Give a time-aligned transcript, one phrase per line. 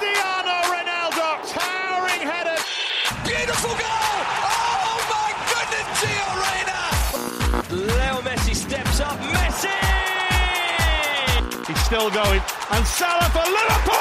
[0.00, 1.26] Cristiano Ronaldo,
[1.56, 2.58] towering header.
[3.28, 4.16] Beautiful goal!
[4.56, 6.80] Oh my goodness, Gio Reyna!
[7.88, 9.18] Leo Messi steps up.
[9.34, 9.76] Messi!
[11.68, 12.42] He's still going,
[12.74, 14.00] and Salah for Liverpool.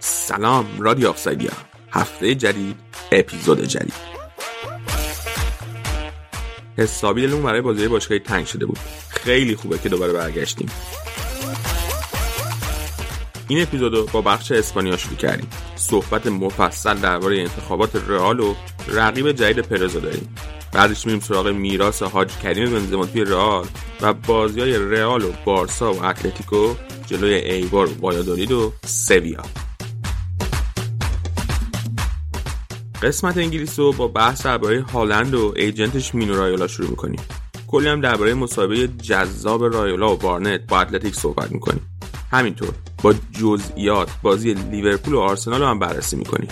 [0.00, 1.52] سلام رادیو آفسایدیا
[1.92, 2.76] هفته جدید
[3.12, 3.94] اپیزود جدید
[6.78, 8.78] حسابی دلمون برای بازی باشگاهی تنگ شده بود
[9.08, 10.70] خیلی خوبه که دوباره برگشتیم
[13.48, 15.48] این اپیزودو با بخش اسپانیا شروع کردیم.
[15.76, 18.54] صحبت مفصل درباره انتخابات رئال و
[18.88, 20.34] رقیب جدید پرزو داریم.
[20.72, 23.66] بعدش میریم سراغ میراث حاج کریم بنزما توی رئال
[24.00, 26.74] و بازی های رئال و بارسا و اتلتیکو
[27.06, 29.42] جلوی ایبار و وایادولید و سویا.
[33.02, 37.20] قسمت انگلیس رو با بحث درباره هالند و ایجنتش مینو رایولا شروع می‌کنیم.
[37.66, 41.86] کلی هم درباره مسابقه جذاب رایولا و بارنت با اتلتیک صحبت می‌کنیم.
[42.30, 42.74] همینطور.
[43.02, 46.48] با جزئیات بازی لیورپول و آرسنال رو هم بررسی می‌کنیم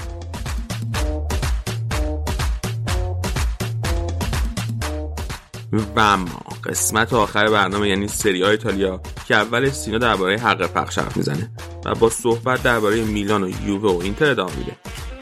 [5.97, 10.99] و اما قسمت آخر برنامه یعنی سری های ایتالیا که اول سینا درباره حق پخش
[10.99, 11.51] حرف می‌زنه
[11.85, 14.77] و با صحبت درباره میلان و یووه و اینتر ادامه میده.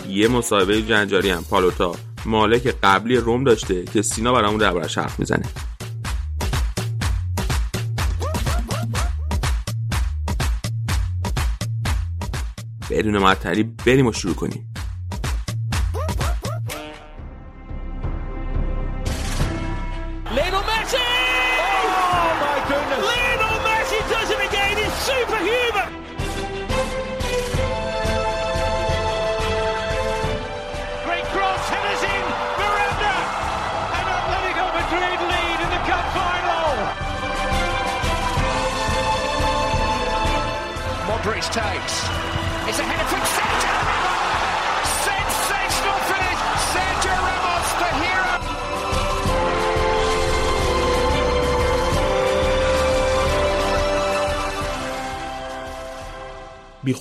[0.09, 1.45] یه مصاحبه جنجالی هم.
[1.51, 1.95] پالوتا
[2.27, 5.45] مالک قبلی روم داشته که سینا برامون دربارش حرف می‌زنه.
[12.95, 14.74] بدون معطلی بریم و شروع کنیم.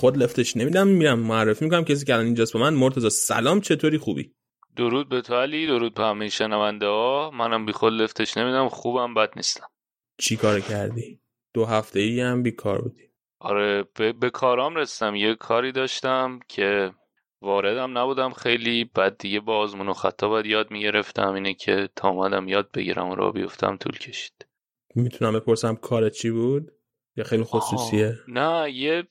[0.04, 1.84] خود لفتش نمیدم میرم معرفی می‌کنم.
[1.84, 4.34] کسی که الان اینجاست با من مرتضی سلام چطوری؟ خوبی؟
[4.76, 7.30] درود به تو علی درود به همه شنونده ها.
[7.34, 9.66] منم بی خود لفتش نمیدم خوبم بد نیستم.
[10.18, 11.20] چی کار کردی؟
[11.54, 13.02] دو هفته ای هم بیکار بودی.
[13.38, 15.14] آره به, به کارام رسیدم.
[15.14, 16.90] یه کاری داشتم که
[17.42, 21.32] واردم نبودم خیلی بعد دیگه با آزمون و خطا باید یاد می‌گرفتم.
[21.32, 24.46] اینه که تا اومدم یاد بگیرم و را بیفتم طول کشید.
[24.94, 26.70] می‌تونم بپرسم کارت چی بود؟
[27.16, 29.04] یا خیلی خصوصیه؟ آه، نه یه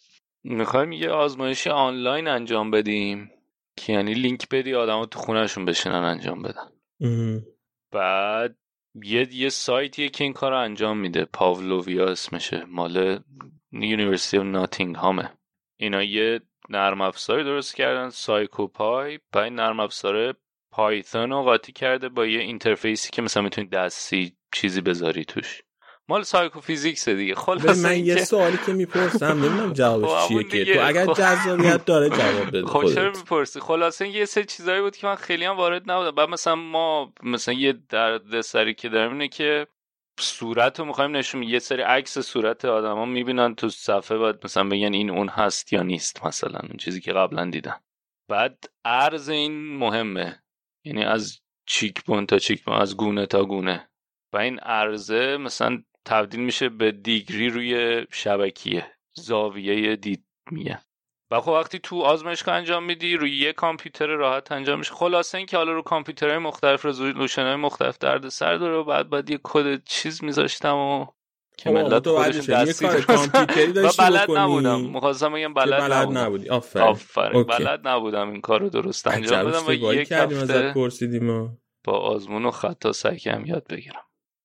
[0.43, 3.31] می‌خوایم یه آزمایشی آنلاین انجام بدیم
[3.77, 6.69] که یعنی لینک بدی آدم تو خونهشون بشینن انجام بدن.
[7.01, 7.45] ام.
[7.91, 8.55] بعد
[9.03, 11.25] یه یه سایتیه که این کار رو انجام میده.
[11.25, 12.63] Pavlovia اسمشه.
[12.67, 13.19] مال
[13.71, 15.29] University Nottingham ه.
[15.79, 19.19] اینا یه نرم افزاری درست کردن سایکوپای.
[19.33, 20.35] و این نرم افزار
[20.71, 25.61] Python رو قاطی کرده با یه interface ی که مثلا می‌تونی دستی چیزی بذاری توش.
[26.09, 27.35] مال سایکوفیزیکس دیگه.
[27.35, 30.73] خلاص من یه سوالی که می‌پرسم نمی‌دونم خب جوابش چیه همون که.
[30.73, 31.13] تو اگر خب.
[31.13, 35.45] جذابیت داره جواب بده خب چرا می‌پرسی؟ خلاصه یه سری چیزایی بود که من خیلی
[35.45, 36.11] هم وارد نبودم.
[36.11, 39.67] بعد مثلا ما مثلا یه درد سری که داریم اینه که
[40.19, 41.43] صورت رو می‌خوایم نشون.
[41.43, 45.83] یه سری عکس صورت آدما می‌بینن تو صفحه باید مثلا بگن این اون هست یا
[45.83, 47.79] نیست مثلا اون چیزی که قبلا دیدن
[48.29, 50.43] بعد عرض این مهمه.
[50.85, 53.89] یعنی از cheekbone تا cheekbone از گونه تا گونه.
[54.33, 60.79] و این عرض مثلا تبدیل میشه به degree روی شبکیه زاویه دید میگه
[61.31, 64.93] و خب وقتی تو آزمایشگاه انجام میدی روی یه کامپیوتر راحت انجام میشه.
[64.93, 69.29] خلاصه اینکه حالا رو کامپیوترهای مختلف resolution های مختلف درد سر داره و بعد بعد
[69.29, 71.05] یه کد چیز میذاشتم و
[71.57, 72.85] که ملت خودشون دستی
[73.85, 74.81] و بلد نبودم.
[74.81, 76.49] می‌خواستم بگم بلد, بلد نبودی.
[76.49, 76.85] آفرین.
[76.85, 77.35] آفرین.
[77.35, 77.63] okay.
[77.63, 82.51] بلد نبودم این کار رو درست انجام بدم و یک هفته پرسیدیم با آزمون و
[82.51, 84.03] خطا سعی یاد بگیرم.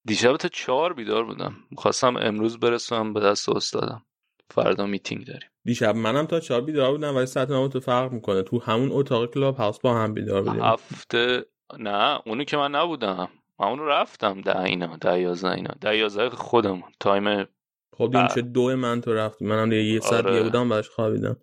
[0.08, 1.54] دیشب تا چهار بیدار بودم.
[1.70, 4.02] می‌خواستم امروز برسونم به دست استادم.
[4.50, 5.48] فردا میتینگ داریم.
[5.64, 8.42] دیشب منم تا چهار بیدار بودم ولی ساعت نامو تو فرق می‌کنه.
[8.42, 10.62] تو همون اتاق کلاب هاوس با هم بیدار بودیم.
[10.62, 11.44] هفته
[11.78, 13.28] نه اونو که من نبودم.
[13.60, 15.70] من اونو رفتم ده اینا ده یازده اینا.
[15.80, 16.90] ده یازده خودمون.
[17.00, 17.44] تایم
[17.92, 18.28] خب بله.
[18.34, 20.30] چه دو من تو رفتی منم دیگه یه ساعت آره.
[20.32, 21.36] دیگه بودم بعدش خوابیدم.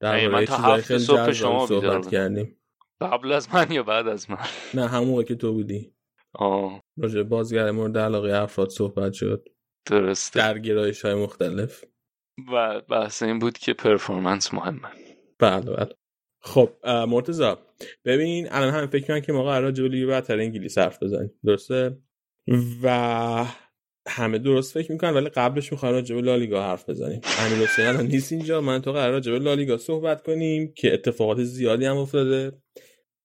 [0.00, 2.10] در من تا چیزای هفت خیلی صبح شما بیدار صحبت بودم.
[2.10, 2.56] کردیم.
[3.00, 4.38] قبل از من یا بعد از من؟
[4.74, 5.92] نه همون که تو بودی.
[6.34, 6.82] آه.
[6.98, 9.48] راجع بازیگر مورد علاقه افراد صحبت شد.
[9.90, 10.40] درسته.
[10.40, 11.84] در گرایش های مختلف.
[12.52, 14.88] و بحث این بود که پرفورمنس مهمه.
[15.38, 15.94] بله بله.
[16.42, 17.52] خب مرتضی
[18.04, 21.30] ببین الان هم فکر کنم که ما قرار به لیگ برتر انگلیس حرف بزنیم.
[21.44, 21.98] درسته؟
[22.82, 23.46] و
[24.08, 27.20] همه درست فکر می‌کنن ولی قبلش می‌خوایم راجع به لالیگا حرف بزنیم.
[27.38, 28.60] امیر حسین الان نیست اینجا.
[28.60, 32.52] من تو قرار راجع به لالیگا صحبت کنیم که اتفاقات زیادی هم افتاده.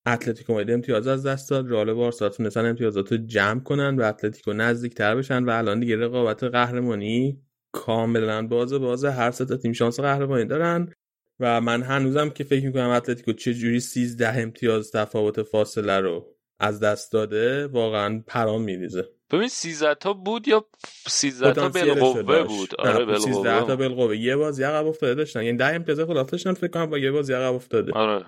[0.07, 1.71] اتلتیکو مادرید امتیاز از دست داد.
[1.71, 6.43] رئال بارسا تونستن امتیازات رو جمع کنن و اتلتیکو نزدیکتر بشن و الان دیگه رقابت
[6.43, 10.93] قهرمانی کاملا بازه بازه هر سه تیم شانس قهرمانی دارن
[11.39, 16.25] و من هنوزم که فکر می‌کنم اتلتیکو چه جوری 13 امتیاز تفاوت فاصله رو
[16.59, 19.09] از دست داده واقعا پرام میریزه.
[19.31, 20.65] ببین 13 تا بود یا
[21.07, 25.43] 13 تا بالقوه بود؟ آره بالقوه 13 تا بالقوه یه بازی عقب افتاده داشتن.
[25.43, 27.91] یعنی 10 امتیاز خلاف داشتن فکر کنم با یه بازی عقب افتاده.
[27.91, 28.25] آره.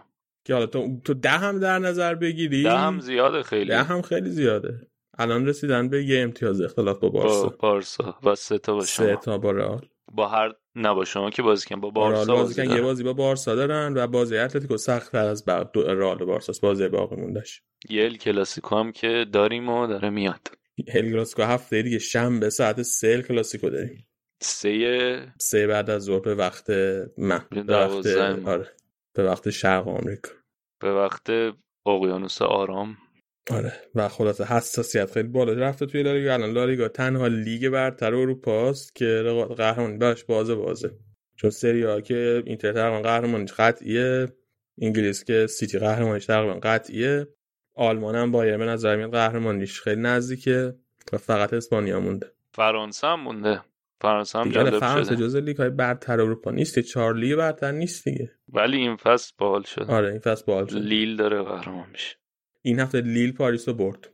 [0.50, 3.66] که حالا تو تو ده هم در نظر بگیری؟ ده هم زیاده خیلی.
[3.66, 4.88] ده هم خیلی زیاده.
[5.18, 7.44] الان رسیدن به یه امتیاز اختلاف با بارسا.
[7.44, 9.06] با بارسا و سه تا با شما.
[9.06, 9.86] سه تا با رئال.
[10.12, 13.14] با هر نه با شما که بازی کن با بارسا بازی کن یه بازی با
[13.14, 18.04] بارسا دارن و بازی اتلتیکو سخت تر از بعد رئال بارسا بازی باقی موندش یه
[18.04, 20.48] ال کلاسیکو هم که داریم و داره میاد.
[20.88, 24.08] ال کلاسیکو هفته دیگه شنبه ساعت سه ال کلاسیکو داریم.
[24.42, 26.70] سه سه بعد از ظهر به وقت
[27.18, 27.42] من.
[27.50, 28.08] به وقت
[28.48, 28.68] آره.
[29.14, 30.39] به وقت شرق آمریکا.
[30.80, 31.30] به وقت
[31.86, 32.98] اقیانوس آرام.
[33.52, 36.34] آره و خلاصه حساسیت خیلی بالا رفته توی لالیگا.
[36.34, 39.24] الان لالیگا تنها لیگ برتر اروپاست که
[39.58, 40.92] قهرمانی براش بازه بازه.
[41.36, 44.28] چون سری ها که اینتر تقریبا قهرمانیش قطعیه.
[44.82, 47.28] انگلیس که سیتی قهرمانیش تقریبا قطعیه.
[47.76, 50.76] آلمان هم بایر به نظر میاد قهرمانیش خیلی نزدیکه
[51.14, 52.32] و فقط اسپانیا مونده.
[52.54, 53.62] فرانسه هم مونده.
[54.02, 58.32] فرانسه هم جالب فرانسه جز لیگ های برتر اروپا نیست چهار لیگ برتر نیست دیگه.
[58.54, 62.16] ولی این فصل باحال شد آره این فصل باحال شد لیل داره قهرمان میشه.
[62.62, 64.10] این هفته لیل پاریس رو برد.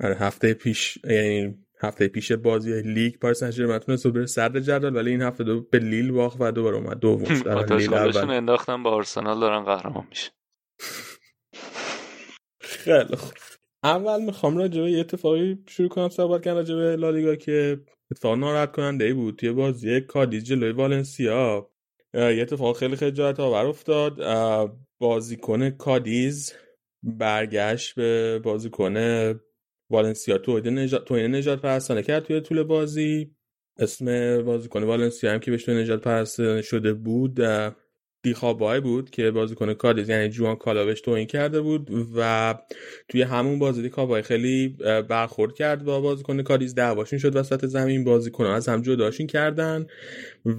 [0.00, 5.10] آره هفته پیش یعنی هفته پیش بازی لیگ پاریس سن تونست بره صدر جدول ولی
[5.10, 7.34] این هفته دو به لیل باخت و دوباره اومد دوم.
[7.34, 8.30] شد لیل اول.
[8.30, 10.30] انداختن با آرسنال دارن قهرمان میشه
[12.60, 13.32] خیلی خوب.
[13.82, 17.80] اول می‌خوام راجع به اتفاقی شروع کنم صحبت کردن راجع به لالیگا که
[18.14, 21.70] اتفاق ناراحت کننده ای بود توی بازی کادیز جلوی والنسیا.
[22.14, 24.20] یه اتفاق خیلی خجالت آور افتاد.
[24.98, 26.52] بازیکن کادیز
[27.02, 28.94] برگشت به بازیکن
[29.90, 30.36] والنسیا.
[30.64, 33.34] نجات توین نجات پرستانه کرد توی طول بازی.
[33.78, 34.06] اسم
[34.42, 37.40] بازیکن والنسیا هم که بهش نجات پرستانه شده بود
[38.24, 42.54] دیخابای بود که بازیکن کادیز یعنی جوان کالاوش توهین کرده بود و
[43.08, 44.68] توی همون بازی دیخابای خیلی
[45.08, 49.86] برخورد کرد با بازیکن کادیز دعواشون شد وسط زمین بازیکن از هم جداشون کردن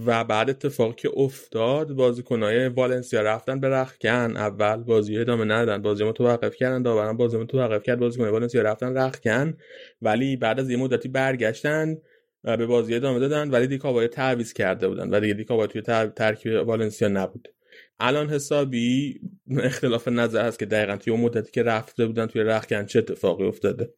[0.06, 4.38] و بعد اتفاقی که افتاد بازیکنهای والنسیا رفتن به رخکن.
[4.38, 9.58] اول بازی ادامه ندادن بازی متوقف کردن داورم بازی متوقف کرد بازیکن والنسیا رفتن رخکن.
[10.02, 11.98] ولی بعد از یه مدتی برگشتن
[12.44, 15.10] به بازی ادامه دادن ولی دیکاوای تعویض کرده بودن.
[15.10, 15.82] و دیگه دیکاوای توی
[16.12, 17.55] ترکیب والنسیا نبود.
[18.00, 19.20] الان حسابی
[19.58, 23.46] اختلاف نظر هست که دقیقا توی اون مدتی که رفته بودن توی رخکن چه اتفاقی
[23.46, 23.94] افتاده.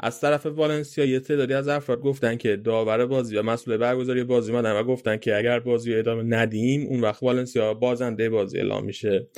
[0.00, 4.52] از طرف والنسیا یه تعدادی از افراد گفتن که داور بازی و مسئول برگزاری بازی
[4.52, 9.28] مادن و گفتن که اگر بازی ادامه ندیم اون وقت والنسیا بازنده بازی اعلام میشه.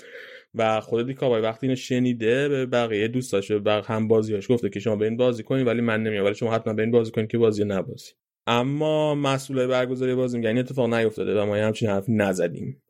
[0.54, 4.96] و خود دیکاوای وقتی اینو شنیده به بقیه دوستاش به هم بازیاش گفته که شما
[4.96, 7.38] به این بازی کنید ولی من نمیام ولی شما حتما به این بازی کنید که
[7.38, 8.12] بازی نبازی.
[8.46, 12.82] اما مسئول برگزاری بازی میگن اتفاق نیفتاده و ما همچین حرف نزدیم.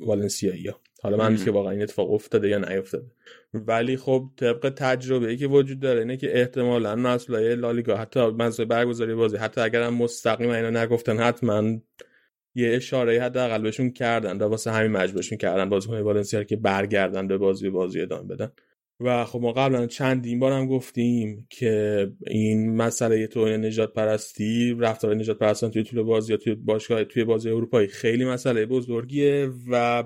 [0.00, 3.06] والنسیایی ها حالا من که واقعا این اتفاق افتاده یا نیفتاده.
[3.54, 8.66] ولی خب طبق تجربه ای که وجود داره اینه که احتمالا مسئولای لالیگا حتی مسئول
[8.66, 11.78] برگزاری بازی حتی اگر هم مستقیم اینا نگفتن حتما
[12.54, 17.38] یه اشاره حداقل بهشون کردن و واسه همین مجبورشون کردن بازیکن والنسیا که برگردن به
[17.38, 18.52] بازی بازی ادامه بدن.
[19.00, 25.14] و خب ما قبلا چندین بار هم گفتیم که این مسئله تو نجات پرستی رفتار
[25.14, 30.04] نجات پرستان توی طول بازی توی باشگاه توی بازی اروپایی خیلی مسئله بزرگیه و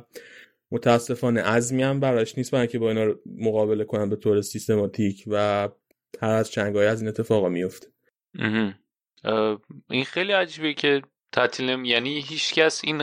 [0.70, 5.68] متاسفانه عزمی هم براش نیست برای که با اینا مقابله کنن به طور سیستماتیک و
[6.20, 7.86] هر از چنگای از این اتفاقا میفته
[9.90, 12.98] این خیلی عجیبه که تعطیل یعنی هیچکس این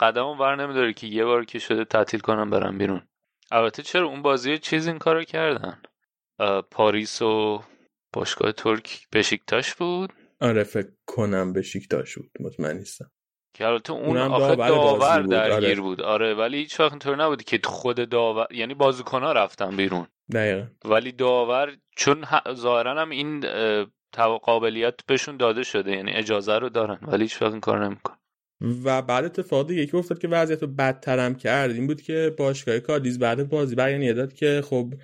[0.00, 3.02] قدم ور نمیداره که یه بار که شده تعطیل کنم برم بیرون.
[3.50, 5.82] البته چرا اون بازی چیز این کارو کردن؟
[6.70, 7.62] پاریس و
[8.12, 13.10] باشگاه ترک بشیکتاش بود؟ آره فکر کنم بشیکتاش بود مطمئن نیستم.
[13.54, 15.80] که البته اون آخه داور درگیر آره.
[15.80, 16.00] بود.
[16.00, 20.06] آره ولی هیچ وقت اینطور نبود که خود داور یعنی بازیکن‌ها رفتن بیرون.
[20.32, 20.66] دقیقا.
[20.84, 22.24] ولی داور چون
[22.54, 23.44] ظاهرا هم این
[24.42, 28.16] قابلیت بهشون داده شده یعنی اجازه رو دارن ولی هیچ وقت این کار نمیکن
[28.60, 32.78] و بعد اتفاق دیگه که افتاد که وضعیت رو بدترم کرد این بود که باشگاه
[32.78, 34.94] کادیز بعد بازی بیانیه داد که خب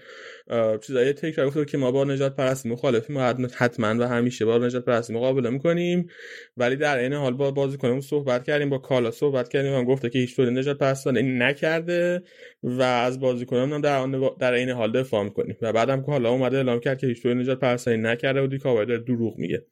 [0.81, 4.85] چیزای تکرار گفت که ما با نجات پرستی مخالفیم و حتما و همیشه با نجات
[4.85, 6.09] پرستی مقابله می‌کنیم.
[6.57, 10.19] ولی در این حال با بازیکنمون صحبت کردیم با کالا صحبت کردیم و گفته که
[10.19, 12.23] هیچ طور نجات پرستانه این نکرده
[12.63, 14.07] و از بازیکنمون در
[14.39, 15.57] در این حال دفاع می‌کنیم.
[15.63, 18.47] و بعدم کالا اومده اعلام کرد که هیچ طور نجات پرستانی نکرده و
[18.85, 19.67] داره دروغ میگه.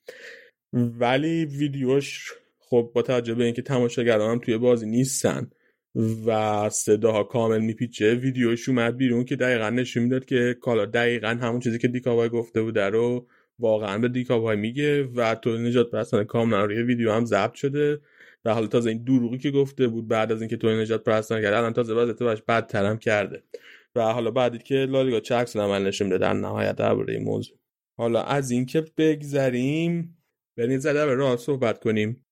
[0.73, 2.33] ولی ویدیوش
[2.73, 5.51] خب با توجه به اینکه تماشاگران هم توی بازی نیستن
[6.27, 11.61] و صداها کامل میپیچه ویدیوش اومد بیرون که دقیقا نشون می‌داد که کالا دقیقا همون
[11.61, 13.27] چیزی که دیکاوای گفته بوده رو
[13.59, 18.01] واقعا به دیکاوای میگه و تو نجات پرستان کاملا روی ویدیو هم ضبط شده
[18.45, 21.57] و حالا تازه این دروغی که گفته بود بعد از اینکه تو نجات پرستان کرده
[21.57, 23.43] الان تازه وضعیت باش بدترم کرده.
[23.95, 27.59] و حالا بعدی که لالیگا چه عکس عمل نشون میده در نهایت درباره این موضوع.
[27.97, 30.19] حالا از اینکه بگذریم
[30.57, 32.25] بریم زده به راه صحبت کنیم.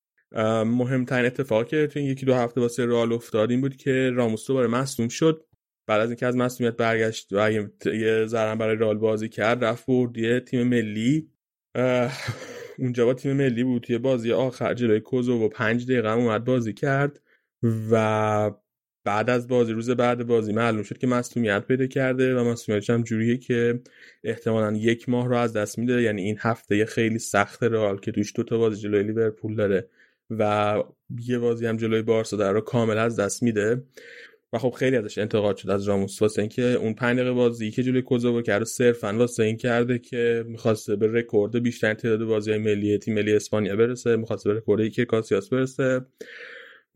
[0.66, 4.46] مهمترین اتفاقی که تو این یکی دو هفته واسه رئال افتاد این بود که راموس
[4.46, 5.44] دوباره مصدوم شد.
[5.86, 10.18] بعد از اینکه از مصدومیت برگشت و یه ذره برای رئال بازی کرد رفت برد
[10.18, 11.28] یه تیم ملی.
[12.78, 17.20] اونجا با تیم ملی بود توی بازی آخر جلوی کوزوو پنج دقیقه اومد بازی کرد
[17.90, 18.50] و
[19.04, 23.02] بعد از بازی روز بعد بازی معلوم شد که مصدومیت پیدا کرده و مصدومیتش هم
[23.02, 23.80] جوریه که
[24.24, 26.02] احتمالا یک ماه رو از دست میده.
[26.02, 29.88] یعنی این هفته خیلی سخت رئال که توش دو تا بازی جلوی لیورپول داره.
[30.30, 30.74] و
[31.20, 33.82] یه بازی هم جلوی بارسا در رو کامل از دست میده.
[34.52, 36.22] و خب خیلی ازش انتقاد شد از راموس.
[36.22, 40.44] واسه اینکه اون پنج دقیقه بازی که جلوی کوزوو کرد صرفا واسه این کرده که
[40.46, 45.04] می‌خواسته به رکورد بیشتر تعداد بازی ملی تیم ملی اسپانیا برسه می‌خواسته به رکورد که
[45.04, 46.00] کاسیاس برسه.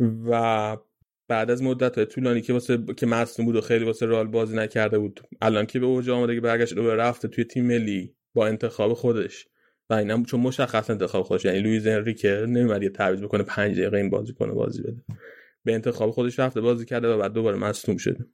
[0.01, 0.77] و
[1.29, 4.99] بعد از مدت طولانی که واسه که مصدوم بود و خیلی واسه رال بازی نکرده
[4.99, 8.93] بود الان که به اوج آمده که برگشت و رفته توی تیم ملی با انتخاب
[8.93, 9.47] خودش.
[9.91, 11.45] و اینم چون مشخص انتخاب خودش.
[11.45, 15.03] یعنی لوئیز انریکه نمیاد یه تعویض بکنه 5 دقیقه این بازی کنه بازی بده.
[15.65, 18.27] به انتخاب خودش رفته بازی کرده و بعد دوباره مصدوم شده.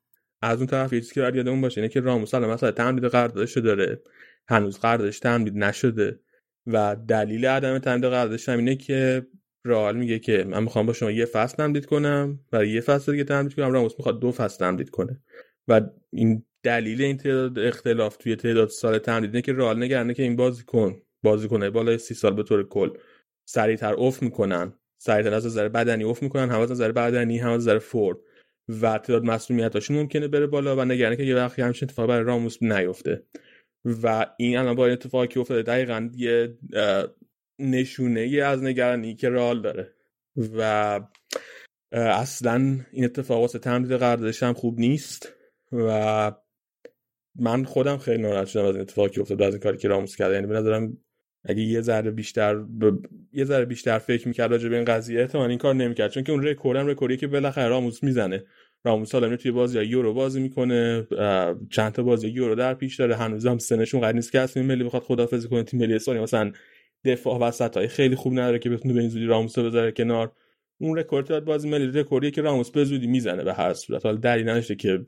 [0.42, 3.58] از اون طرف یه چیزی که یادمون باشه اینه که راموس الان مثلا تمدید قراردادش
[3.58, 4.02] داره.
[4.48, 6.20] هنوز قراردادش تمدید نشده.
[6.66, 9.26] و دلیل عدم تمدید قراردادش اینه که
[9.64, 13.24] رئال میگه که من می‌خوام با شما یه فصل تمدید کنم و یه فصل دیگه
[13.24, 13.72] تمدید کنم.
[13.72, 15.20] راموس می‌خواد دو فصل تمدید کنه.
[15.68, 15.80] و
[16.12, 21.02] این دلیل این تعداد اختلاف توی تعداد سال تمدیده که رئال نگرانه که این بازیکن
[21.22, 22.90] بازیکنه بالای سی سال به طور کل
[23.48, 24.72] سریعتر اوف می‌کنن.
[25.02, 28.18] سریعتر از نظر بدنی اوف می‌کنن هم از نظر بدنی هم از نظر فورد
[28.68, 32.62] و تعداد مسئولیتاشون ممکنه بره بالا و نگرانه که یه وقتی همچین اتفاق برای راموس
[32.62, 33.22] نیفته.
[33.84, 36.58] و این الان با اتفاقی که افتاده دقیقا یه
[37.58, 39.94] نشونه ای از نگرانی که رئال داره.
[40.36, 41.00] و
[41.92, 45.32] اصلا این اتفاق واسه تمدید قراردادش هم خوب نیست.
[45.72, 46.32] و
[47.38, 50.16] من خودم خیلی ناراحت شدم از این اتفاقی که افتاد از این کاری که راموس
[50.16, 50.98] کرده یعنی به نظرم
[51.44, 52.92] اگه یه ذره بیشتر ب...
[53.32, 56.10] یه ذره بیشتر فکر می‌کرد راجع به این قضیه احتمال این کار نمی‌کرد.
[56.10, 58.44] چون که اون رکوردم رکوردی که بالاخره راموس می‌زنه.
[58.84, 61.06] راموس حالا توی بازی یورو بازی می‌کنه
[61.70, 63.16] چند تا بازی یورو در پیش داره.
[63.16, 65.62] هنوزم سنش اونقد نیست که اصلا ملی بخواد خدافظی کنه.
[65.62, 66.52] تیم ملی اسپانیا مثلا
[67.04, 70.32] دفاع وسط های خیلی خوب نداره که بتونه به این زودی راموس رو بذاره کنار.
[70.80, 74.06] اون رکورد بازی ملی رکوردی که راموس به زودی می‌زنه به هر صورت.
[74.06, 75.04] حالا دلیل نشه که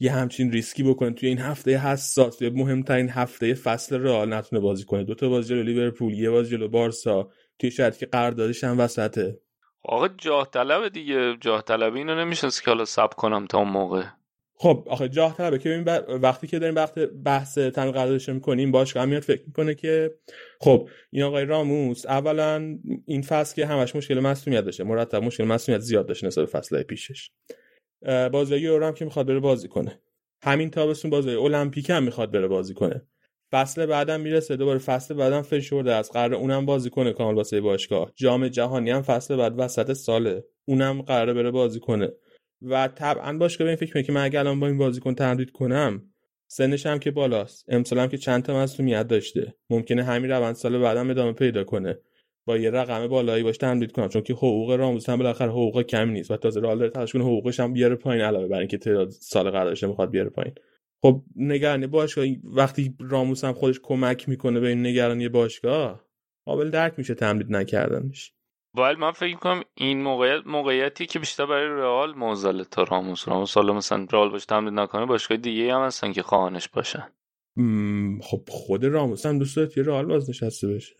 [0.00, 1.10] یه همچین ریسکی بکنه.
[1.10, 5.04] توی این هفته حساس توی مهمترین هفته فصل رئال نتونه بازی کنه.
[5.04, 7.30] دو تا بازی جلو لیورپول یه بازی جلو بارسا.
[7.58, 9.40] توی شرایطی که قراردادش هم وسطه.
[9.82, 11.36] آقا جاه طلب دیگه.
[11.40, 14.04] جاه طلبی اینو نمیشه که حالا صبر کنم تا اون موقع.
[14.56, 15.58] خب آخه جاه طلبه.
[15.58, 15.84] که ببین
[16.20, 20.14] وقتی که داریم وقت بحث تمدید قراردادش می‌کنیم باشگاه میاد فکر می‌کنه که
[20.60, 24.84] خب این آقای راموس اولا این فصل که همش مشکل مصونیت داشته.
[24.84, 27.30] مرتب مشکل مصونیت زیاد داشته نسبت فصل پیشش.
[28.32, 30.00] بازی یورو هم که می‌خواد بره بازی کنه.
[30.42, 33.02] همین تابستون بازی المپیک هم می‌خواد بره بازی کنه.
[33.52, 38.12] فصل بعدم می‌رسه دوباره فصل بعدم فشرده از قرار اونم بازی کنه کامل واسه باشگاه.
[38.14, 40.44] جام جهانی هم فصل بعد وسط ساله.
[40.64, 42.12] اونم قراره بره بازی کنه.
[42.62, 46.02] و طبعا باشگاه به این فکر که من اگه الان با این بازیکن تمدید کنم
[46.46, 47.64] سنش هم که بالاست.
[47.68, 49.54] امسال هم که چند تا مصونیت داشته.
[49.70, 51.98] ممکنه همین روند سال بعدم ادامه پیدا کنه.
[52.46, 54.08] با یه رقم بالایی باش تمدید کنم.
[54.08, 56.30] چون که حقوق راموس هم بالاخره حقوق کمی نیست.
[56.30, 59.50] و تازه رئال داره تلاش کنه حقوقش هم بیاره پایین علاوه بر اینکه تعداد سال
[59.50, 60.54] قراردادش می‌خواد بیاره پایین.
[61.02, 62.26] خب نگرانی باشگاه.
[62.44, 66.04] وقتی راموس هم خودش کمک می‌کنه به این نگرانی باشگاه
[66.46, 68.32] قابل درک میشه تمدید نکردنش.
[68.74, 73.54] ولی من فکر کنم این موقعیت موقعیتی که بیشتر برای رئال موزل تا راموس راموس
[73.54, 77.08] حالا مثلا رئال باش تمدید نکنه باشگاه دیگه هم هستن که خواهانش باشن.
[78.22, 80.94] خب خود راموس هم دوست داره رئال بازنشسته بشه.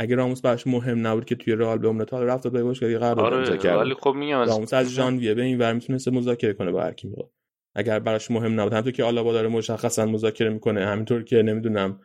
[0.00, 3.58] اگه راموس براش مهم نبود که توی رئال به تا رفت به باشگاه قرارداد آره
[3.58, 3.78] کرد.
[3.78, 7.08] ولی خب میگم راموس از ژانویه به این ور می‌تونسته مذاکره کنه با هر کی
[7.74, 12.00] اگر براش مهم نبود همونطور که آلابا داره مشخصا مذاکره می‌کنه همینطور که نمی‌دونم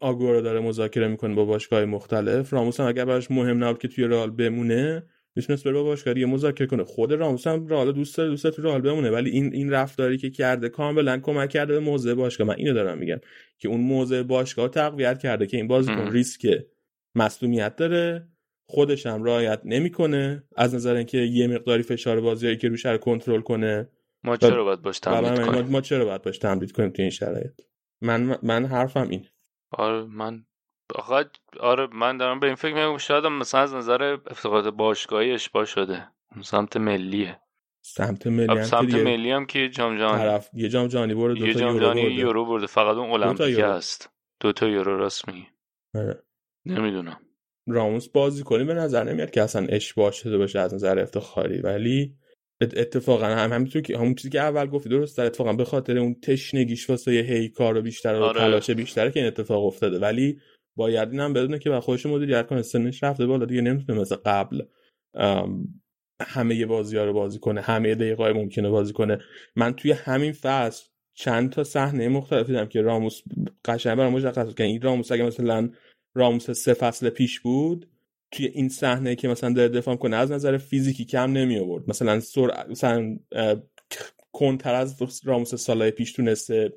[0.00, 4.04] آگورو داره مذاکره می‌کنه با باشگاه مختلف راموس هم اگر براش مهم نبود که توی
[4.04, 5.02] رئال بمونه
[5.38, 6.84] می‌تونست بره با باشگاه دیگه مذاکره کنه.
[6.84, 10.30] خود راموس هم رئال دوست داره دوست تو رئال بمونه ولی این این رفتاری که
[10.30, 12.46] کرده کاملا کمک کرده به موضع باشگاه.
[12.46, 13.18] من اینو دارم میگم
[13.58, 16.64] که اون موضع باشگاه تقویت کرده که این بازیکن ریسک
[17.14, 18.28] مصونیت داره
[18.66, 20.44] خودش هم رعایت نمی‌کنه.
[20.56, 23.88] از نظر اینکه یه مقداری فشار بازیایی که روش رو کنترل کنه
[24.24, 27.60] ما چرا باید باش تمرین کنیم؟ ما چرا باید باش تمرین کنیم تو این شرایط؟
[28.00, 29.30] من من حرفم اینه.
[29.70, 30.44] آره من
[30.94, 31.24] آقا
[31.60, 36.08] آره من دارم به این فکر میگم شاید مثلا از نظر افتقاد باشگاهی اشباه شده
[36.42, 37.40] سمت ملیه.
[37.82, 40.18] سمت ملی هم سمت ملی هم که جام جهانی.
[40.18, 42.66] طرف یه جام جهانی برده یه جام جهانی یورو برده.
[42.66, 44.10] فقط اون المپیک هست.
[44.40, 45.46] دو تا یورو راست میگی.
[45.94, 46.22] آره.
[46.66, 47.20] نمی‌دونم.
[47.68, 51.58] راموس بازی کنی به نظر نمیاد که اصلا اشباه شده باشه از نظر افتخاری.
[51.58, 52.14] ولی
[52.60, 56.20] اتفاقا هم همینطور که همون چیزی که اول گفتی درست در اتفاقا به خاطر اون
[56.20, 58.40] تشنگیش واسه هی کار بیشتر و آره.
[58.40, 59.98] تلاش بیشتره که این اتفاق افتاده.
[59.98, 60.40] ولی
[60.78, 64.16] باید این هم بدونه که با خودش مدیریت کنه سنش رفته بالا دیگه نمی‌تونه مثل
[64.16, 64.62] قبل
[66.20, 69.18] همه بازی ها رو بازی کنه همه دقیقه ممکنه بازی کنه.
[69.56, 73.22] من توی همین فصل چند تا صحنه مختلف دیدم که راموس
[73.64, 75.70] قشنگ برام مشخص که این راموس اگه مثلا
[76.14, 77.90] راموس سه فصل پیش بود
[78.32, 81.90] توی این صحنه که مثلا داره دفاع کنه از نظر فیزیکی کم نمی آورد.
[81.90, 83.18] مثلا سر مثلا
[84.32, 86.72] کنتر از راموس سالهای پیش تونسته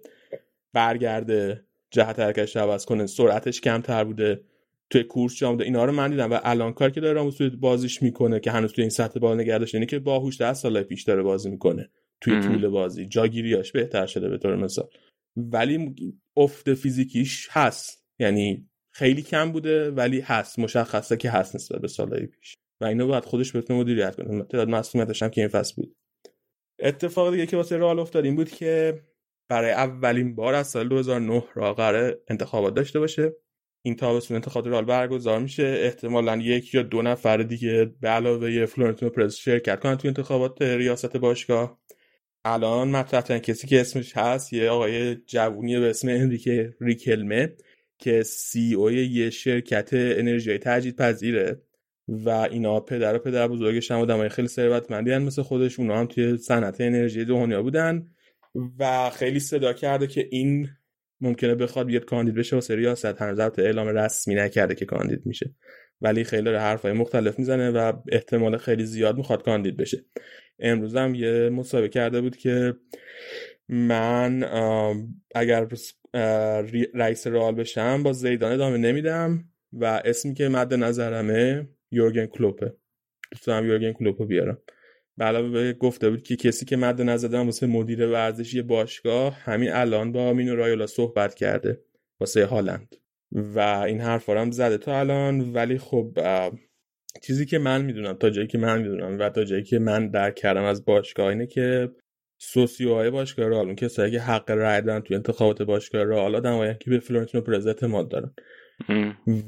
[0.73, 1.65] برگرده.
[1.91, 3.07] جهت حرکتش عوض کنه.
[3.07, 4.41] سرعتش کمتر بوده.
[4.89, 7.49] توی کورس جام ده اینا رو من دیدم و الان کار که داره راموس توی
[7.49, 10.83] بازیش می‌کنه که هنوز توی این سطح بال نگه داشته اینه که باهوش ده سال
[10.83, 11.89] پیش داره بازی می‌کنه
[12.21, 13.05] توی طول بازی.
[13.05, 14.89] جاگیریاش بهتر شده به طور مثال.
[15.37, 15.95] ولی
[16.37, 18.05] افت فیزیکیش هست.
[18.19, 20.59] یعنی خیلی کم بوده ولی هست.
[20.59, 22.55] مشخصه که هست نسبت به سالهای پیش.
[22.81, 24.43] و اینو باید خودش بتونه مدیریت کنه.
[24.43, 25.95] تعداد مسئولیتش هم که این فصل بود.
[26.79, 29.01] اتفاق دیگه که واسه رئال افتاد این بود که
[29.51, 33.33] برای اولین بار از سال 2009 را قرار انتخابات داشته باشه.
[33.81, 35.63] این تابستون انتخابات رئال برگزار میشه.
[35.63, 41.17] احتمالا یک یا دو نفر دیگه به علاوه فلورنتینو پرز شرکت کنن تو انتخابات ریاست
[41.17, 41.81] باشگاه.
[42.45, 47.55] الان مطرح کسی که اسمش هست یه آقای جوونی به اسم انریکه ریکلمه
[47.99, 51.61] که سی او یه شرکت انرژی تجدید پذیره
[52.07, 55.79] و اینا پدر و پدر بزرگش هم آدمای خیلی ثروتمندی مثل خودش.
[55.79, 58.07] اونا هم توی صنعت انرژی دنیا بودن.
[58.79, 60.69] و خیلی صدا کرده که این
[61.21, 65.55] ممکنه بخواد بیاد کاندید بشه واسه ریاست هنوز اعلام رسمی نکرده که کاندید میشه.
[66.01, 70.05] ولی خیلی داره حرفای مختلف می‌زنه و احتمال خیلی زیاد می‌خواد کاندید بشه.
[70.59, 72.73] امروز هم یه مصاحبه کرده بود که
[73.69, 74.43] من
[75.35, 75.67] اگر
[76.93, 82.73] رئیس رئال بشم با زیدان ادامه نمیدم و اسمی که مد نظرمه یورگن کلوپه.
[83.31, 84.57] دوست دارم یورگن کلوپو بیارم.
[85.17, 89.71] به علاوه گفته بود که کسی که مد نظر دارم واسه مدیر ورزشی باشگاه همین
[89.71, 91.81] الان با مینو رایولا صحبت کرده
[92.19, 92.95] واسه هالند.
[93.31, 95.53] و این حرف هم زده تا الان.
[95.53, 96.17] ولی خب
[97.21, 100.35] چیزی که من می‌دونم تا جایی که من می‌دونم و تا جایی که من درک
[100.35, 101.91] کردم از باشگاه اینه که
[102.41, 106.89] سوسیوهای باشگاه رئال اون کسایی که حق رای دارن توی انتخابات باشگاه رئال آدمایی که
[106.89, 108.33] به فلورنتینو پرز اعتماد دارن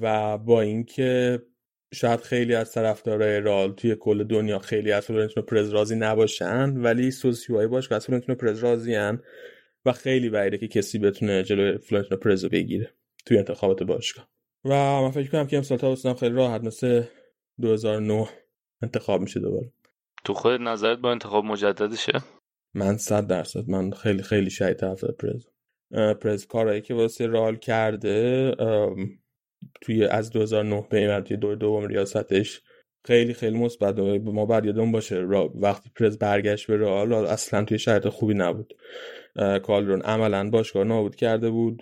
[0.02, 1.42] و با اینکه
[1.94, 7.12] شاید خیلی از طرفدارای رئال توی کل دنیا خیلی از فلورنتینو پرز راضی نباشن ولی
[7.12, 9.24] سوسیوهای باشگاه از فلورنتینو پرز راضیان
[9.86, 12.94] و خیلی بعیده که کسی بتونه جلوی فلورنتینو پرز رو بگیره
[13.26, 14.28] توی انتخابات باشگاه.
[14.66, 17.04] و من فکر کنم که امسال تابستون خیلی راحت مثل
[17.62, 18.28] 2009
[18.82, 19.72] انتخاب میشه دوباره.
[20.26, 22.24] تو خود نظرت با انتخاب مجددشه؟
[22.74, 23.70] من صد درصد.
[23.70, 25.48] من خیلی خیلی شاید طرف پرز.
[26.22, 28.52] پرز کارهایی که واسه رال کرده
[29.82, 32.62] توی از 2009 به این توی دور دوم ریاستش
[33.06, 35.22] خیلی خیلی مثبت ما بعد یادمون باشه
[35.56, 38.74] وقتی پرز برگشت به رئال اصلا توی شرایط خوبی نبود.
[39.64, 41.82] کالرون عملا باشگاه نابود کرده بود.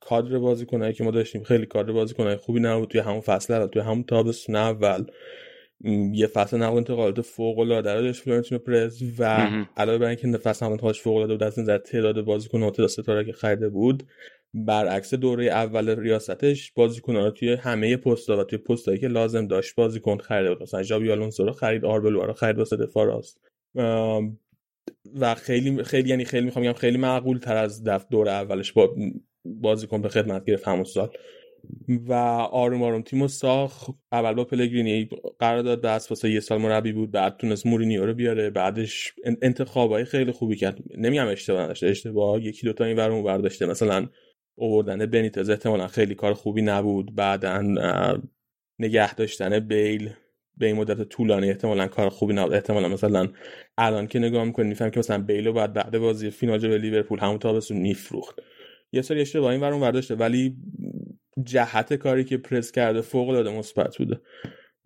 [0.00, 2.88] کادر بازیکنایی که ما داشتیم خیلی کادر بازیکنای خوبی نبود.
[2.88, 5.04] توی همون فصل توی همون تابستون اول
[6.12, 9.24] یه فصل نقل انتقالات فوق العاده رو داشت فلورنتینو پرز و
[9.76, 12.88] علاوه بر اینکه فصل نقل انتقالات فوق العاده بود از نظر تعداد بازیکن و تعداد
[12.88, 14.02] ستاره که خریده بود
[14.54, 19.74] برعکس دوره اول ریاستش بازیکن‌ها رو توی همه پست‌ها و توی پستایی که لازم داشت
[19.74, 20.62] بازیکن خریده بود.
[20.62, 23.40] مثلا ژابی آلونسو رو خرید آربلوا رو خرید واسه دفاع راست.
[25.20, 28.94] و خیلی خیلی یعنی خیلی می‌خوام بگم خیلی معقول تر از دف دور اولش با
[29.44, 31.10] بازیکن به خدمت گرفت همون سال.
[31.88, 32.12] و
[32.52, 33.90] آروم آروم تیمو ساخت.
[34.12, 35.08] اول با پلگرینی
[35.38, 40.04] قرار داد دست واسه یه سال مربی بود بعد تونست مورینیو رو بیاره بعدش انتخابای
[40.04, 40.78] خیلی خوبی کرد.
[40.96, 44.08] نمیگم اشتباه نداشته اشتباه یکی دو تا این ورمون برداشته مثلا
[44.58, 47.14] اووردن بنیتز احتمالا خیلی کار خوبی نبود.
[47.14, 47.62] بعدا
[48.78, 50.10] نگه داشتن بیل
[50.56, 52.52] به این مدت طولانی احتمالا کار خوبی نبود.
[52.54, 53.28] احتمالا مثلا
[53.78, 57.38] الان که نگاه می‌کنی میفهم که مثلا بیل بعد بعد بازی فینال جلوی لیورپول همون
[57.38, 58.38] تابستون میفروخت.
[58.92, 60.56] یه سری اشتباه این ور اون ور داشته ولی
[61.44, 64.20] جهت کاری که پرز کرده فوق العاده مثبت بوده.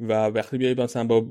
[0.01, 1.27] و وقتی بیای مثلا با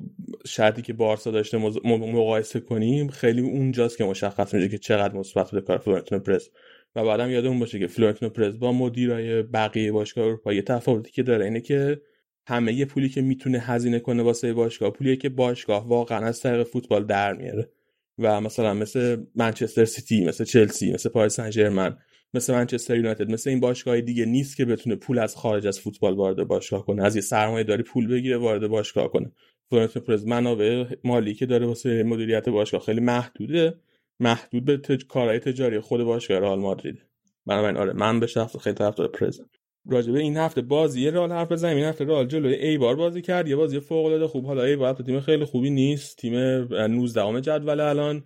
[0.45, 5.65] شرایطی که بارسا داشته مقایسه کنیم خیلی اونجاست که مشخص میشه که چقدر مثبت بوده
[5.65, 6.49] کار فلورنتینو پرز
[6.95, 11.23] و بعدم یادمون باشه که فلورنتینو پرز با مدیرای بقیه باشگاه اروپا یه تفاوتی که
[11.23, 12.01] داره اینه که
[12.47, 16.63] همه یه پولی که می‌تونه هزینه کنه واسه باشگاه پولیه که باشگاه واقعا از طریق
[16.63, 17.69] فوتبال در میاره.
[18.17, 21.97] و مثلا مثل منچستر سیتی مثل چلسی مثل پاریس سن ژرمن
[22.33, 26.13] مثل منچستر یونایتد مثل این باشگاه دیگه نیست که بتونه پول از خارج از فوتبال
[26.15, 29.31] وارد باشگاه کنه از یه سرمایه داری پول بگیره وارد باشگاه کنه.
[29.69, 33.73] فلورنتینو پرز منابع مالی که داره واسه مدیریت باشگاه خیلی محدوده.
[34.21, 35.05] محدود به تج...
[35.05, 37.05] کارهای تجاری خود باشگاه رئال مادرید.
[37.45, 39.49] بنابراین آره من به شخص خیلی طرفدار پرزم.
[39.89, 41.77] راجبه این هفته بازی رئال حرف بزنیم.
[41.77, 43.47] این هفته رئال جلوی ای بار بازی کرد.
[43.47, 44.45] یه بازی فوق العاده خوب.
[44.45, 46.17] حالا ای بار تیم خیلی خوبی نیست.
[46.17, 48.23] تیم 19 جدول الان.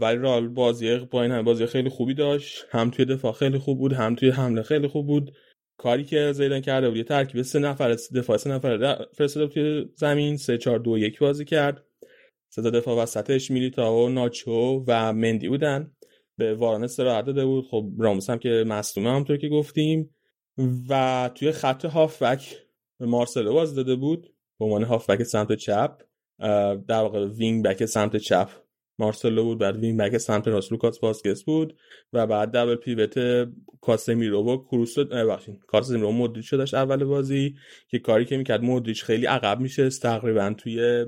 [0.00, 2.66] ولی رئال بازی با این هم بازی خیلی خوبی داشت.
[2.70, 5.32] هم توی دفاع خیلی خوب بود هم توی حمله خیلی خوب بود.
[5.76, 10.36] کاری که زیدان کرده بود یه ترکیب سه نفر دفاع سه نفر فرستاده توی زمین.
[10.36, 11.84] 3 4 2 1 بازی کرد.
[12.54, 15.90] سه دفاع وسطش میلیتائو ناچو و مندی بودن.
[16.38, 17.64] به واران استراحت داده بود.
[17.70, 20.14] خب راموس هم که مصدومه همونطور که گفتیم.
[20.88, 22.58] و توی خط هافبک
[23.00, 24.34] مارسلو باز داده بود.
[24.58, 26.02] به عنوان هافبک سمت چپ
[26.88, 28.48] در واقع wing back سمت چپ
[28.98, 29.58] مارسلو بود.
[29.58, 31.76] بعد wing back سمت راست لوکاس واسکس بود.
[32.12, 33.48] و بعد double pivot
[33.80, 35.58] کاسمیرو و کروس ببخشید.
[35.66, 37.54] کاسمیرو مودریچ داشت اول بازی.
[37.88, 41.06] که کاری که می‌کرد مودریچ خیلی عقب میشه تقریبا توی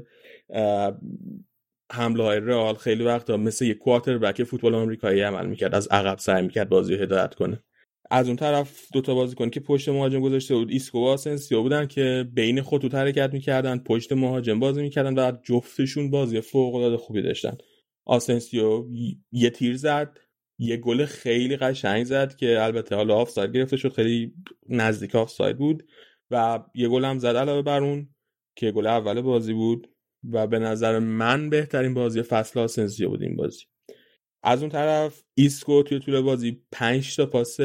[1.92, 6.42] حمله های رئال خیلی وقتا مثل یک quarterback فوتبال آمریکایی عمل می‌کرد از عقب سعی
[6.42, 7.62] می‌کرد بازی هدایت کنه.
[8.10, 12.28] از اون طرف دوتا بازیکن که پشت مهاجم گذاشته بود ایسکو و آسنسیو بودن که
[12.32, 17.56] بین خطوط حرکت می‌کردن پشت مهاجم بازی می‌کردن و جفتشون بازی فوق العاده خوبی داشتن.
[18.06, 18.84] آسنسیو
[19.32, 20.18] یه تیر زد
[20.58, 24.34] یه گل خیلی قشنگ زد که البته حالا آفساید گرفته شد خیلی
[24.68, 25.88] نزدیک آفساید بود
[26.30, 28.08] و یه گل هم زد علاوه بر اون
[28.56, 29.93] که گل اول بازی بود.
[30.32, 33.64] و به نظر من بهترین بازی فصل آسنسیو بود این بازی.
[34.42, 37.60] از اون طرف ایسکو توی طول بازی 5 تا پاس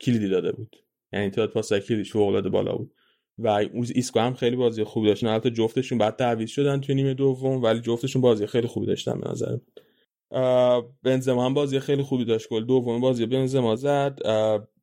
[0.00, 0.76] کلیدی داده بود.
[1.12, 2.94] یعنی تعداد پاس کلیدی فوق بالا بود.
[3.38, 3.48] و
[3.94, 5.24] ایسکو هم خیلی بازی خوبی داشت.
[5.24, 9.30] البته جفتشون بعد تعویض شدن توی نیمه دوم ولی جفتشون بازی خیلی خوبی داشتن به
[9.30, 9.56] نظر
[11.02, 12.48] بنزما هم بازی خیلی خوبی داشت.
[12.48, 14.18] گل دوم بازی بنزما زد.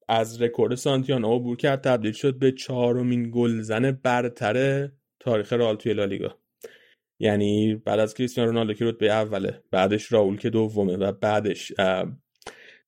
[0.08, 1.82] از رکورد سانتیانا عبور کرد.
[1.82, 4.88] تبدیل شد به چهارمین گلزن برتر
[5.20, 6.38] تاریخ رئال توی لالیگا.
[7.20, 11.74] یعنی بعد از کریستیانو رونالدو که رتبه اوله بعدش راول که دومه و بعدش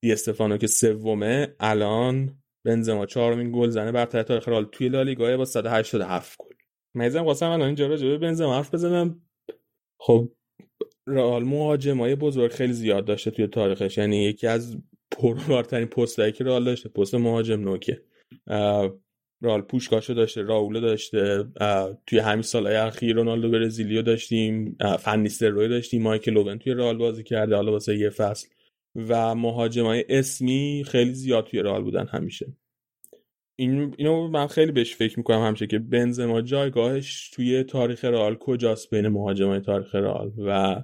[0.01, 5.45] دی استفانو که سومه الان بنزما چهارمین گل زنه برتر تاریخ رئال توی لالیگا با
[5.45, 6.55] 187 گل.
[6.93, 9.21] میزم واسه من اینجا راجع به بنزما حرف بزنم.
[9.99, 10.31] خب
[11.07, 13.97] رئال مهاجمای بزرگ خیلی زیاد داشته توی تاریخش.
[13.97, 14.77] یعنی یکی از
[15.11, 18.01] پرکارترین پستایی که رئال داشته پست مهاجم نوکه.
[19.41, 21.45] رال پوشکاشو داشته راولو داشته
[22.07, 27.23] توی همین سالهای اخیر رونالدو برزیلیو داشتیم فنیستر روی داشتیم مایکل لوون توی رئال بازی
[27.23, 28.47] کرده حالا واسه یه فصل.
[28.95, 32.45] و مهاجمای اسمی خیلی زیاد توی رئال بودن همیشه.
[33.55, 38.89] این اینو من خیلی بهش فکر می‌کنم همیشه که بنزما جایگاهش توی تاریخ رئال کجاست
[38.89, 40.31] بین مهاجمای تاریخ رئال.
[40.37, 40.83] و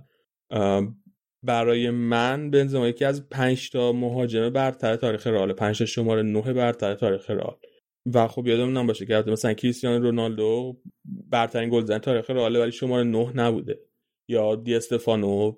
[1.43, 6.53] برای من بنزما یکی از 5 تا مهاجم برتر تاریخ رئال 5 تا شماره 9
[6.53, 7.55] برتر تاریخ رئال.
[8.05, 13.31] و خب یادمون نباشه که مثلا کریستیانو رونالدو برترین گلزن تاریخ رئال ولی شماره 9
[13.35, 13.79] نبوده.
[14.29, 15.53] یا دی استفانو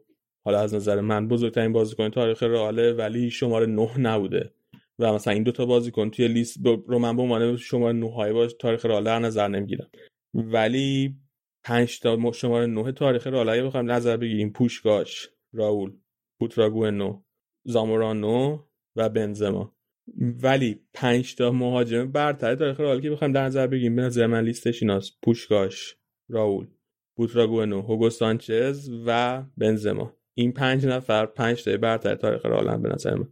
[0.45, 4.53] حالا از نظر من بزرگترین بازیکن تاریخ رئال ولی شماره 9 نبوده.
[4.99, 8.53] و مثلا این دوتا بازیکن توی لیست رو من به عنوان شماره 9 های باش
[8.59, 9.89] تاریخ رئال در نظر نمی‌گیرم.
[10.33, 11.15] ولی
[11.63, 15.91] 5 تا شماره 9 تاریخ رئال اگه بخوایم نظر بگیریم پوشکاش راول
[16.39, 17.23] بوتراگوئنو
[17.65, 18.59] زامورانو
[18.95, 19.74] و بنزما.
[20.17, 24.43] ولی پنج تا مهاجم برتر تاریخ رئال که بخوایم در نظر بگیریم به نظر من
[24.43, 25.95] لیستش ایناست پوشکاش
[26.29, 26.67] راول
[27.15, 30.13] بوتراگوئنو هوگو سانچز و بنزما.
[30.33, 33.27] این پنج نفر پنج تا برتر تاریخ رئال به نظر من.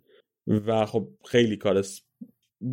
[0.47, 1.83] و خب خیلی کار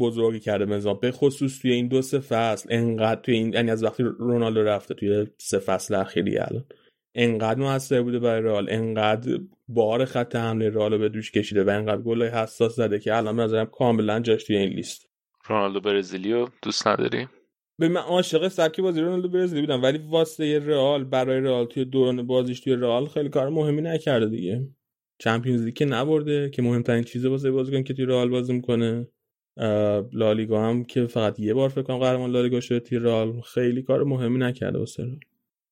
[0.01, 0.95] بزرگی کرده بنزما.
[0.95, 4.95] به خصوص توی این دو سه فصل انقدر توی این یعنی از وقتی رونالدو رفته
[4.95, 6.65] توی سه فصل اخیری الان.
[7.15, 12.03] انقدر موثر بوده برای رئال انقدر بار خط حمله رئال به دوش کشیده و انقدر
[12.03, 15.09] گل حساس زده که الان به نظرم کاملا جاش توی این لیست.
[15.47, 17.29] رونالدو برزیلیو دوست نداری؟
[17.79, 22.27] به من عاشق سبک بازی رونالدو برزیلی بودم ولی واسه رئال برای رئال توی دوران
[22.27, 24.69] بازیش توی رئال خیلی کار مهمی نکرده دیگه.
[25.19, 29.09] چمپیونز لیگ که نبرده که مهمترین چیز واسه بازیکن که توی رئال بازی می‌کنه.
[30.13, 34.05] لالیگا هم که فقط یه بار فکر کنم قهرمان لالیگا شده توی رئال خیلی کار
[34.05, 35.21] مهمی نکرده واسه رئال.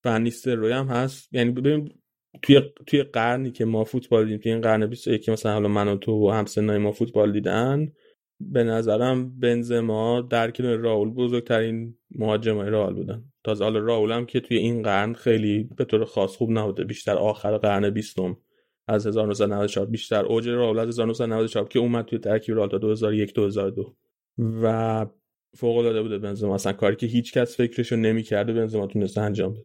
[0.03, 1.35] فنیستر روی هم هست.
[1.35, 1.93] یعنی ببین
[2.43, 5.89] توی توی قرنی که ما فوتبال دیدیم توی این قرن 21 که مثلا حالا من
[5.89, 7.93] و تو و همسنای ما فوتبال دیدن
[8.41, 13.25] به نظرم بنزما در کنار راول بزرگترین مهاجمای رئال بودن.
[13.45, 16.85] تازه حالا راول هم که توی این قرن خیلی به طور خاص خوب نبوده.
[16.85, 18.37] بیشتر آخر قرن بیستم
[18.89, 23.97] از 1994 بیشتر اوج راول از 1994 که اومد توی ترکیب رئال تا 2001 2002
[24.39, 25.07] و
[25.57, 26.55] فوق العاده بوده بنزما.
[26.55, 29.65] اصلا کاری که هیچ کس فکرشو نمی‌کرده بنزما تونسته انجام بده.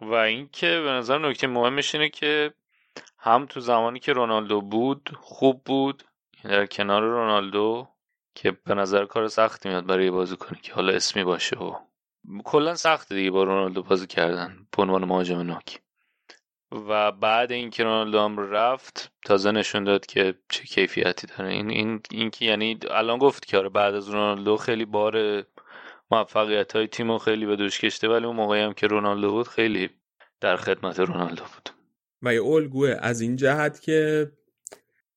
[0.00, 2.54] و اینکه به نظر نکته مهمش اینه که
[3.18, 6.04] هم تو زمانی که رونالدو بود خوب بود
[6.44, 7.88] در کنار رونالدو
[8.34, 11.74] که به نظر کار سختی میاد برای بازی کنی که حالا اسمی باشه و
[12.44, 15.80] کلا سخته دیگه با رونالدو بازی کردن به عنوان مهاجم نوک
[16.72, 21.52] و بعد اینکه رونالدو هم رفت تازه نشون داد که چه کیفیتی داره.
[21.52, 25.44] این این این که یعنی الان گفت که آره بعد از رونالدو خیلی بار
[26.10, 29.90] موفقیت های تیم خیلی به دوش کشته ولی اون موقعی هم که رونالدو بود خیلی
[30.40, 31.70] در خدمت رونالدو بود.
[32.22, 34.30] و یه الگوه از این جهت که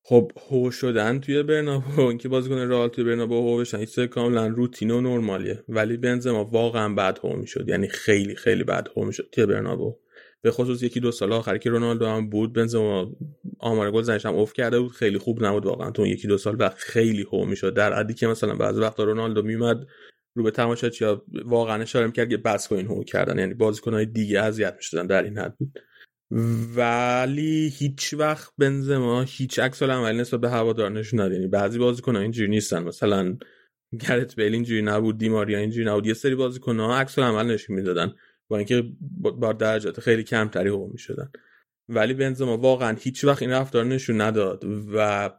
[0.04, 4.92] خب هو شدن توی برنابو اینکه بازیکن رئال توی برنابو هو بشن این کاملا روتین
[4.92, 5.64] و نرمالیه.
[5.70, 9.98] ولی بنزما واقعا بد هو می‌شد یعنی خیلی خیلی بد هو می‌شد توی برنابو.
[10.42, 13.12] به خصوص یکی دو سال آخری که رونالدو هم بود بنزما
[13.60, 16.56] آمار گل زنش هم اوف کرده بود خیلی خوب نبود واقعا تو یکی دو سال
[16.56, 17.74] بعد خیلی هو می‌شد.
[17.74, 19.88] در حدی که مثلا بعضی وقتا رونالدو میومد
[20.36, 21.06] رو به تماشاچی
[21.46, 23.40] واقعا اشاره می‌کرد که بس این هو کردن.
[23.40, 25.80] یعنی بازیکنهای دیگه اذیت می‌شدن در این حد بود.
[26.76, 31.34] ولی هیچ وقت بنزما هیچ عکس عملی نسبت به هوادار نشون نداد.
[31.34, 32.84] یعنی بعضی بازیکن‌ها اینجوری نیستن.
[32.84, 33.38] مثلا
[34.08, 36.06] گرت بیل اینجوری نبود دیماریا اینجوری نبود.
[36.06, 38.14] یه سری بازیکن‌ها عکس عمل نشون می‌دادن
[38.48, 38.84] با اینکه
[39.20, 41.32] با درجات خیلی کمتری هم می‌شدن.
[41.90, 45.30] ولی بنزما واقعا هیچ وقت این رفتار نشون نداد و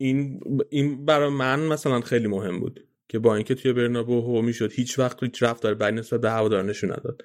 [0.00, 2.88] این این برای من مثلا خیلی مهم بود.
[3.08, 6.64] که با اینکه توی برنابو هو می‌شد هیچ وقت هیچ رفتار بدی نسبت به هوادار
[6.64, 7.22] نشون نداد.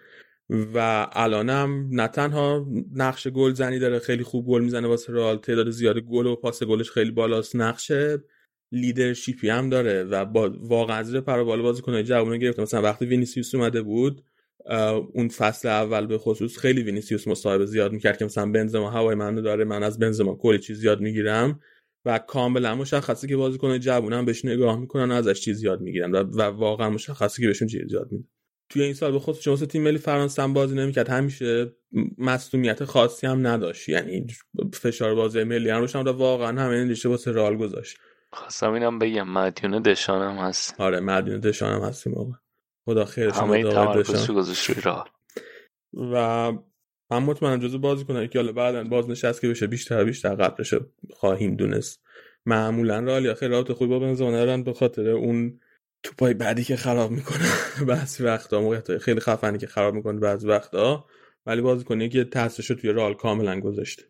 [0.74, 5.70] و الانم نه تنها نقش گل زنی داره خیلی خوب گل می‌زنه واسه رئال تعداد
[5.70, 7.56] زیاد گل و پاس گلش خیلی بالاست.
[7.56, 7.92] نقش
[8.72, 12.62] leadership ی هم داره و با واقعا زیر پر و بال بازیکنای جوون گرفته.
[12.62, 14.24] مثلا وقتی وینیسیوس اومده بود
[15.14, 19.36] اون فصل اول به خصوص خیلی وینیسیوس مصاحبه زیاد می‌کرد که مثلا بنزما هوای من
[19.36, 21.60] داره من از بنزما کلی چیز زیاد می‌گیرم.
[22.06, 26.12] و کاملا مشخصه که بازیکن جوون هم بهش نگاه می‌کنن و ازش چیز یاد می‌گیرن
[26.12, 28.28] و, و واقعا مشخصه که بهشون چیز یاد میدن.
[28.70, 31.76] توی این سال به خصوص چون تیم ملی فرانسه هم بازی نمی‌کرد همیشه
[32.18, 33.90] مصونیت خاصی هم نداشت.
[33.90, 34.28] یعنی
[34.74, 37.98] فشار بازی ملی هم روش هم واقعا همین دیشه واسه رال گذاشت.
[38.34, 40.76] خواستم اینم بگم مدیون دشانم هست.
[40.78, 42.34] آره مدیون دشانم هست موقع
[42.86, 44.94] خدا خیرش همه تمرکزش گذاشت روی
[46.14, 46.54] و
[47.12, 48.28] من مطمئنم جزو بازی کنن.
[48.28, 52.02] که حالا بعدا باز نشست که بشه بیشتر بیشتر بشه خواهیم دونست.
[52.46, 55.60] معمولا رال یا خیلی رابط خوبی با بنزما به خاطر اون
[56.04, 57.46] توپای بعدی که خراب می‌کنه.
[57.88, 61.06] بعضی وقتا موقعیت خیلی خفنی که خراب می‌کنه بعضی وقتا.
[61.46, 64.04] ولی بازیکنی که تاثیرش توی رال کاملا گذاشته.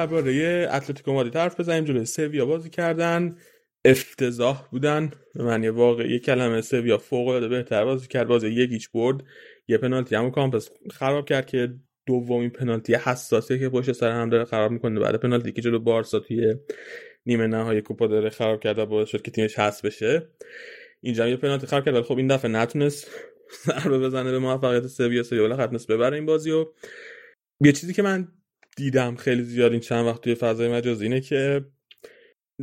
[0.00, 1.84] درباره اتلتیکو مادرید حرف بزنیم.
[1.84, 3.36] جلوی سویا بازی کردن.
[3.84, 5.10] افتضاح بودن.
[5.34, 8.28] من یه واقع یه کلمه سویا فوق العاده بهتر بازی کرد.
[8.28, 9.24] بازی یکیچ برد.
[9.68, 11.74] یه پنالتی هم کامپس خراب کرد که
[12.06, 15.00] دومین پنالتی حساسیه که پشت سر هم داره خراب می‌کنه.
[15.00, 16.54] بعد پنالتی که جلو بارسا توی
[17.26, 20.28] نیمه نهایی کوپا داره خراب کرد و باعث شد که تیمش حذف بشه.
[21.00, 21.94] اینجا یه پنالتی خراب کرد.
[21.94, 23.10] ولی خب این دفعه نتونست
[23.66, 25.22] ضربه بزنه به موفقیت سویا.
[25.22, 26.66] سویا بالاخره ببره این بازی و
[27.60, 28.28] یه چیزی که من
[28.80, 31.64] دیدم خیلی زیاد این چند وقت توی فضای مجازی اینه که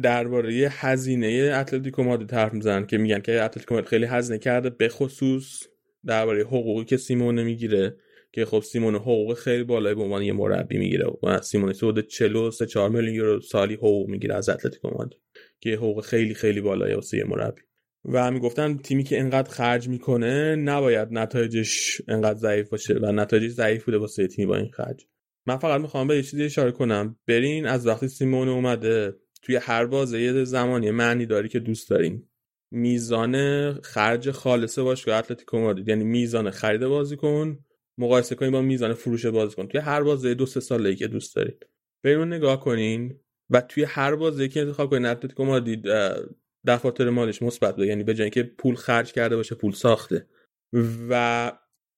[0.01, 4.89] درباره هزینه اتلتیکو مادرید حرف می‌زنن که میگن که اتلتیکو مادرید خیلی هزینه کرده به
[4.89, 5.63] خصوص
[6.05, 7.95] درباره حقوقی که سیمونه می‌گیره
[8.31, 12.65] که خب سیمون حقوق خیلی بالایی به عنوان یه مربی می‌گیره و سیمون حدود 43
[12.65, 15.21] 4 میلیون یورو سالی حقوق می‌گیره از اتلتیکو مادرید
[15.59, 17.61] که حقوق خیلی خیلی بالایی واسه یه مربی.
[18.05, 23.85] و می‌گفتن تیمی که انقدر خرج می‌کنه نباید نتایجش انقدر ضعیف باشه و نتایجش ضعیف
[23.85, 25.05] بوده واسه تیمی با این خرج.
[25.47, 27.19] من فقط می‌خوام به یه چیزی اشاره کنم.
[27.27, 32.27] برین از وقتی سیمون اومده توی هر بازه یه زمانی معنی داری که دوست دارین.
[32.71, 35.87] میزان خرج خالص باشگاه اتلتیکو مادرید.
[35.87, 37.59] یعنی میزان خرید بازیکن
[37.97, 41.65] مقایسه کنین با میزان فروش بازیکن توی هر بازه دو سه ساله که دوست دارید
[42.03, 45.05] برین نگاه کنین و توی هر بازی که انتخاب کنین.
[45.05, 45.85] اتلتیکو مادرید
[46.67, 50.27] دفاتر مالش مثبت یعنی به جای اینکه پول خرج کرده باشه پول ساخته.
[51.09, 51.51] و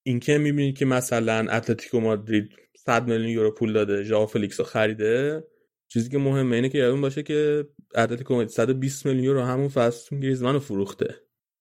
[0.10, 5.44] اینکه می‌بینید که مثلا اتلتیکو مادرید 100 میلیون یورو پول داده ژائو فلیکس رو خریده
[5.88, 10.20] چیزی که مهمه اینه که یادمون باشه که اتلتیکو مادرید 120 میلیون یورو همون فصل
[10.20, 11.16] گریزمان رو فروخته.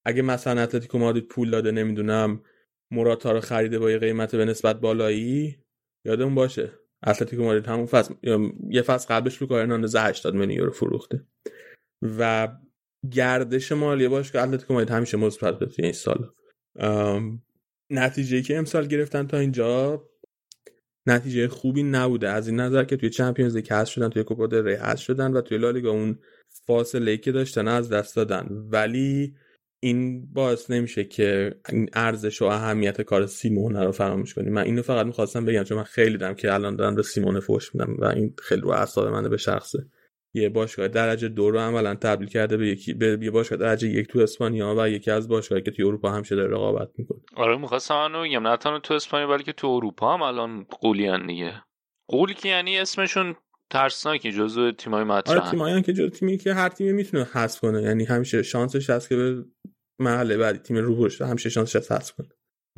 [0.05, 2.43] اگه مثلا اتلتیکو مادرید پول داده نمی‌دونم
[2.91, 5.57] موراتا رو خریده با یه قیمت به نسبت بالایی
[6.05, 6.73] یادمون باشه.
[7.07, 8.15] اتلتیکو مادرید همون فصل
[8.71, 11.25] یه فصل قبلش لوکا هرناندز 80 میلیون یورو فروخته.
[12.19, 12.49] و
[13.11, 16.31] گردش مالی باش که اتلتیکو مادرید همیشه مثبت توی این سال.
[17.91, 20.05] نتیجه که امسال گرفتن تا اینجا
[21.07, 22.29] نتیجه خوبی نبوده.
[22.29, 25.33] از این نظر که توی چمپیونز لیگ حذف شدن توی کوپا دل ری حذف شدن
[25.33, 26.19] و توی لالیگا اون
[26.67, 28.47] فاصله که داشتن از دست دادن.
[28.51, 29.35] ولی
[29.81, 31.55] این باعث نمیشه که
[31.93, 34.53] ارزش و اهمیت کار سیمونه رو فراموش کنیم.
[34.53, 37.75] من اینو فقط می‌خواستم بگم چون من خیلی دارم که الان دارم به سیمونه فوش
[37.75, 39.87] میدم و این خیلی رو اعصاب منه به شخصه.
[40.35, 44.09] یه باشگاه درجه دو رو عملا تبدیل کرده به یکی به یه باشگاه درجه یک
[44.09, 47.21] تو اسپانیا و یکی از باشگاهایی که توی اروپا هم شده رقابت می‌کنه.
[47.37, 51.63] آره می‌خواستم منو بگم نه تنها تو اسپانیا بلکه تو اروپا هم الان قولیان دیگه.
[52.09, 53.37] قولی که یعنی اسمشون
[53.71, 55.39] ترسناکی جزو تیمای مطرح.
[55.39, 57.83] آره تیمایی که جزو تیمی که هر تیمی می‌تونه حذف کنه.
[57.83, 59.45] یعنی همیشه شانسش هست که به
[59.99, 62.29] محله بعدی تیم رو همیشه شانسش هست حذف کنه.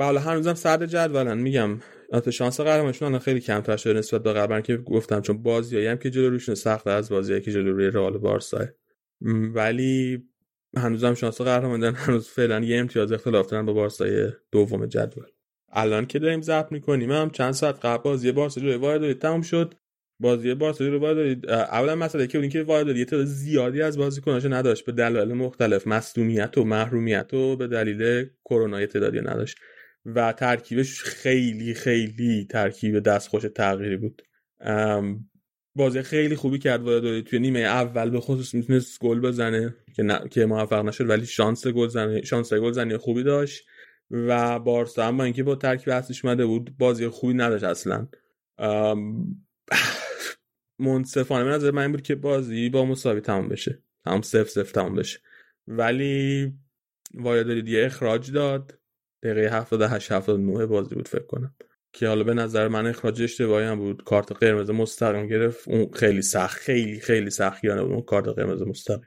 [0.01, 1.39] و حالا هنوزم صدر جدولن.
[1.39, 1.81] میگم
[2.13, 5.97] البته شانس قهرمانیشون الان خیلی کمتر شده نسبت به قبلا که گفتم چون بازیایی هم
[5.97, 8.67] که جلو روشون سخته از بازیایی که جلو روی رئال بارسا.
[9.55, 10.25] ولی
[10.77, 15.25] هنوزم شانس قهرمان دارن هنوز فعلا یه امتیاز اختلاف دارن با بارسای دوم جدول.
[15.73, 19.75] الان که داریم ضبط می‌کنیم هم چند ساعت قبل بازی بارسا جلوی وایدالید تموم شد.
[20.21, 24.87] بازی بارسا جلوی وایدالید اولا مسئله که اون که وایدالید تعداد زیادی از بازیکناش نداشت.
[24.87, 29.59] به دلایل مختلف مصدومیت و محرومیت و به دلیل کرونا تعدادی نداشت.
[30.07, 34.23] و ترکیبش خیلی خیلی ترکیب دستخوش تغییری بود.
[35.75, 40.29] بازی خیلی خوبی کرد وایدالید توی نیمه اول به خصوص می‌تونست گل بزنه که ن...
[40.29, 43.67] که موفق نشد ولی شانس گل زنی شانس گل زنی خوبی داشت
[44.11, 48.09] و بارسا هم با اینکه با ترکیب اصلیش اومده بود بازی خوبی نداشت اصلا.
[50.79, 53.83] منصفانه من نظر من این بود که بازی با مساوی تمام بشه.
[54.05, 55.19] تمام سف سف تمام بشه.
[55.67, 56.53] ولی
[57.15, 58.80] وایدالید یه اخراج داد.
[59.23, 61.55] دقیقه 78 79 بازی بود فکر کنم.
[61.93, 64.05] که حالا به نظر من اخراج اشتباهی هم بود.
[64.05, 65.69] کارت قرمز مستقیم گرفت.
[65.69, 67.93] اون خیلی سخت خیلی خیلی سختگیرانه بود.
[67.93, 69.07] اون کارت قرمز مستقیم.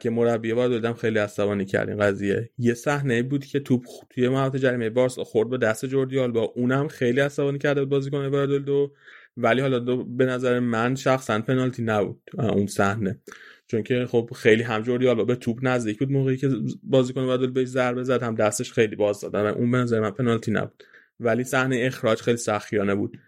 [0.00, 4.28] که مربی باید دادم خیلی عصبانی کرد این قضیه یه صحنه بود که توپ توی
[4.28, 8.92] محوطه جریمه بارسا خورد به دست جوردی با اونم خیلی عصبانی کرده بود بازیکن دو
[9.36, 12.20] ولی حالا دو به نظر من شخصا پنالتی نبود.
[12.38, 13.20] اون صحنه.
[13.66, 16.50] چون که خب خیلی هم جوردی به توپ نزدیک بود موقعی که
[16.82, 20.50] بازیکن وادل بهش ضربه زد هم دستش خیلی باز داد اون به نظر من پنالتی
[20.50, 20.84] نبود.
[21.20, 23.18] ولی صحنه اخراج خیلی سختگیرانه بود.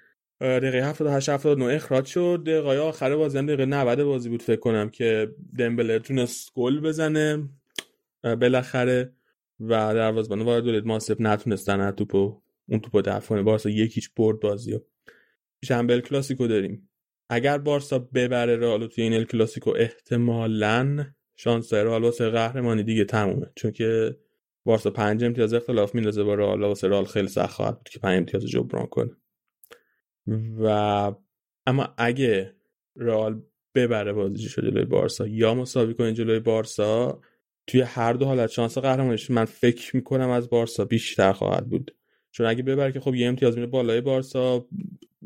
[0.40, 2.42] دقیقه 78 79 اخراج شد.
[2.46, 7.48] دقیقه آخر بازی هم دقیقه 90 بازی بود فکر کنم که دمبله تونست گل بزنه.
[8.22, 9.12] بالاخره
[9.60, 13.42] و دروازه‌بان وارد ماسپ نتونستن توپو اون توپو دفع کنه.
[13.42, 14.80] بارسا یکیچ برد بازیو.
[15.64, 16.85] شنبه کلاسیکو داریم.
[17.28, 21.04] اگر بارسا ببره رئال توی این ال کلاسیکو احتمالاً
[21.36, 23.46] شانس رئال واسه قهرمانی دیگه تمومه.
[23.56, 24.16] چون که
[24.64, 28.18] بارسا پنج امتیاز اختلاف میندازه با رئال واسه رئال خیلی سخت خواهد بود که پنج
[28.18, 29.16] امتیاز جبران کنه.
[30.58, 30.66] و
[31.66, 32.54] اما اگه
[32.96, 33.42] رئال
[33.74, 37.20] ببره بازیش جلوی بارسا یا مساوی کنه جلوی بارسا
[37.66, 41.96] توی هر دو حالت شانس قهرمانیش من فکر می‌کنم از بارسا بیشتر خواهد بود.
[42.30, 44.68] چون اگه ببره که خب یه امتیاز میره بالای بارسا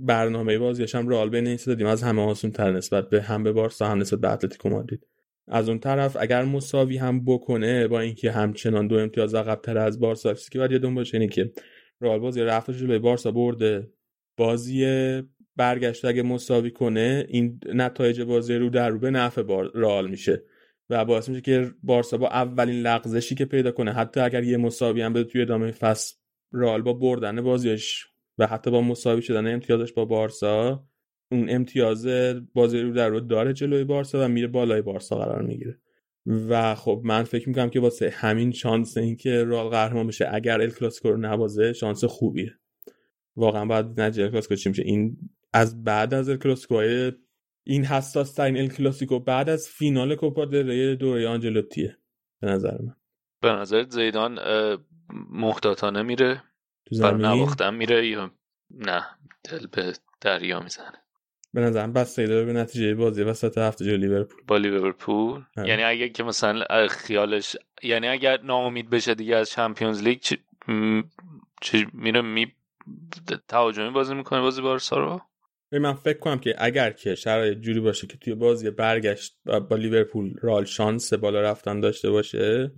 [0.07, 3.87] برنامه بازیش هم رئال بین دادیم از همه آسون تر نسبت به هم به بارسا
[3.87, 5.07] هم نسبت به اتلتیکو مادرید.
[5.49, 10.35] از اون طرف اگر مساوی هم بکنه با اینکه همچنان دو امتیاز عقب‌تر از بارسا
[10.35, 11.53] که باید یادمون باشه اینه که
[12.01, 13.91] رئال بازی رفتش جلوی بارسا برده.
[14.37, 14.87] بازی
[15.57, 19.43] برگشت اگه مساوی کنه این نتایج بازی رو در رو به نفع
[19.75, 20.43] رئال میشه
[20.91, 25.03] و باعث میشه که بارسا با اولین لغزشی که پیدا کنه حتی اگر یه مساوی
[25.03, 26.15] هم بده توی ادامه فصل
[26.53, 28.07] رئال با بردن بازیش
[28.41, 30.85] و حتی با مساوی شدن امتیازش با بارسا
[31.33, 32.07] اون امتیاز
[32.55, 35.81] بازی رو در رو داره جلوی بارسا و میره بالای بارسا قرار می‌گیره.
[36.27, 40.71] و خب من فکر می‌کنم که واسه همین شانس اینکه رئال قهرمان بشه اگر ال
[40.71, 42.59] کلاسیکو رو نبازه شانس خوبیه.
[43.37, 45.17] واقعا باید نتیجه کلاسیکو چی میشه؟ این
[45.53, 46.83] از بعد از ال کلاسیکو
[47.65, 51.97] این حساس ترین ال کلاسیکو بعد از فینال کوپا دل ری دوره آنجلوتیه.
[52.41, 52.97] به نظر من.
[53.43, 54.39] به نظر زیدان
[55.31, 56.43] محتاطانه میره؟
[56.91, 58.31] تو زمین؟ نواختن میره یا
[58.71, 59.07] نه
[59.45, 60.93] دل به دریا می‌زنه.
[61.55, 64.43] به نظرم بس داره به نتیجه بازی وسط هفته جلوی لیورپول.
[64.47, 65.69] با لیورپول؟ آره.
[65.69, 70.21] یعنی اگه که مثلا خیالش یعنی اگر ناامید بشه دیگه از چمپیونز لیگ
[70.69, 71.03] م...
[71.63, 72.53] چی میره می
[73.49, 75.21] تهاجمی بازی می‌کنه بازی بارسا رو؟
[75.73, 79.77] من فکر کنم که اگر که شرایط جوری باشه که توی بازی برگشت با با
[79.77, 82.73] لیورپول رال شانس بالا رفتن داشته باشه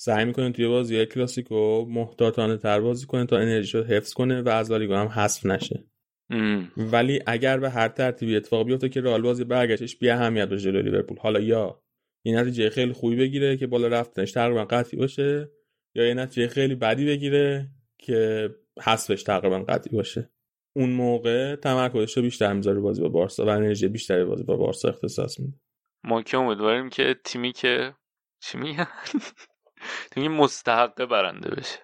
[0.00, 4.70] سعی می‌کنه توی بازی کلاسیکو محتاطانه تر بازی کنه تا انرژیشو حفظ کنه و از
[4.70, 5.84] لالیگا هم حذف نشه.
[6.30, 6.72] ام.
[6.76, 10.82] ولی اگر به هر ترتیبی اتفاق بیفته که رئال بازی برگشتش بی اهمیت باشه جلوی
[10.82, 11.18] لیورپول.
[11.18, 11.82] حالا یا
[12.22, 15.50] این نتیجه خیلی خوبی بگیره که بالا رفتنش تقریبا قطعی باشه
[15.94, 17.68] یا یه نتیجه خیلی بدی بگیره
[17.98, 18.48] که
[18.82, 20.30] حذفش تقریبا قطعی باشه.
[20.76, 24.88] اون موقع تمرکزش رو بیشتر می‌ذاره بازی با بارسا و انرژی بیشتری بازی با بارسا
[24.88, 25.60] اختصاص میده.
[26.04, 27.94] ما که امیدواریم که تیمی که
[28.42, 28.86] چی میگن؟
[30.10, 31.78] تیمی مستحقه برنده بشه.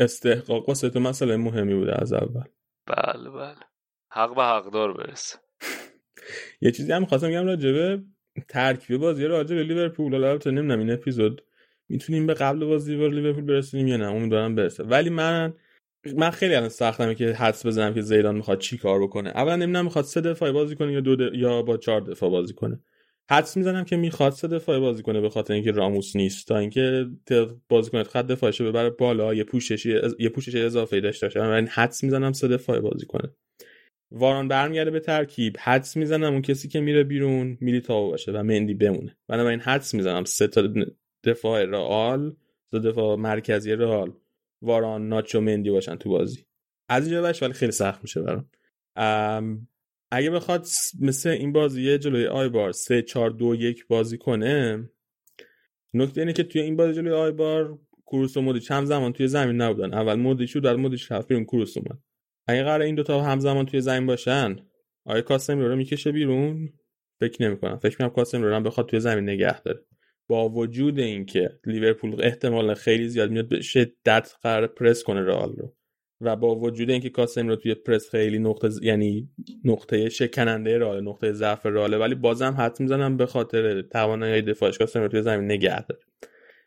[0.00, 2.44] استحقاق واسه تو مسئله مهمی بوده از اول.
[2.86, 3.56] بله بله.
[4.12, 5.38] حق به حقدار برسه.
[6.62, 8.02] یه چیزی هم خواستم بگم راجبه
[8.48, 10.12] ترکیب بازی راجع به لیورپول.
[10.12, 11.44] حالا البته نمی‌دونم این اپیزود
[11.88, 14.84] می‌تونیم به قبل بازی با لیورپول برسیم یا نه؟ امیدوارم برسه.
[14.84, 15.54] ولی من
[16.16, 19.30] من خیلی الان سختمه که حدس بزنم که زیدان می‌خواد چی کار بکنه.
[19.30, 21.34] اولا نمی‌دونم می‌خواد سه دفاعی بازی کنه یا دو د...
[21.34, 22.80] یا با چهار دفاع بازی کنه.
[23.30, 26.48] حدس می‌زنم که می‌خواد سه دفاعی بازی کنه به خاطر اینکه راموس نیست.
[26.48, 27.06] تا اینکه
[27.68, 31.40] بازیکن خط دفاعشو ببره بالا یه پوششی یه پوشش اضافه داشته باشه.
[31.40, 33.30] من حدس می‌زنم سه دفاعی بازی کنه.
[34.10, 35.56] واران برمیگرده به ترکیب.
[35.60, 39.16] حدس می‌زنم اون کسی که میره بیرون میلیتائو باشه و مندی بمونه.
[39.28, 40.68] بنابراین حدس می‌زنم سه تا
[41.24, 42.36] دفاع رئال
[42.70, 44.12] سه دفاع مرکزی رئال
[44.62, 46.44] واران ناچو مندی باشن تو بازی.
[46.88, 48.48] از اینجا ولی خیلی سخت میشه برام.
[50.10, 50.66] اگه بخواد
[51.00, 54.88] مثل این بازی جلوی آیبار 3 4 2 1 بازی کنه
[55.94, 59.94] نکته اینه که توی این بازی جلوی آیبار کروس و مودیچ زمان توی زمین نبودن.
[59.94, 61.98] اول مودیچ بود بعد مودیچ رفت بیرون کروس اومد.
[62.46, 64.56] اگه قرار این دوتا همزمان توی زمین باشن
[65.04, 66.72] آیا کاسم رو می‌کشه بیرون؟
[67.20, 67.78] فکر نمی‌کنم.
[67.78, 69.84] فکر می‌کنم کاسم رو بخواد توی زمین نگه داره.
[70.28, 75.76] با وجود اینکه لیورپول احتمال خیلی زیاد میاد به شدت قرار پرس کنه رئال رو.
[76.20, 78.82] و با وجود اینکه کاسمیرو توی پرس خیلی نقطه ز...
[78.82, 79.28] یعنی
[79.64, 84.78] نقطه شکننده رئال نقطه ضعف رئال ولی بازم حدس می‌زنم به خاطر توانایی دفاعش.
[84.78, 86.00] کاسمیرو توی زمین نگه داره.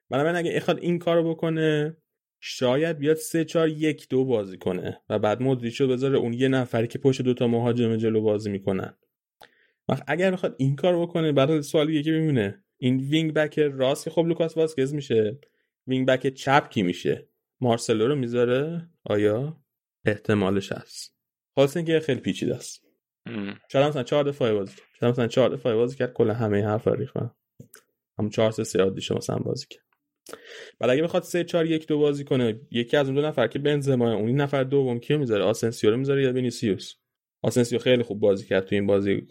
[0.10, 1.98] بنابراین اگه بخواد این کارو بکنه
[2.40, 6.88] شاید بیاد سه چهار یک دو بازی کنه و بعد مودریچو بذاره اون یه نفری
[6.88, 8.98] که پشت دوتا مهاجم جلو بازی می‌کنن.
[9.90, 12.64] وقت اگر بخواد این کار بکنه بعد سوال یکی میمونه.
[12.78, 15.40] این wing back راست که خب لوکاس واسکز میشه
[15.88, 17.28] wing back چپ کی میشه؟
[17.62, 19.64] مارسلو رو می‌ذاره؟ آیا؟
[20.06, 21.16] احتمالش هست
[21.56, 22.86] خاص اینکه خیلی پیچیده است.
[23.72, 24.88] شاید مثلا چهار دفاعی بازی کرد.
[25.00, 26.14] شاید مثلا چهار دفاعی بازی کرد.
[26.14, 27.32] کل همه حرف رو ریختن
[28.20, 29.84] هم 4 3 3 عادی شما مثلا بازی کرد.
[30.80, 33.60] بعد اگه بخواد 3 4 1 2 بازی کنه یکی از اون دو نفر که
[33.60, 36.94] بنزما اون این نفر دوم کیو می‌ذاره؟ آسنسیو رو می‌ذاره یا وینیسیوس؟
[37.42, 39.28] آسنسیو خیلی خوب بازی کرد تو این بازی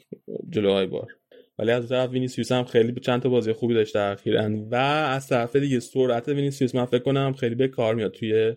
[0.51, 1.16] جلوهای بار.
[1.59, 4.51] ولی از طرف وینیسیوس هم خیلی چند تا بازی خوبی داشته اخیراً.
[4.71, 8.57] و از طرف دیگه سرعت وینیسیوس من فکر کنم خیلی به کار میاد توی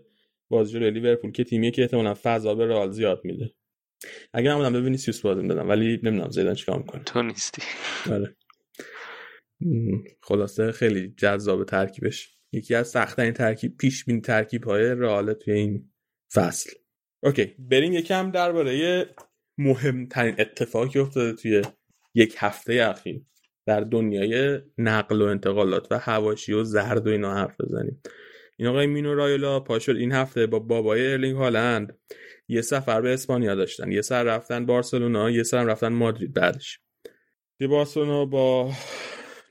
[0.54, 3.54] بازی جلوی لیورپول که تیمی که احتمالاً فضا به رئال زیاد میده.
[4.34, 7.04] اگه من بودم به وینیسیوس بازی می‌دادم ولی نمی‌دونم زیدان چیکار می‌کنه.
[7.04, 7.62] تو نیستی.
[8.12, 8.36] آره.
[10.22, 12.38] خلاصه خیلی جذاب ترکیبش.
[12.51, 15.91] یکی از سختترین ترکیب پیش بینی ترکیب های رئال توی این
[16.34, 16.72] فصل.
[17.24, 19.06] okay بریم یکم درباره
[19.58, 21.62] مهمترین اتفاقی افتاده توی
[22.16, 23.22] یک هفته اخیر
[23.68, 28.01] در دنیای نقل و انتقالات و حواشی و زرد و اینا حرف بزنیم.
[28.56, 31.97] این آقای مینو رایولا پاشد این هفته با بابای ارلینگ هالند.
[32.47, 36.80] یه سفر به اسپانیا داشتن یه سر رفتن بارسلونا یه سر رفتن مادرید بعدش.
[37.59, 38.72] توی بارسلونا با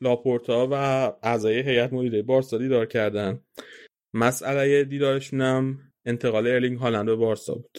[0.01, 0.75] لاپورتا و
[1.23, 3.41] اعضای هیئت مدیره بارسا دیدار کردن.
[4.15, 7.79] مسئله دیدارشون هم انتقال ارلینگ هالند به بارسا بود.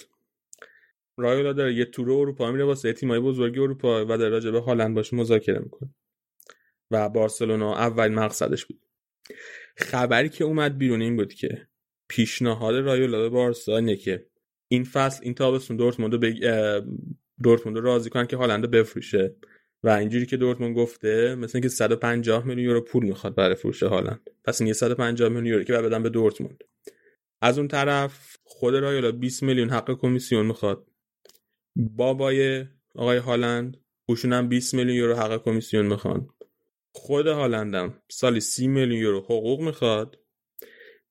[1.18, 4.96] رایولا داره یه تور اروپا میره واسه تیمای بزرگ اروپا و در راجع به هالند
[4.96, 5.96] باش مذاکره می‌کنه.
[6.92, 8.80] و بارسلونا اول مقصدش بود.
[9.76, 11.68] خبری که اومد بیرون این بود که
[12.10, 14.26] پیشنهاد رایولا به بارسا اینه که
[14.68, 16.46] این فصل این تابستون دورتموند بگ...
[17.44, 19.36] دورتموند راضی کنن که هالند بفروشه.
[19.84, 24.30] و اینجوری که دورتموند گفته مثل اینکه 150 میلیون یورو پول می‌خواد برای فروش هالند.
[24.44, 26.64] پس این 150 میلیون یورو که بدن به دورتموند.
[27.42, 30.88] از اون طرف خود رایولا 20 میلیون حق کمیسیون می‌خواد.
[31.76, 32.66] بابای
[32.96, 36.28] آقای هالند اوشون هم 20 میلیون یورو حق کمیسیون می‌خوان.
[36.96, 38.02] خود هالندم.
[38.12, 40.20] سالی 30 میلیون یورو حقوق می‌خواد.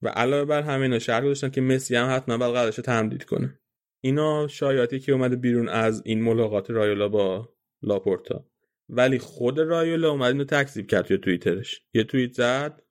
[0.02, 3.58] و علاوه بر همه اینا شرط گذاشتن که مسی هم حتما باید قراردادش تمدید کنه.
[4.00, 8.46] اینا شایعاتی که اومده بیرون از این ملاقات رایولا با لاپورتا.
[8.88, 11.80] ولی خود رایولا اومد اینو تکذیب کرد توی توییترش.
[11.94, 12.82] یه توییت زد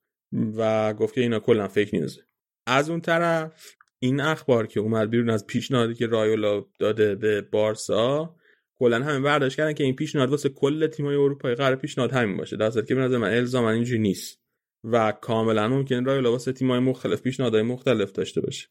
[0.58, 2.22] و گفت که اینا کلا فیک نیوزه.
[2.68, 8.36] از اون طرف این اخبار که اومد بیرون از پیشنهادی که رایولا داده به بارسا
[8.82, 12.58] کلا همه برداشت کردن که این پیشنهاد واسه کل تیم‌های اروپایی قرار پیشنهاد همین باشه.
[12.58, 14.42] در که به نظر من الزاما اینجوری نیست.
[14.84, 18.68] و کاملا ممکنه رایولا واسه تیم‌های مختلف پیشنهادهای مختلف داشته باشه.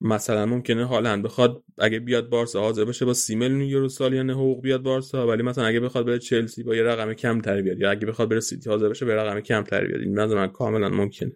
[0.00, 4.62] مثلا ممکنه هالند بخواد اگه بیاد بارسا حاضر باشه با 30 میلیون یورو سالیانه حقوق
[4.62, 7.90] بیاد بارسا ولی مثلا اگه بخواد بره چلسی با یه رقم کم تر بیاد یا
[7.90, 10.00] اگه بخواد بره سیتی حاضر باشه به رقم کم تر بیاد.
[10.00, 11.32] این من کاملا ممکنه.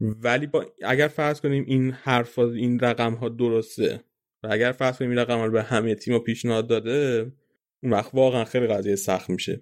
[0.00, 4.04] ولی با اگر فرض کنیم این حرف این رقم ها درسته
[4.44, 7.32] و اگر فرض کنیم رقم به همه تیم پیشنهاد داده
[7.82, 9.60] اون وقت واقعا خیلی قضیه سخت میشه.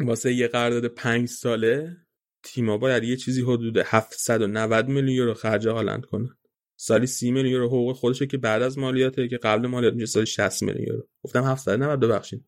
[0.00, 1.96] واسه یه قرارداد پنج ساله
[2.42, 6.36] تیما باید یه چیزی حدود 790 میلیون یورو خرج هالند کنن.
[6.76, 10.26] سالی 30 میلیون یورو حقوق خودشه که بعد از مالیاته که قبل مالیات میشه سالی
[10.26, 11.08] 60 میلیون یورو.
[11.24, 12.44] گفتم 790 ببخشید.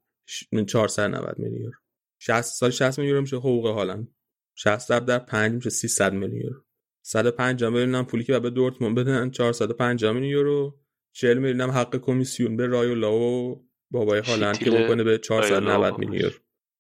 [0.67, 1.77] 490 میلیون یورو.
[2.19, 4.09] 60 سال 60 میلیون یورو میشه حقوق هالند.
[4.55, 6.65] 60 در 5 میشه 300 میلیون یورو.
[7.03, 10.84] 150 میلیون هم پولی که به دورتموند بدن 450 میلیون یورو.
[11.15, 16.33] 40 میلیون هم حق کمیسیون به رایولا و بابای هالند که بکنه به 490 میلیون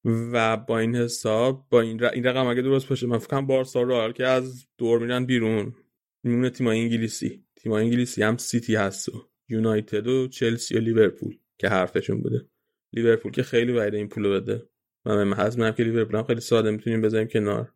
[0.05, 3.83] و با این حساب با این, این رقم اگه درست باشه من فکر کنم بارسا
[3.83, 5.75] رو که از دور میرن بیرون.
[6.23, 7.45] میمونه تیم انگلیسی.
[7.57, 12.49] تیم انگلیسی هم سیتی هست و یونایتد و چلسی و لیورپول که حرفشون بوده.
[12.93, 14.69] لیورپول که خیلی باید این پولو بده.
[15.05, 17.73] من حزم که لیورپول هم خیلی ساده می‌تونیم بذاریم کنار.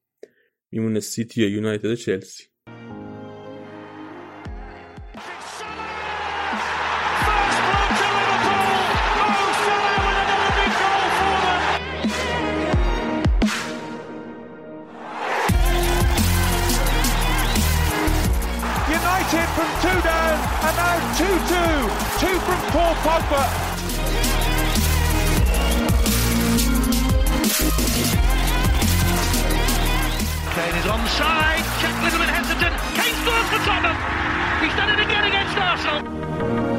[0.72, 2.44] میمونه سیتی و یونایتد و چلسی.
[21.18, 21.30] 2 2.
[21.30, 23.42] Two from Paul Pogba.
[30.54, 31.64] Kane is onside.
[31.80, 32.74] Jack a little bit hesitant.
[32.94, 33.96] Kane scores for Tottenham.
[34.62, 36.77] He's done it again against Arsenal.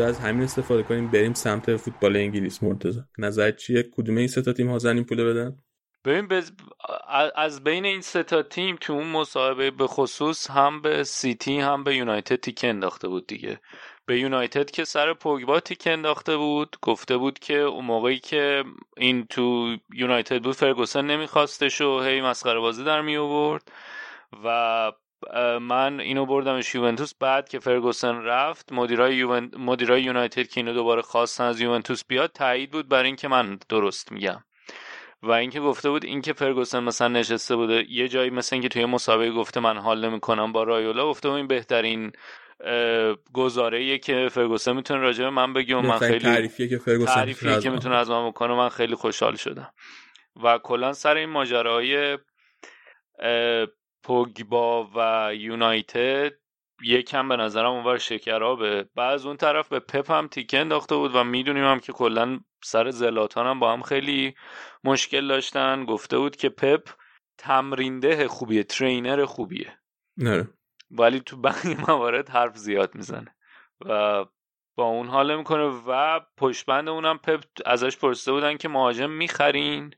[0.00, 3.00] از همین استفاده کنیم بریم سمت فوتبال انگلیس مرتضی.
[3.18, 5.56] نظرت چیه؟ کدوم این سه تا تیم حاضر این پول بدن؟
[6.04, 6.52] ببین بز...
[7.34, 11.84] از بین این سه تا تیم تو اون مصاحبه به خصوص هم به سیتی هم
[11.84, 13.60] به یونایتد تیک انداخته بود دیگه.
[14.06, 18.64] به یونایتد که سر پوگبا تیک انداخته بود گفته بود که اون موقعی که
[18.96, 23.72] این تو یونایتد بود فرگوسن نمیخواستش و هی مسخره بازی در می آورد
[24.44, 24.92] و
[25.60, 29.50] من اینو بردمش یوونتوس بعد که فرگوسن رفت مدیرای, یوون...
[29.58, 34.12] مدیرای یونایتد که اینو دوباره خواستن از یوونتوس بیاد تایید بود برای اینکه من درست
[34.12, 34.44] میگم.
[35.22, 39.30] و اینکه گفته بود اینکه فرگوسن مثلا نشسته بوده یه جایی مثل اینکه توی مسابقه
[39.30, 42.12] گفته من حال نمی‌کنم با رایولا گفته بود این بهترین
[43.32, 47.60] گزاره که فرگوسن می‌تونه راجع به من بگه و من خیلی تعریفیه که فرگوسن تعریفیه
[47.60, 49.72] که می‌تونه از من بکنه من خیلی خوشحال شدم.
[50.42, 52.18] و کلا سر این ماجرای
[54.02, 56.32] پوگبا و یونایتد
[56.82, 58.88] یکم به نظرم اونور شکرابه.
[58.94, 62.90] بعد اون طرف به پپ هم تیکه انداخته بود و می‌دونیم هم که کلا سر
[62.90, 64.34] زلاتان هم با هم خیلی
[64.84, 65.84] مشکل داشتن.
[65.84, 66.88] گفته بود که پپ
[67.38, 69.78] تمرینده خوبیه ترینر خوبیه.
[70.16, 70.48] نه.
[70.90, 73.36] ولی تو بقیه موارد حرف زیاد می‌زنه
[73.86, 74.24] و
[74.76, 79.94] با اون حال می‌کنه و پشتبند اونم پپ ازش پرسیده بودن که مهاجم می‌خرین؟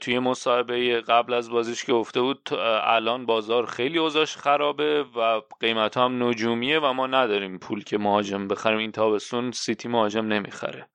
[0.00, 2.48] توی مصاحبه قبل از بازیش که افته بود
[2.82, 8.48] الان بازار خیلی اوضاعش خرابه و قیمت هم نجومیه و ما نداریم پول که مهاجم
[8.48, 8.78] بخریم.
[8.78, 10.88] این تابستون سیتی مهاجم نمی‌خره.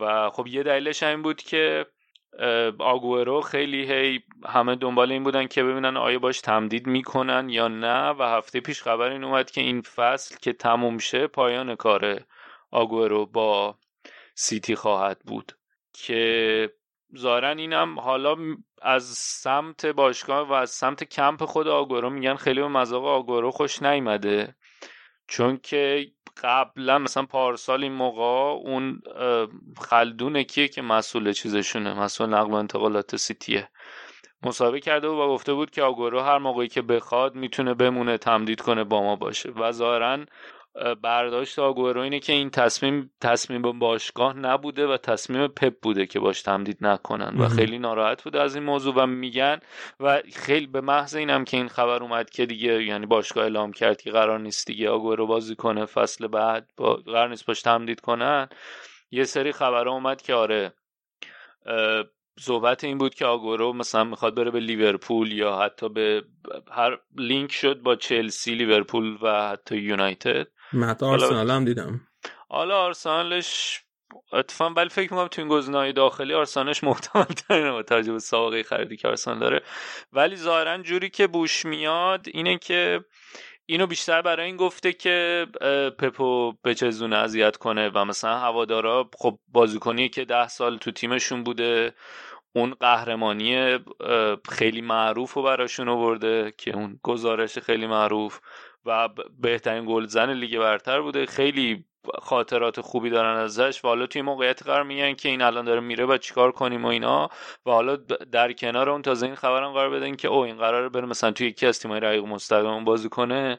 [0.00, 1.86] و خب یه دلیلش این بود که
[2.78, 8.10] آگورو خیلی هی همه دنبال این بودن که ببینن آیا باش تمدید می‌کنن یا نه.
[8.10, 12.20] و هفته پیش خبر این اومد که این فصل که تموم شه پایان کار
[12.70, 13.78] آگورو با
[14.34, 15.52] سیتی خواهد بود.
[15.92, 16.70] که
[17.18, 18.36] ظاهرا اینم حالا
[18.82, 23.82] از سمت باشگاه و از سمت کمپ خود آگورو میگن خیلی به مذاق آگورو خوش
[23.82, 24.54] نیمده
[25.28, 26.06] چون که
[26.42, 29.00] قبلا مثلا پارسال این موقع اون
[29.78, 33.68] خلدون کیه که مسئول چیزشونه مسئول نقل و انتقالات سیتیه.
[34.42, 38.84] مسابقه کرده و گفته بود که آگورو هر موقعی که بخواد می‌تونه بمونه تمدید کنه
[38.84, 39.50] با ما باشه.
[39.50, 40.18] و ظاهرا
[41.02, 46.42] برداشت آگورو اینه که این تصمیم تصمیم باشگاه نبوده و تصمیم پپ بوده که باش
[46.42, 49.60] تمدید نکنن و خیلی ناراحت بوده از این موضوع و میگن
[50.00, 54.02] و خیلی به محض اینم که این خبر اومد که دیگه یعنی باشگاه اعلام کرد
[54.02, 58.48] که قرار نیست دیگه آگورو بازی کنه فصل بعد با قرار نیست باش تمدید کنن
[59.10, 60.72] یه سری خبر اومد که آره
[62.38, 66.24] صحبت این بود که آگورو مثلا می‌خواد بره به لیورپول یا حتی به
[66.70, 70.46] هر لینک شد با چلسی لیورپول و حتی یونایتد.
[70.72, 72.00] من آرسنال هم دیدم.
[72.48, 73.80] حالا آرسنالش
[74.32, 78.62] اتفاقا ولی فکر می‌کنم تو این گزینه‌های داخلی آرسنالش محتمل ترینه با توجه به سابقه
[78.62, 79.62] خریدی که آرسنال داره.
[80.12, 83.04] ولی ظاهرا جوری که بوش میاد اینه که
[83.66, 85.46] اینو بیشتر برای این گفته که
[85.98, 90.90] پپو به چه زونه اذیت کنه و مثلا هوادارا خب بازیکنی که ده سال تو
[90.90, 91.94] تیمشون بوده
[92.52, 93.78] اون قهرمانی
[94.48, 98.40] خیلی معروف رو براشون آورده که اون گزارش خیلی معروف.
[98.86, 99.08] و
[99.38, 101.26] بهترین گلزن لیگ برتر بوده.
[101.26, 101.84] خیلی
[102.18, 106.06] خاطرات خوبی دارن ازش و حالا توی موقعیت قرار میگن که این الان داره میره
[106.06, 107.28] و چیکار کنیم و اینا.
[107.66, 107.96] و حالا
[108.32, 111.46] در کنار اون تازه این خبرم قرار بدن که او این قراره بره مثلا توی
[111.46, 113.58] یکی از تیم‌های رقیق مستقیم بازی کنه.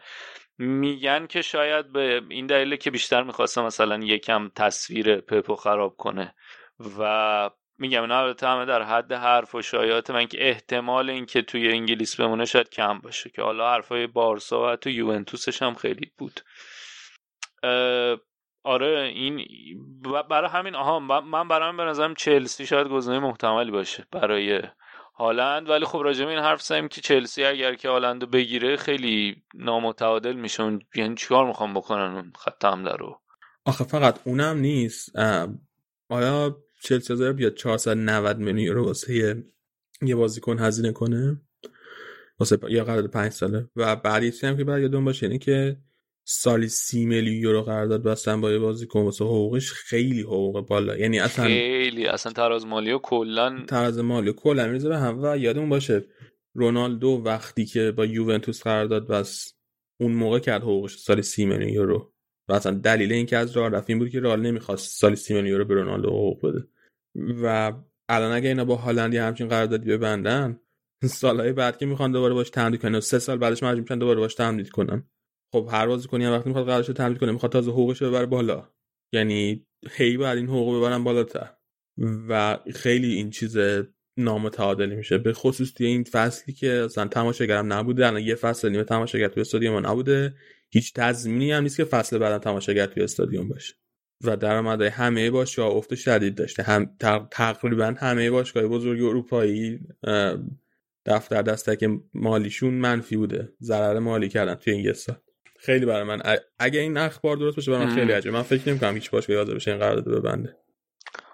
[0.57, 6.35] میگن که شاید به این دلیل که بیشتر می‌خواسته مثلا یکم تصویر پپو خراب کنه.
[6.99, 7.49] و
[7.79, 12.15] میگم نه البته همه در حد حرف و شایعات من که احتمال اینکه توی انگلیس
[12.15, 16.41] بمونه شاید کم باشه که حالا حرفای بارسا و تو یوونتوسش هم خیلی بود.
[18.63, 19.45] آره این
[20.29, 24.61] برای همین آها من برای به نظرم چلسی شاید گزینه محتملی باشه برای
[25.15, 25.69] هالند.
[25.69, 30.79] ولی خب راجع این حرف زدیم که چلسی اگر که هالند بگیره خیلی نامتعادل میشه.
[30.95, 33.21] یعنی چیکار می‌خوام بکنن اون خط حمله رو؟
[33.65, 35.19] آخه فقط اونم نیست.
[36.09, 36.57] آیا
[36.87, 39.43] چلسی داره بیاد 490 میلیون یورو واسه
[40.01, 41.41] یه بازیکن هزینه کنه.
[42.39, 43.69] واسه یا قرارداد 5 ساله.
[43.75, 45.77] و بعدی هم که بعد یادون باشه یعنی که
[46.23, 50.97] سالی سی میلیون یورو قرارداد بستن با یه بازیکن واسه حقوقش خیلی حقوق بالا.
[50.97, 52.05] یعنی اصلا خیلی.
[52.05, 56.03] اصلا تراز مالی و کلا تراز مالی و کلا میرزه به هم و یادمون باشه
[56.53, 59.53] رونالدو وقتی که با یوونتوس قرارداد بس
[59.99, 62.13] اون موقع کرد حقوقش سالی سی میلیون یورو.
[62.47, 65.51] و اصلا دلیل اینکه از راه رفت این بود که رئال نمی‌خواست سالی سی میلیون
[65.51, 66.67] یورو به رونالدو حقوق بده.
[67.17, 67.73] و
[68.09, 70.59] الان اگه اینا با هالندی همچین قراردادی ببندن
[71.03, 74.35] سالهای بعد که می‌خوان دوباره باش تمدید کنن سه سال بعدش مجبور میشن دوباره باش
[74.35, 75.03] تمدید کنن.
[75.53, 78.69] خب هر بازیکنی هم وقتی می‌خواد قراردادش تمدید کنه می‌خواد تازه حقوقش ببره بالا.
[79.13, 81.49] یعنی هی بعد این حقوق ببرن بالاتر.
[82.29, 83.57] و خیلی این چیز
[84.17, 85.17] نامتعادلی میشه.
[85.17, 88.07] به خصوص توی این فصلی که اصلا تماشاگرم نبوده.
[88.07, 90.35] الان یه فصل نیمه تماشاگر توی استادیوم نبوده.
[90.71, 93.73] هیچ تضمینی هم نیست که فصل بعدم تماشاگر توی استادیوم باشه.
[94.23, 96.63] و درآمدهای همه باشگاه افت شدید داشته.
[96.63, 96.97] هم
[97.31, 99.79] تقریبا همه باشگاه بزرگ اروپایی
[101.05, 103.53] دفتر دستک مالیشون منفی بوده.
[103.61, 105.15] ضرر مالی کردن توی این سال.
[105.59, 106.21] خیلی برای من
[106.59, 108.35] اگه این اخبار درست باشه برای من خیلی عجیبه.
[108.35, 110.57] من فکر نمی‌کنم هیچ باشگاه یاد بشه این قرارداد ببنده.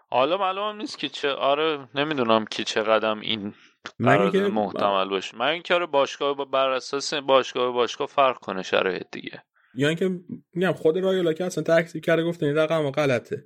[0.09, 3.53] حالا معلوم نیست که چه آره نمی‌دونم که چه قدم این
[3.99, 5.37] قرارداد محتمل باشه.
[5.37, 9.43] من اینکه آره باشگاه بر اساس باشگاه باشگاه فرق کنه شرایط دیگه.
[9.75, 10.19] یا اینکه
[10.53, 13.45] میگم خود رایولا که اصلا تکسی کرده گفته این رقم غلطه.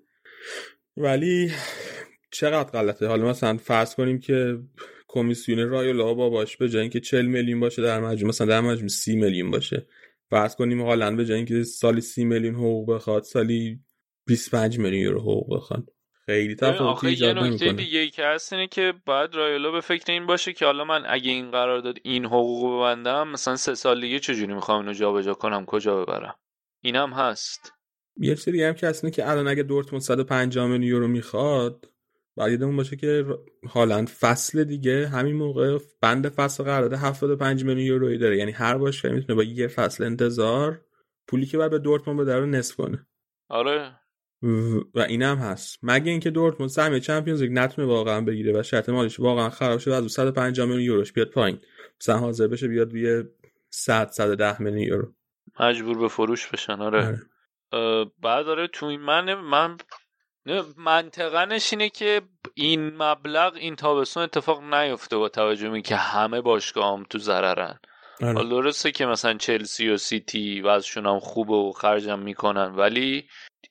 [0.97, 1.51] ولی
[2.32, 4.59] چقدر غلطه؟ حالا مثلا فرض کنیم که
[5.07, 9.15] کمیسیون رایولا باباش به جای اینکه 40 میلیون باشه در مجموع مثلا در مجموع 30
[9.15, 9.88] میلیون باشه.
[10.30, 13.80] فرض کنیم هالند به جای اینکه سالی 30 میلیون حقوق بخواد سالی
[14.25, 15.89] 25 میلیون یورو حقوق بخواد.
[16.30, 17.73] خیلی تفاوتی ایجاد نمی‌کنه.
[17.73, 21.32] دیگه که هست اینه که بعد رایولا به فکر این باشه که حالا من اگه
[21.32, 25.65] این قرار داد این حقوق ببندم مثلا سه سال دیگه چجوری می‌خوام اینو جابجا کنم
[25.65, 26.36] کجا ببرم؟
[26.82, 27.73] اینم هست.
[28.17, 31.89] یه سری هم که هست که الان اگه دورتموند 150 میلیون یورو می‌خواد
[32.38, 33.25] بعد یادمون باشه که
[33.69, 38.38] هالند فصل دیگه همین موقع بند فصل قرارداد 75 میلیون یورویی داره.
[38.38, 40.82] یعنی هر باشگاهی می‌تونه با یه فصل انتظار
[41.28, 43.07] پولی که بعد به دورتموند بده رو نصف کنه.
[43.49, 43.99] آره.
[44.93, 45.79] و این هم هست.
[45.83, 49.91] مگه اینکه دورتموند سهمیه چمپیونز لیگ نتونه واقعا بگیره و شرط مالیش واقعا خراب شه
[49.91, 51.59] و از 150 میلیون یوروش بیاد پایین؟
[52.01, 53.23] مثلا حاضر بشه بیاد روی
[53.69, 55.13] 100 110 میلیون یورو.
[55.59, 57.05] مجبور به فروش بشن آره,
[57.71, 58.11] آره.
[58.23, 59.77] بعد داره تو این من من
[60.77, 62.21] منطقنش اینه که
[62.53, 67.79] این مبلغ این تابستون اتفاق نیفته با توجه به که همه باشگاه هم تو ضررن.
[68.21, 68.33] آره.
[68.33, 73.27] حالا درسته که مثلا چلسی و سیتی وضعشون هم خوبه و خرجم می‌کنن ولی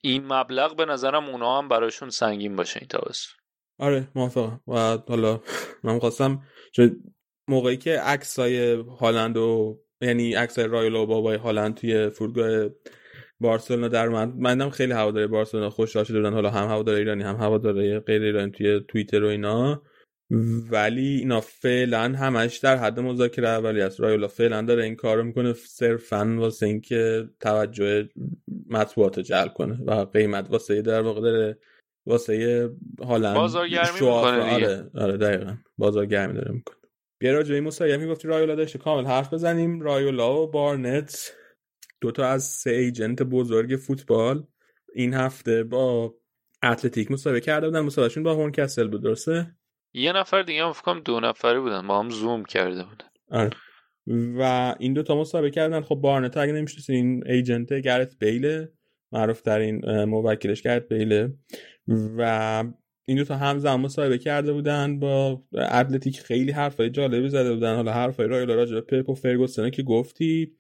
[0.07, 3.37] این مبلغ به نظرم اونا هم براشون سنگین باشه این تابستون.
[3.79, 4.61] آره موافقم.
[4.67, 5.41] و حالا
[5.85, 6.43] من خواستم
[7.49, 12.69] موقعی که عکسای هالند و یعنی عکسای رایل و بابای هالند توی فرودگاه
[13.41, 16.33] بارسلونا در من منم خیلی هوادار بارسلونا خوشحال شده بودن.
[16.33, 19.83] حالا هم هوادار ایرانی هم هوادار غیر ایرانی توی توییتر و اینا.
[20.71, 25.53] ولی اینا فعلا همش در حد مذاکره اولی است رایولا فعلا داره این کارو می‌کنه
[25.53, 28.09] صرفا واسه اینکه توجه
[28.71, 31.59] مطبوعات جلب کنه و قیمت واسه در واقع داره
[32.07, 32.71] واسه
[33.05, 35.57] حالا بازارگرمی می‌کنه آره آره دقیقاً.
[35.79, 36.77] بازارگرمی داره می‌کنه.
[37.19, 39.81] بیا راجع به این می‌گفتی رایولا داشته کامل حرف بزنیم.
[39.81, 41.33] رایولا و بارنت
[42.01, 44.47] دوتا از سه ایجنت بزرگ فوتبال
[44.95, 46.15] این هفته با
[46.63, 47.81] اتلتیک مسابقه کرده بودن.
[47.81, 49.57] مسابقهشون با هورنکسل بود درسته؟
[49.97, 53.09] یه نفر دیگه هم فکرم دو نفره بودن با هم زوم کرده بودن.
[53.31, 53.51] آره.
[54.39, 58.73] و این دو تا مسابقه کردن خب بارنت اگه نمی‌شناسین این ایجنت گرت بیله
[59.13, 61.33] معروف ترین موکلش گرت بیله.
[61.89, 62.65] و
[63.05, 67.77] این دو تا همزمان مصاحبه کرده بودن با اتلتیک خیلی حرفای جالبی زده بودن.
[67.77, 70.53] حالا حرفای رایل راجع به پپ و فرگوسن که گفتی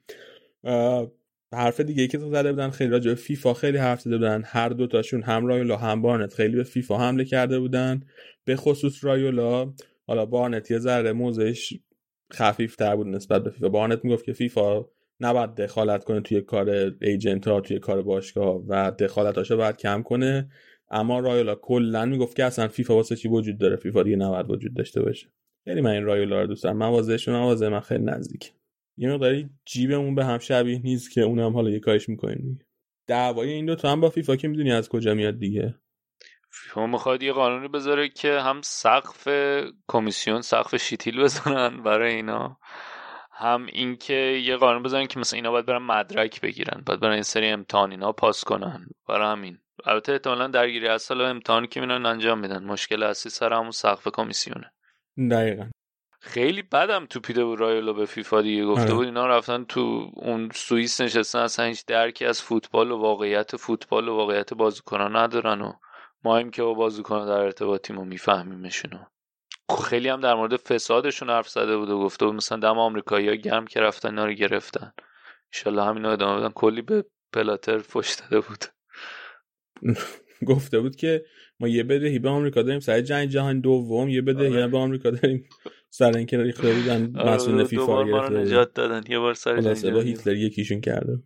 [1.57, 2.70] حرف دیگه که زده بودن.
[2.70, 4.42] خیلی راجع فیفا خیلی حرف زده بودن.
[4.46, 8.02] هر دو تاشون هم رایولا هم بارنت خیلی به فیفا حمله کرده بودن.
[8.44, 9.72] به خصوص رایولا.
[10.07, 11.72] حالا بارنت یه ذره موزش
[12.32, 13.68] خفیف تر بود نسبت به فیفا.
[13.68, 14.84] بارنت می‌گفت که فیفا
[15.20, 20.50] نباید دخالت کنه توی کار ایجنت ها توی کار باشگاه و دخالتاشو باید کم کنه.
[20.90, 24.74] اما رایولا کلا می‌گفت که اصلا فیفا واسه چی وجود داره؟ فیفا دیگه نباید وجود
[24.74, 25.28] داشته باشه.
[25.64, 26.76] خیلی من این رایولا رو دوست دارم.
[26.76, 28.52] موازهشون موازه من خیلی نزدیک
[28.97, 32.66] یه مقداری جیبمون به هم شبیه نیست که اونم حالا یه کارش می‌کنیم دیگه.
[33.07, 35.74] دعوای این دو تا هم با فیفا که می‌دونی از کجا میاد دیگه.
[36.51, 39.28] فیفا می‌خواد یه قانونی بذاره که هم سقف
[39.88, 42.59] کمیسیون سقف شیتیل بزنن برای اینا
[43.32, 47.22] هم اینکه یه قانون بذارن که مثلا اینا باید برن مدرک بگیرن باید برن این
[47.22, 48.86] سری امتحان اینا پاس کنن.
[49.09, 49.59] برای همین.
[49.84, 52.64] البته احتمالا درگیری اصل و امتحانی که میرن انجام میدن.
[52.64, 54.72] مشکل اصلی سر همون سقف کمیسیونه.
[55.30, 55.70] دقیقا.
[56.27, 58.64] خیلی بدم توپیده بود رایولا به فیفا دیگه.
[58.64, 58.95] گفته آره.
[58.95, 64.09] بود اینا رفتن تو اون سوئیس نشستن اصلا هیچ درکی از فوتبال و واقعیت فوتبال
[64.09, 65.72] و واقعیت بازیکنان ندارن و
[66.24, 69.07] ما هم که با بازیکنان در ارتباطیم و میفهمیمشون.
[69.68, 73.29] خب خیلی هم در مورد فسادشون حرف زده بود و گفته بود مثلا دم آمریکایی
[73.29, 74.93] ها گرم که رفتن اینا رو گرفتن.
[75.55, 76.53] انشالله همین ادامه بدن.
[76.53, 78.64] کلی به پلاتر فش داده بود.
[80.49, 81.24] گفته بود که
[81.61, 84.68] ما یه بدهی به آمریکا داریم سر جنگ جهان دوم یه بدهی آره.
[84.68, 85.49] به آمریکا داریم
[85.91, 90.37] سر اینکه ریخته بودن مسئول فیفا گرفته نجات دادن یه بار سر جنگ با هیتلر
[90.37, 91.18] یکیشون کرده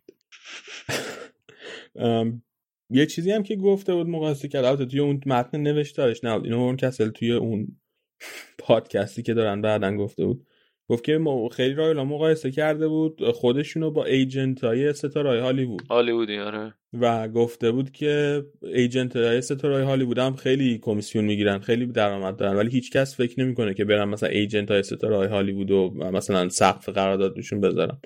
[2.89, 6.59] یه چیزی هم که گفته بود مقایسه کرد البته توی اون متن نوشتارش نه اینو
[6.59, 7.67] اون کسل توی اون
[8.59, 10.47] پادکستی که دارن بعدن گفته بود.
[10.91, 11.19] گفت که
[11.51, 13.31] خیلی رایلا مقایسه کرده بود.
[13.31, 15.81] خودشونو با ایجنت های ستاره هالیوود.
[15.89, 16.73] هالیوودی آره.
[16.93, 22.55] و گفته بود که ایجنت های ستاره هالیوود هم خیلی کمیسیون می‌گیرن خیلی درآمد دارن
[22.55, 26.89] ولی هیچ کس فکر نمی‌کنه که برن مثلا ایجنت های ستاره هالیوود و مثلا سقف
[26.89, 27.97] قراردادشون بذارن.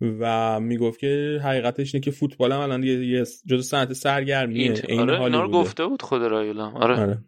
[0.00, 4.74] و می‌گفت که حقیقتش اینه که فوتبال هم الان یه جزء صنعت سرگرمیه.
[4.88, 7.00] این آره گفته بود خود رایلا آره.
[7.00, 7.18] آره.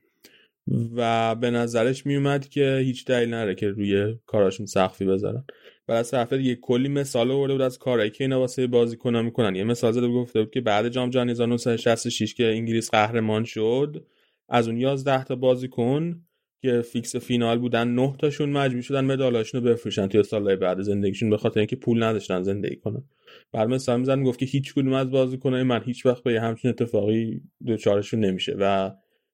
[0.97, 5.45] و به نظرش میومد که هیچ دلیل نره که روی کاراشون سخفی بذارن.
[5.89, 9.55] و از طرف دیگه کلی مثال آورده بود از کارهایی که اینا واسه بازیکن‌ها می‌کنن.
[9.55, 14.07] یه مثال زده گفته بود که بعد جام جهانی 1966 که انگلیس قهرمان شد
[14.49, 16.23] از اون 11 تا بازیکن
[16.63, 21.31] که فیکس فینال بودن 9 تاشون مجبور شدن مدالاشون رو بفروشن توی سالهای بعد زندگیشون
[21.31, 23.05] به خاطر اینکه پول نداشتن زندگی کنن.
[23.53, 27.41] بعد مثلا میزن گفت که هیچ کدوم از بازیکنای من هیچ وقت به همچین اتفاقی
[27.67, 28.91] دوچارشون نمیشه و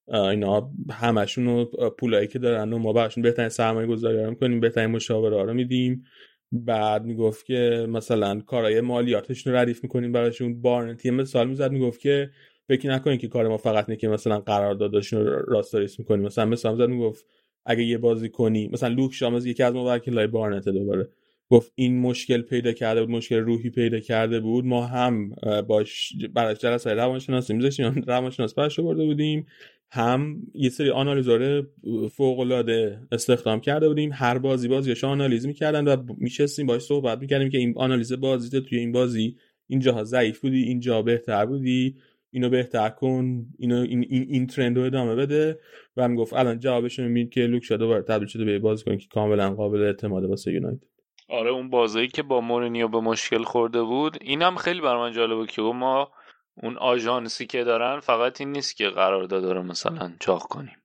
[0.09, 1.64] اینا همشون رو
[1.98, 6.05] پولایی که دارن و ما براشون بهترین سرمایه گذاری می‌کنیم بهترین مشاوره رو میدیم.
[6.52, 10.62] بعد می‌گفت که مثلا کارهای مالیاتشون رو ردیف می‌کنیم براشون.
[10.62, 12.30] بارنتی مثال می‌زد می‌گفت که
[12.68, 16.26] فکر نکنین که کار ما فقط نه که مثلا قراردادشون رو راستاریس می‌کنیم.
[16.26, 17.26] مثلا مثلا می‌زد می‌گفت
[17.66, 21.09] اگه یه بازی کنی مثلا لوک شامز یکی از موکلای بارنت دوباره.
[21.50, 24.64] گفت این مشکل پیدا کرده بود مشکل روحی پیدا کرده بود.
[24.64, 25.30] ما هم
[25.68, 29.46] باش برای جلسه روانشناسی میذاشتیم روانشناس برش برده بودیم.
[29.93, 31.66] هم یه سری آنالیزور
[32.12, 34.11] فوق العاده استخدام کرده بودیم.
[34.12, 38.78] هر بازی بازیش آنالیز می‌کردن و میشستیم باش صحبت می‌کردیم که این آنالیز بازی توی
[38.78, 41.97] این بازی اینجا ضعیف بودی اینجا بهتر بودی
[42.30, 45.59] اینو بهتر کن اینو این این, این ترند رو ادامه بده.
[45.97, 49.55] و می‌گفت الان جوابش میاد که لوک شده دوباره تبدیل شده به بازیکن که کاملا
[49.55, 50.85] قابل اعتماده واسه یونایتد.
[51.28, 55.47] آره اون بازی که با مورینیو به مشکل خورده بود اینم خیلی برای من جالبه
[55.47, 56.11] که ما
[56.55, 60.76] اون آژانسی که دارن فقط این نیست که قرار داره مثلا چاق کنیم.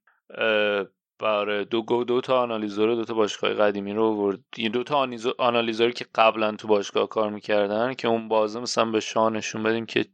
[1.18, 4.38] برای دو گو دو تا آنالیزور دو تا باشگاه قدیمی رو آورد.
[4.72, 5.08] دو تا
[5.38, 10.04] آنالیزوری که قبلا تو باشگاه کار می‌کردن که اون بازه مثلا به شانشون بدیم که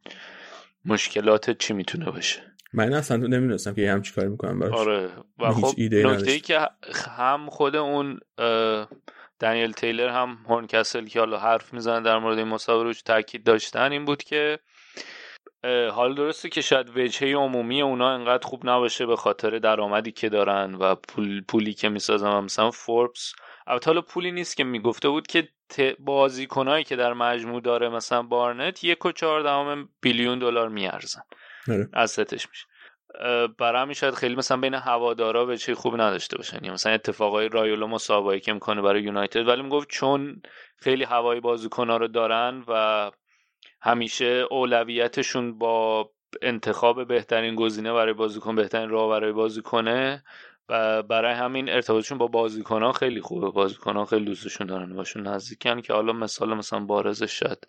[0.85, 2.43] مشکلات چی می‌تونه باشه.
[2.73, 4.75] من اصلا نمی‌دونستم که هم چی کار می‌کنم براش.
[4.75, 5.11] آره.
[5.39, 6.69] و خب نکته ای که
[7.17, 8.21] هم خود اون
[9.41, 13.45] دنیل تیلر هم هورن کسل که حالا حرف می‌زنن در مورد این مسابقه روش تاکید
[13.45, 14.59] داشتن این بود که
[15.93, 20.75] حال درسته که شاید وجهه عمومی اونا انقدر خوب نباشه به خاطر درآمدی که دارن
[20.75, 23.33] و پول پولی که می‌سازن مثلا فوربس.
[23.67, 25.49] البته حالا پولی نیست که می‌گفته بود که
[25.99, 31.23] بازیکنایی که در مجموع داره مثلا بارنت یک و چهار دهم بیلیون دلار میارزن.
[31.69, 31.89] آره.
[31.93, 32.67] از ستش میشه
[33.59, 36.65] برای همین شاید خیلی مثلا بین هوادارا به چه خوب نداشته باشن.
[36.65, 39.49] یا مثلا اتفاقای رایولو مسابقه که می‌کنه برای یونایتد.
[39.49, 40.43] ولی می‌گفت چون
[40.77, 43.11] خیلی هوای بازیکنها رو دارن و
[43.83, 46.11] همیشه اولویتشون با
[46.43, 50.25] انتخاب بهترین گزینه برای بازیکن بهترین راه برای بازیکنه
[50.69, 53.51] و برای همین ارتباطشون با بازیکنان خیلی خوبه.
[53.51, 57.65] بازیکنان خیلی دوستشون دارن باشون نزدیکن که حالا مثال مثلا بارزش شد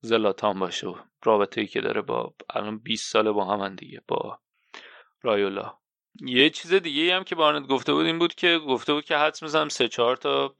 [0.00, 0.94] زلاتان باشه.
[1.24, 4.38] رابطه ای که داره با الان 20 ساله با هم دیگه با
[5.22, 5.74] رایولا.
[6.20, 9.42] یه چیز دیگه هم که بارنت گفته بود این بود که گفته بود که حدس
[9.42, 10.54] می‌زنم سه چهار تا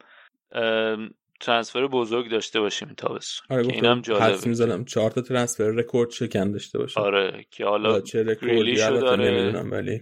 [1.41, 3.57] ترانسفر بزرگ داشته باشیم این تابستون.
[3.57, 4.25] آره که اینم جالبه.
[4.25, 8.91] حدس می‌زنم چهار تا ترانسفر رکورد شکن داشته باشه آره که حالا چه رکوردی گریلیشو
[8.91, 9.31] داره.
[9.31, 10.01] نمی‌دونم ولی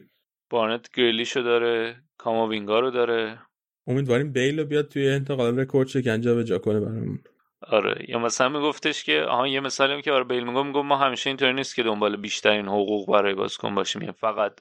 [0.50, 1.96] بارنت گریلیشو داره.
[2.18, 3.38] کاماوینگا رو داره.
[3.86, 7.18] امیدواریم بیل رو بیاد توی انتقال رکورد شکن جابجا کنه برامون.
[7.62, 11.30] آره یا مثلا میگفتش که آها یه مثالی که آره بیل میگم میگم ما همیشه
[11.30, 14.02] اینطوری نیست که دنبال بیشترین حقوق برای بازیکن باشیم.
[14.02, 14.52] یعنی فقط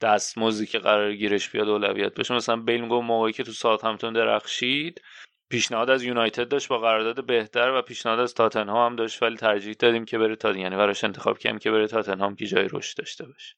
[0.00, 2.34] دستمزدی که قرار گیرش بیاد اولویت باشه.
[2.34, 5.00] مثلا بیل میگم موقعی که تو ساعت همتون درخشید
[5.48, 9.76] پیشنهاد از یونایتد داشت با قرارداد بهتر و پیشنهاد از تاتنهام هم داشت ولی ترجیح
[9.78, 13.24] دادیم که بره تا یعنی براش انتخاب کردیم که بره تاتنهام که جای رشد داشته
[13.26, 13.54] باشه.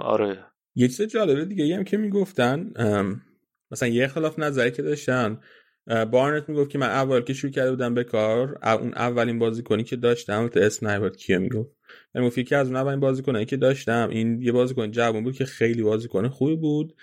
[0.00, 0.44] آره.
[0.74, 2.72] یه چیز جالب دیگه هم که می‌گفتن
[3.70, 5.40] مثلا یه خلاف نظری که داشتن
[6.10, 9.96] بارنت می‌گفت که من اول که شروع کرده بودم به کار اون اولین بازیکنی که
[9.96, 11.70] داشتم البته اسم نیورد کیه می‌گفت.
[12.14, 15.44] من گفت یکی از اون اولین بازیکنایی که داشتم این یه بازیکن جوان بود که
[15.44, 16.96] خیلی بازیکن خوبی بود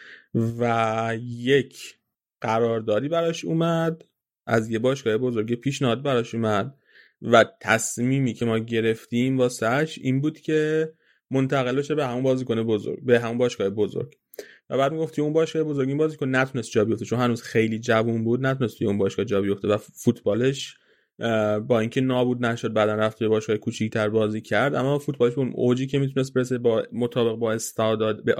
[0.59, 1.96] و یک
[2.41, 4.05] قراردادی براش اومد
[4.47, 6.75] از یه باشگاه بزرگ پیشنهاد براش اومد
[7.21, 10.93] و تصمیمی که ما گرفتیم واسهش این بود که
[11.31, 14.13] منتقل بشه به همون بازیکن بزرگ به همون باشگاه بزرگ
[14.69, 18.23] و بعد می‌گفتی اون باشگاه بزرگ این بازیکن نتونست جا بیفته چون هنوز خیلی جوون
[18.23, 20.77] بود نتونست اون باشگاه جا بیفته و فوتبالش
[21.67, 25.88] با اینکه نابود نشد بعدا رفت به باشگاه کوچیک‌تر بازی کرد اما فوتبالش اون اوجی
[25.88, 28.35] که می‌تونست برسه با مطابق با استعداد به.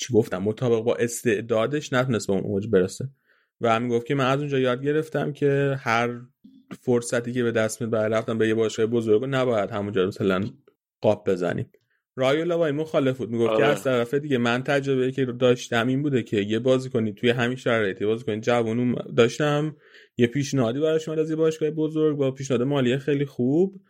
[0.00, 3.08] چی گفتم مطابق با استعدادش نتونست به اون اوج برسه.
[3.60, 6.20] و همین گفت که من از اونجا یاد گرفتم که هر
[6.80, 10.44] فرصتی که به دست میاد برای رفتن به یه باشگاه بزرگ نباید همونجا مثلا
[11.00, 11.70] قاپ بزنیم.
[12.16, 13.30] رایولا با این مخالف بود.
[13.30, 13.66] می‌گفت که آره.
[13.66, 18.00] از طرف دیگه من تجربه که داشتم این بوده که یه بازیکنی توی همین شرایط
[18.00, 19.76] یه بازیکن جوون داشتم
[20.16, 23.80] یه پیشنهادی براش اومد از یه باشگاه بزرگ با پیشنهاد مالی خیلی خوب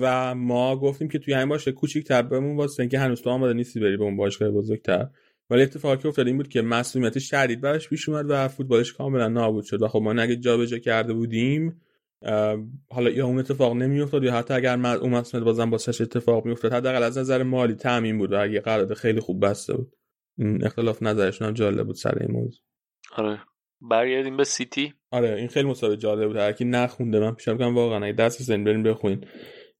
[0.00, 3.80] و ما گفتیم که توی همین باشگاه کوچیک‌تر بمون واسه اینکه هنوز تو آماده نیستی
[3.80, 5.08] بری به اون باشگاه بزرگتر.
[5.52, 9.28] ولی اتفاقی که افتاد این بود که مسئولیت شدید براش پیش اومد و فوتبالش کاملا
[9.28, 11.80] نابود شد و خب ما اگه جابجا کرده بودیم
[12.90, 17.02] حالا یا اون اتفاق نمیافتاد یا حتی اگر اون مسئولیت بازم باسش اتفاق میافتاد حداقل
[17.02, 19.92] از نظر مالی تامین بود و یه قرارداد خیلی خوب بسته بود.
[20.38, 22.62] این اختلاف نظرشون هم جالب بود سر این موضوع.
[23.16, 23.40] آره.
[23.80, 24.94] برگردیم به سیتی.
[25.10, 26.36] آره این خیلی مسابقه جالب بود.
[26.36, 29.24] هر کی نخونده من پیشم کنم واقعا اگه دست بزنین بریم بخونین.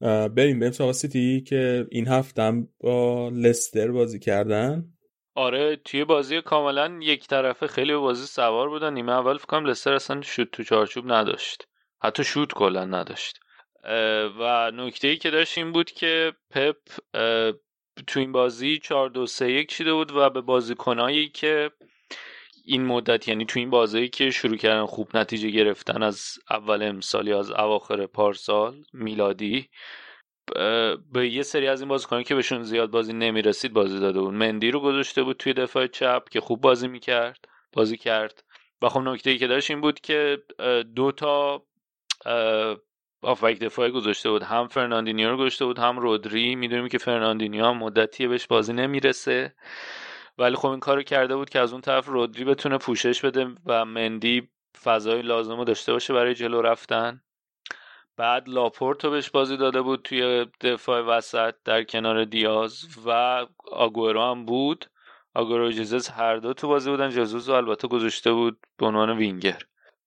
[0.01, 4.93] اه، بریم بریم سراغ سیتی که این هفته هم با لستر بازی کردن.
[5.35, 8.95] آره توی بازی کاملا یک طرفه خیلی به بازی سوار بودن.
[8.95, 11.69] نیمه اول فکر کنم لستر اصلا شوت تو چارچوب نداشت.
[12.03, 13.41] حتی شوت کلا نداشت.
[14.39, 16.77] و نکته ای که داشت این بود که پپ
[18.07, 21.71] تو این بازی 4 2 3 1 چیده بود و به بازیکنایی که
[22.65, 27.29] این مدت یعنی تو این بازی که شروع کردن خوب نتیجه گرفتن از اول امسال
[27.29, 29.69] یا از اواخر پارسال میلادی
[31.13, 34.35] به یه سری از این بازیکنان که بهشون زیاد بازی نمی‌رسید بازی داده بود.
[34.35, 38.45] مندی رو گذاشته بود توی دفاع چپ که خوب بازی می‌کرد بازی کرد.
[38.83, 40.43] و خب نکته ای که داشت این بود که
[40.97, 41.63] دو تا
[43.23, 44.43] هافبک دفاعی گذاشته بود.
[44.43, 46.55] هم فرناندینیو رو گذاشته بود هم رودری.
[46.55, 49.55] می‌دونیم که فرناندینیو هم مدتیه بهش بازی نمی‌رسه.
[50.39, 53.85] ولی خب این کارو کرده بود که از اون طرف رودری بتونه پوشش بده و
[53.85, 54.49] مندی
[54.83, 57.23] فضای لازم رو داشته باشه برای جلو رفتن.
[58.17, 63.11] بعد لاپورتو بهش بازی داده بود توی دفاع وسط در کنار دیاز و
[63.73, 64.87] آگورو هم بود.
[65.35, 67.11] آگورو و جزوز هر دو تو بازی بودن.
[67.11, 69.63] جزوز رو البته گذاشته بود به عنوان وینگر.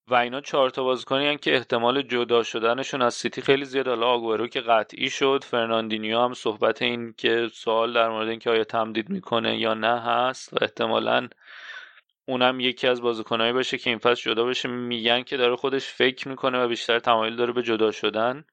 [0.08, 3.88] و اینا چهار تا بازیکنی که احتمال جدا شدنشون از سیتی خیلی زیاد.
[3.88, 8.64] حالا آگورو که قطعی شد فرناندینیو هم صحبت این که سوال در مورد اینکه آیا
[8.64, 10.52] تمدید می‌کنه یا نه هست.
[10.52, 11.28] و احتمالاً
[12.28, 14.68] اونم یکی از بازیکنایی باشه که این فصل جدا بشه.
[14.68, 18.44] میگن که داره خودش فکر می‌کنه و بیشتر تمایل داره به جدا شدن.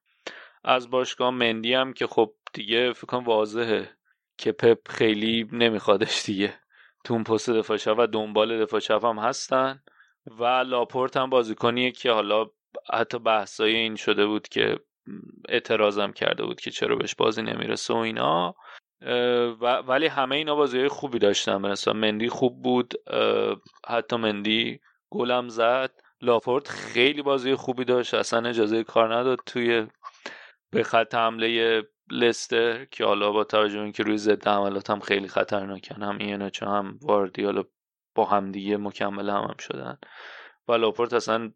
[0.63, 3.89] از باشگاه مندی هم که خب دیگه فکر کنم واضحه
[4.38, 6.53] که پپ خیلی نمیخوادش دیگه.
[7.03, 9.84] تو اون پست دفاع و دنبال دفاع چپ هم هستن
[10.39, 12.45] و لاپورت هم بازیکنیه که حالا
[12.93, 14.80] حتی بحثای این شده بود که
[15.49, 18.55] اعتراضم کرده بود که چرا بهش بازی نمی‌رسه و اینا.
[19.88, 21.58] ولی همه اینا بازی خوبی داشتن.
[21.58, 22.93] مثلا مندی خوب بود.
[23.88, 24.80] حتی مندی
[25.10, 25.91] گلم زد.
[26.22, 28.14] لاپورت خیلی بازی خوبی داشت.
[28.14, 29.88] اصلا اجازه کار نداد توی
[30.70, 31.82] به خط حمله
[32.12, 36.99] لستر که حالا با توجه اینکه روی ضد حملات هم خیلی خطرناکن هم این هم
[37.01, 37.64] واردیالا
[38.16, 39.97] با همدیگه مکمل هم, هم شدن.
[40.68, 41.51] و لاپورت اصلا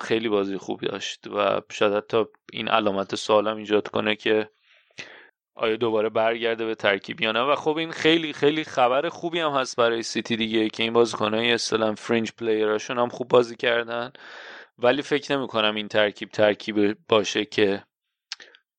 [0.00, 4.50] خیلی بازی خوبی داشت و شاید حتی این علامت سوالم ایجاد کنه که
[5.54, 9.50] آیا دوباره برگرده به ترکیب یا نه؟ و خب این خیلی خیلی خبر خوبی هم
[9.50, 14.12] هست برای سیتی دیگه که این بازیکنهای اصطلاحا fringe player اشون هم خوب بازی کردن.
[14.78, 17.84] ولی فکر نمی کنم این ترکیب ترکیب باشه که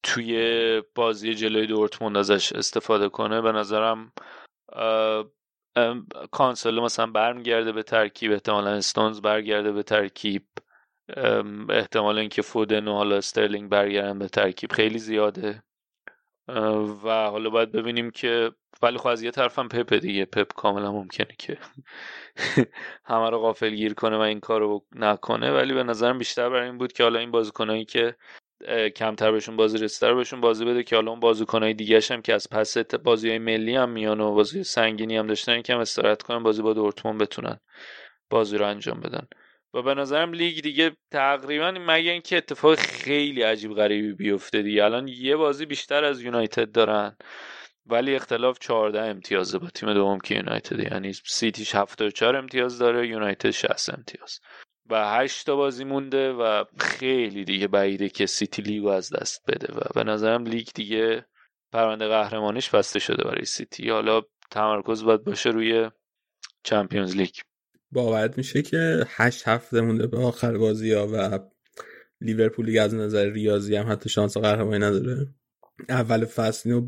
[0.03, 3.41] توی بازی جلوی دورتموند ازش استفاده کنه.
[3.41, 4.11] به نظرم
[6.32, 10.43] کانسلو مثلا برمیگرده به ترکیب احتمالا استونز برگرده به ترکیب.
[11.69, 15.63] احتمال اینکه فودن و حالا استرلینگ برگردن به ترکیب خیلی زیاده.
[17.03, 20.25] و حالا باید ببینیم که ولی خب از یه طرفم پپ دیگه.
[20.25, 21.57] پپ کاملا ممکنه که
[23.05, 25.51] همه رو غافل گیر کنه و این کار رو نکنه.
[25.53, 28.15] ولی به نظرم بیشتر برای این بود که حالا این بازیکنایی که
[28.95, 32.49] کمتر بهشون بازی رسیده بهشون بازی بده که حالا اون بازیکنای دیگه هم که از
[32.51, 36.61] پس بازی های ملی هم میان و بازی سنگینی هم داشتن کم استراحت کنن بازی
[36.61, 37.59] با دورتموند بتونن
[38.29, 39.27] بازی رو انجام بدن.
[39.74, 44.84] و به نظرم لیگ دیگه تقریبا مگه اینکه اتفاق خیلی عجیب غریبی بیفته دیگه.
[44.84, 47.17] الان یه بازی بیشتر از یونایتد دارن
[47.86, 50.80] ولی اختلاف 14 امتیازه با تیم دوم که یونایتد.
[50.80, 54.39] یعنی سیتیش 74 امتیاز داره یونایتد 60 امتیاز.
[54.89, 59.74] و 8 تا بازی مونده و خیلی دیگه بعیده که سیتی لیگو از دست بده.
[59.74, 61.26] و به نظرم لیگ دیگه
[61.71, 63.89] پرونده قهرمانیش بسته شده برای سیتی.
[63.89, 64.21] حالا
[64.51, 65.89] تمرکز باید باشه روی
[66.63, 67.36] چمپیونز لیگ.
[67.93, 71.39] باورت میشه که هشت هفته مونده به آخر بازی ها و
[72.21, 75.27] لیورپول از نظر ریاضی هم حتی شانس قهرمانی نداره.
[75.89, 76.87] اول فصل اینو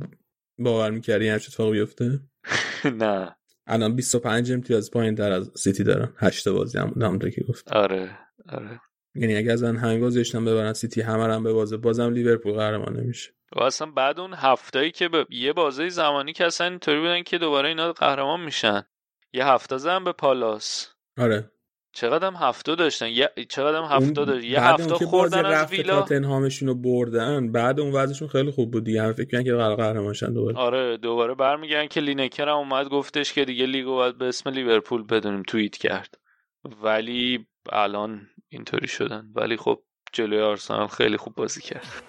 [0.59, 2.19] باور می‌کردی همچه اتفاق بیفته؟
[3.01, 3.35] نه.
[3.67, 6.13] الان 25 امتیاز پایین در از سیتی دارن.
[6.17, 8.17] هشت بازی هم همونطور که گفت آره
[8.49, 8.81] آره.
[9.15, 12.97] یعنی اگه از همین بازی داشتن ببرن سیتی همه هم به بازه بازم لیورپول قهرمان
[12.97, 17.23] نمیشه و اصلا بعد اون هفتایی که به یه بازه زمانی که اصلا اینطوری بودن
[17.23, 18.83] که دوباره اینا قهرمان میشن
[19.33, 20.94] یه هفته زدن به پالاس.
[21.17, 21.51] آره.
[21.93, 26.01] چقدر هم هفته داشتن؟ یه چقدر هم هفته داشتن یه هفته خوردن از ویلا.
[26.01, 29.13] تاتنهامشون رو بردن بعد اون وضعشون خیلی خوب بود دیگه.
[29.13, 30.57] فکر که قرار قهرمانشن دوباره.
[30.57, 35.03] آره دوباره برمیگردن که لینکر هم اومد گفتش که دیگه لیگو باید به اسم لیورپول
[35.03, 36.17] بدونیم توییت کرد.
[36.83, 39.31] ولی الان اینطوری شدن.
[39.35, 39.81] ولی خب
[40.13, 42.03] جلوی آرسنال خیلی خوب بازی کرد.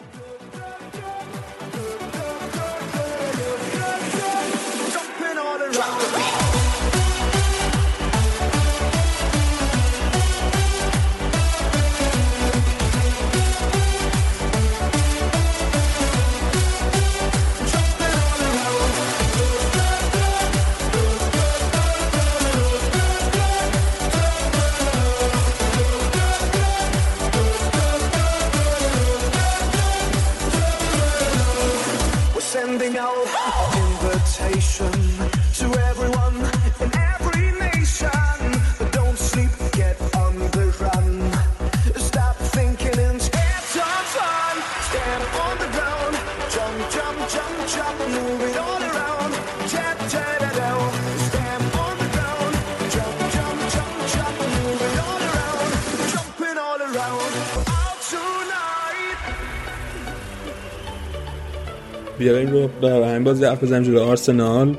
[62.19, 64.77] بیاریم رو در همین بازی حرف بزنیم جلو آرسنال.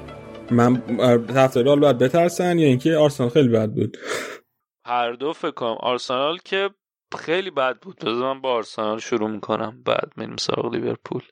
[0.52, 0.82] من
[1.56, 3.98] رال باید بترسن یا اینکه آرسنال خیلی بد بود؟
[4.86, 5.78] هر دو فکر کنم.
[5.80, 6.70] آرسنال که
[7.20, 7.96] خیلی بد بود.
[8.00, 9.84] بذار من با آرسنال شروع می‌کنم.
[9.86, 11.24] بعد میریم سراغ لیورپول.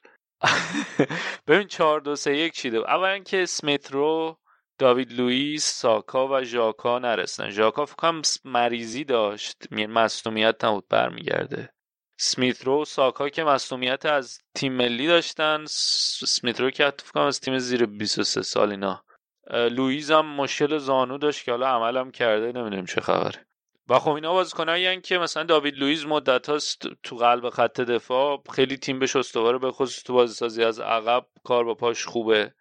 [1.47, 2.77] ببین 4 2 3 1 چیده.
[2.77, 4.37] اولا که سمیت رو
[4.79, 7.49] داوید لوئیس ساکا و ژاکا نرسن.
[7.49, 9.57] ژاکا فکر کنم مریضی داشت.
[9.71, 10.85] مصونیت نبود.
[10.89, 11.74] برمیگرده.
[12.17, 15.65] اسمیت رو ساکا که مصدومیت از تیم ملی داشتن.
[15.67, 19.03] اسمیت رو که فکر از تیم زیر 23 سال اینا.
[19.51, 23.45] لویز هم مشکل زانو داشت که حالا عملم کرده نمی‌دونیم چه خبره.
[23.89, 28.77] و خب اینا بازیکنایی که مثلا داوید لوئیس مدت هاست تو قلب خط دفاع خیلی
[28.77, 32.53] تیم بهش استواره به خصوص تو بازی سازی از عقب کار با پاش خوبه.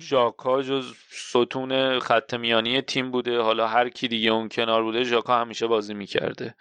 [0.00, 3.40] ژاکا جز ستون خط میانی تیم بوده.
[3.40, 6.54] حالا هر کی دیگه اون کنار بوده ژاکا همیشه بازی می‌کرده.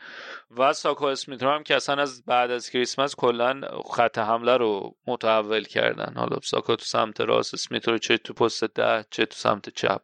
[0.58, 3.62] و ساکا اسمیت هم که اصلا از بعد از کریسمس کلا
[3.92, 6.14] خط حمله رو متحول کردن.
[6.16, 10.02] حالا ساکا تو سمت راست اسمیت رو چه تو پست ده چه تو سمت چپ.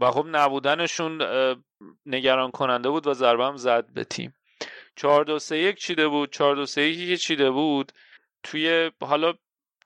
[0.00, 1.22] و خب نبودنشون
[2.06, 4.34] نگران کننده بود و ضربه هم زد به تیم.
[4.96, 6.32] 4 2 3 1 چیده بود.
[6.32, 7.92] 4 2 3 1 که چیده بود
[8.42, 9.34] توی حالا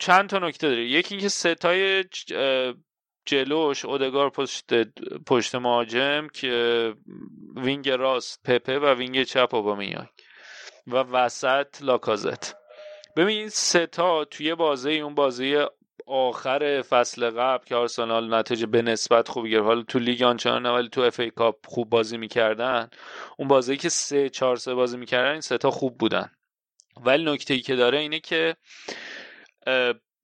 [0.00, 2.04] چند تا نکته داره یکی اینکه ستای
[3.26, 4.74] جلوش اودگار پشت
[5.26, 6.94] پشت مهاجم که
[7.56, 10.08] وینگ راست پپه و وینگ چپ اوبامیانگ
[10.86, 12.54] و وسط لاکازت.
[13.16, 15.64] ببین این ستا توی بازی اون بازی
[16.06, 19.66] آخر فصل قبل که آرسنال نتیجه به نسبت خوب گرفت.
[19.66, 22.90] حالا تو لیگ آنچنان ولی تو اف ای کاپ خوب بازی می‌کردن.
[23.38, 26.30] اون بازی که سه چهار سه بازی می‌کردن این ستا خوب بودن.
[27.04, 28.56] ولی نکته ای که داره اینه که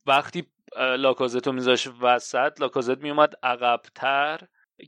[0.07, 4.41] وقتی لاکازتو میذاش وسط لاکازت میومد عقبتر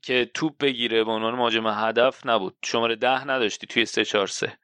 [0.02, 2.56] که توپ بگیره به عنوان مهاجم هدف نبود.
[2.64, 4.58] شماره ده نداشتی توی سه چهار سه.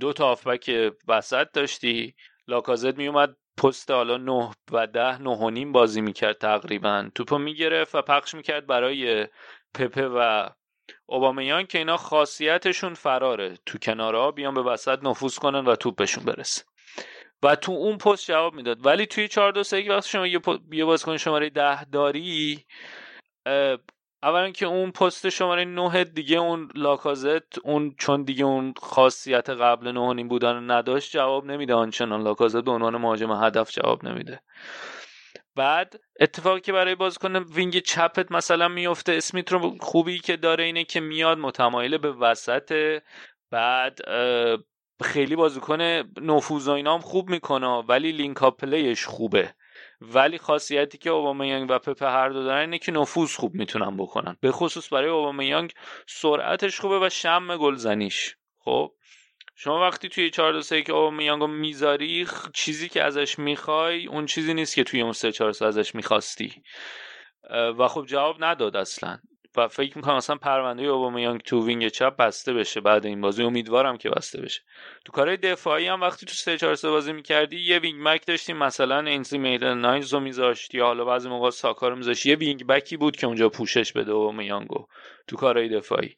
[0.00, 2.14] دو تا آفبک وسط داشتی.
[2.48, 7.10] لاکازت میومد پست حالا نه و ده نه و نیم بازی می‌کرد تقریبا.
[7.14, 9.28] توپو می‌گرفت و پخش می‌کرد برای
[9.74, 10.48] پپه و
[11.06, 13.58] اوبامیان که اینا خاصیتشون فراره.
[13.66, 16.64] تو کنارها بیان به وسط نفوذ کنن و توپشون برسه.
[17.42, 18.86] و تو اون پست جواب می‌داد.
[18.86, 20.26] ولی توی 4 2 3 وقتی شما
[20.72, 22.64] یه بازیکن شماره 10 داری
[24.22, 29.92] اولا که اون پست شماره 9 دیگه اون لاکازت اون چون دیگه اون خاصیت قبل
[29.92, 31.74] 9 نیم بودن نداشت جواب نمیده.
[31.74, 34.40] آنچنان لاکازت به عنوان مهاجم هدف جواب نمیده.
[35.56, 40.84] بعد اتفاقی که برای بازیکن وینگ چپت مثلا میفته اسمیت رو خوبی که داره اینه
[40.84, 43.00] که میاد متمایل به وسط.
[43.50, 43.98] بعد
[45.00, 45.80] خیلی بازیکن
[46.20, 49.54] نفوذ و اینام خوب می‌کنه ولی لینک اپ پلیش خوبه.
[50.00, 54.36] ولی خاصیتی که اوبامیانگ و پپه هر دو دارن اینه که نفوذ خوب می‌تونن بکنن.
[54.40, 55.72] به خصوص برای اوبامیانگ
[56.06, 58.36] سرعتش خوبه و شم گلزنیش.
[58.58, 58.92] خب
[59.54, 64.54] شما وقتی توی 4 2 3 که اوبامیانگو می‌ذاری چیزی که ازش می‌خوای اون چیزی
[64.54, 66.62] نیست که توی اون 3 4 ازش می‌خواستی.
[67.78, 69.18] و خب جواب نداد اصلا.
[69.56, 73.98] و فکر می‌کنم اصلا پرونده اوبامیانگ تو وینگ چپ بسته بشه بعد این بازی امیدوارم
[73.98, 74.60] که بسته بشه.
[75.04, 79.00] تو کارهای دفاعی هم وقتی تو 3 4 بازی می‌کردی یه وینگ بک داشتیم مثلا
[79.00, 83.16] اینزلی میتلند نایلز رو میذاشت حالا بعضی موقع ساکا رو میذاشت یه وینگ بکی بود
[83.16, 84.86] که اونجا پوشش بده اوبامیانگو
[85.26, 86.16] تو کارهای دفاعی.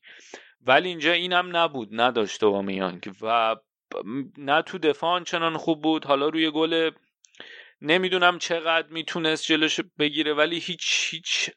[0.67, 3.57] ولی اینجا اینم نبود نداشت اوبامیانگ و
[4.39, 6.05] نه تو دفاع آنچنان خوب بود.
[6.05, 6.91] حالا روی گل
[7.81, 11.51] نمی‌دونم چقدر می‌تونست جلوش بگیره ولی هیچ هیچ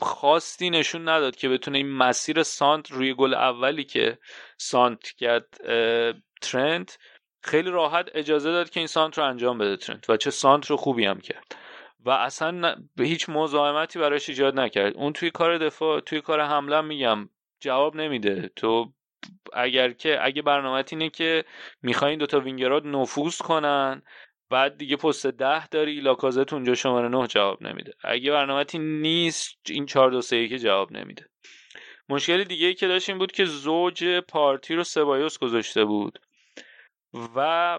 [0.00, 4.18] خاصی نشون نداد که بتونه این مسیر سانت روی گل اولی که
[4.58, 5.46] سانت کرد
[6.42, 6.92] ترند
[7.42, 10.76] خیلی راحت اجازه داد که این سانت رو انجام بده ترند و چه سانت رو
[10.76, 11.56] خوبی هم کرد.
[12.04, 14.96] و اصلا به هیچ مزاحمتی براش ایجاد نکرد.
[14.96, 17.28] اون توی کار دفاع توی کار حمله میگم
[17.60, 18.50] جواب نمیده.
[18.56, 18.92] تو
[19.52, 21.44] اگر که اگه برنامه اینه که
[21.82, 24.02] می‌خواین دوتا وینگرات نفوذ کنن
[24.54, 27.92] بعد دیگه پست ده داری لاکازت اونجا شماره نه جواب نمیده.
[28.04, 31.26] اگه برنامه‌تی نیست این 4 2 3 که جواب نمیده.
[32.08, 36.18] مشکل دیگه که داشت این بود که زوج پارتی رو سبایوس گذاشته بود
[37.36, 37.78] و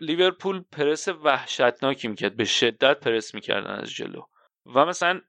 [0.00, 2.36] لیورپول پرس وحشتناکی می‌کرد.
[2.36, 4.22] به شدت پرس می‌کردن از جلو.
[4.74, 5.20] و مثلا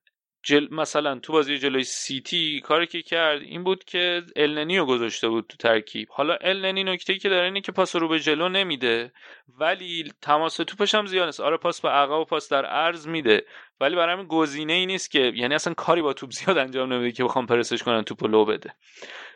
[0.45, 0.67] جل...
[0.71, 5.45] مثلا تو بازی جلوی سیتی کاری که کرد این بود که النی رو گذاشته بود
[5.49, 6.07] تو ترکیب.
[6.11, 9.11] حالا النی نکته که داره اینه که پاس رو به جلو نمیده
[9.59, 13.45] ولی تماس توپش هم زیاد است آره پاس به عقب و پاس در عرض میده.
[13.79, 17.11] ولی برای همین گزینه ای نیست که یعنی اصلا کاری با توپ زیاد انجام نمیده
[17.11, 18.73] که بخوام پرسش کنن توپ لو بده.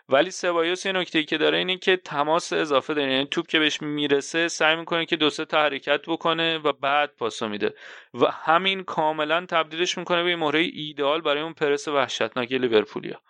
[0.09, 3.11] ولی سبایوس یه نکته که داره اینه که تماس اضافه داره.
[3.11, 7.15] یعنی توپ که بهش می‌رسه سعی می‌کنه که دو سه تا حرکت بکنه و بعد
[7.15, 7.73] پاسو میده.
[8.13, 13.21] و همین کاملا تبدیلش می‌کنه به مهره ایدئال برای اون پرس وحشتناک لیورپولیا.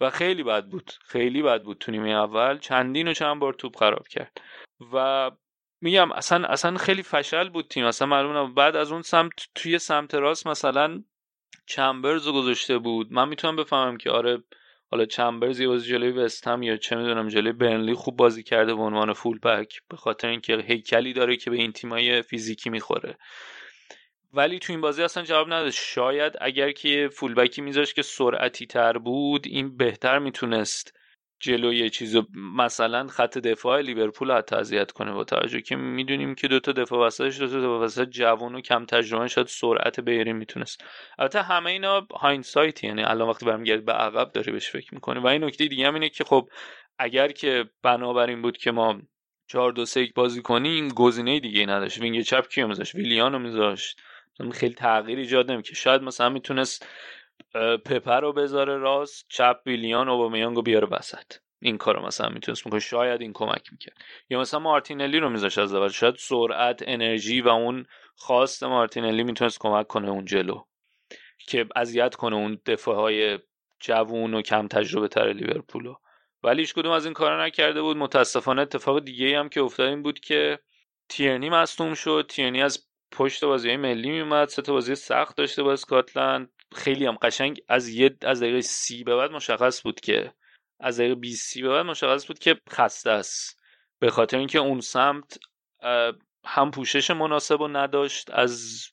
[0.00, 0.92] و خیلی بد بود.
[1.02, 2.58] خیلی بد بود تو نیمه اول.
[2.58, 4.40] چندین و چند بار توپ خراب کرد.
[4.92, 5.30] و
[5.80, 7.84] میگم اصلا اصلا خیلی فشل بود تیم.
[7.84, 11.02] اصلا معلوم بعد از اون سمت توی سمت راست مثلا
[11.66, 13.12] چمبرز رو گذاشته بود.
[13.12, 14.42] من می‌تونم بفهمم که آره
[14.90, 18.82] حالا چمبرز یه بازی جلوی وستهم یا چه می‌دونم جلوی برنلی خوب بازی کرده به
[18.82, 23.18] عنوان فول بک به خاطر اینکه هیکلی داره که به این تیمای فیزیکی می‌خوره.
[24.32, 28.66] ولی تو این بازی اصلا جواب نداشت شاید اگر که فول بکی میذاشت که سرعتی
[28.66, 30.99] تر بود این بهتر می‌تونست
[31.40, 36.72] جلوی چیزو مثلا خط دفاع لیورپول حتی اذیت کنه با توجه که می‌دونیم که دوتا
[36.72, 40.84] دفاع وسطش دوتا دفاع وسط جوان و کم تجربه شاید سرعت بیری می‌تونست.
[41.18, 45.26] البته همه اینا hindsight یعنی الان وقتی برمیگردی به عقب داری بهش فکر می‌کنی و
[45.26, 46.48] این نکته دیگه هم اینه که خب
[46.98, 49.00] اگر که بنابراین بود که ما
[49.46, 51.98] 4 2 3 بازی کنیم گزینه دیگه نداشت.
[52.00, 54.00] وینگ چپ کیو میذاشت؟ ویلیانو میذاشت.
[54.52, 56.86] خیلی تغییر ایجاد نمی‌کنه شاید مثلا می‌تونست
[57.84, 61.32] پپر رو بذاره راست چپ ویلیان و بیاره وسط.
[61.62, 63.96] این کارو مثلا می‌تونست می‌کنه شاید این کمک می‌کرد.
[64.30, 65.88] یا مثلا مارتینلی رو میذاش از اول.
[65.88, 70.64] شاید سرعت انرژی و اون خواست مارتینلی می‌تونست کمک کنه اون جلو.
[71.48, 73.38] که اذیت کنه اون دفاع های
[73.80, 75.94] جوون و کم تجربه تر لیورپولو
[76.42, 77.96] ولی هیچ کدوم از این کارا نکرده بود.
[77.96, 80.58] متاسفانه اتفاق دیگه هم که افتاد این بود که
[81.08, 82.26] تیرنی مصدوم شد.
[82.28, 86.52] تیرنی از پشت بازی ملی میومد سه تا بازی سخت داشته با اسکاتلند.
[86.74, 90.32] خیلی هم قشنگ از یه از دقیقه سی به بعد مشخص بود که
[90.80, 93.60] از دقیقه 20 به بعد مشخص بود که خسته است.
[93.98, 95.38] به خاطر اینکه اون سمت
[96.44, 98.84] هم پوشش مناسب و نداشت از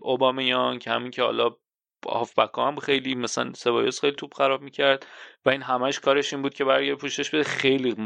[0.00, 1.56] اوبامیان که همین که حالا
[2.06, 5.06] هافبک هم خیلی مثلا سبایوس خیلی توپ خراب می‌کرد
[5.44, 7.44] و این همش کارش این بود که برای پوشش بده.
[7.44, 7.96] خیلی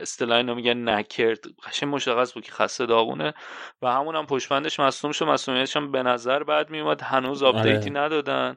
[0.00, 1.38] اصطلاح اینو میگن نکرد.
[1.66, 3.34] قشنگ مشخص بود که خسته داغونه
[3.82, 5.24] و همون هم پشتبندش مصوم شد.
[5.24, 8.00] مصومیتش هم به نظر بعد میومد هنوز آپدیتی آره.
[8.00, 8.56] ندادن.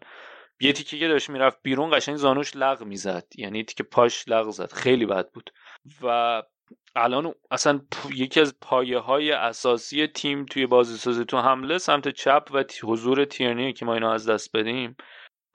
[0.60, 3.26] یه تیکی که داشت می‌رفت بیرون قشنگ زانوش لغ می‌زد.
[3.36, 4.74] یعنی تیکه پاش لغ زد.
[4.74, 5.50] خیلی بد بود.
[6.04, 6.44] و
[6.96, 7.82] الان اصلا
[8.14, 13.26] یکی از پایه های اساسی تیم توی بازی سازی تو حمله سمت چپ و حضور
[13.26, 14.96] تیرنی که ما اینو از دست بدیم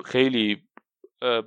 [0.04, 0.62] خیلی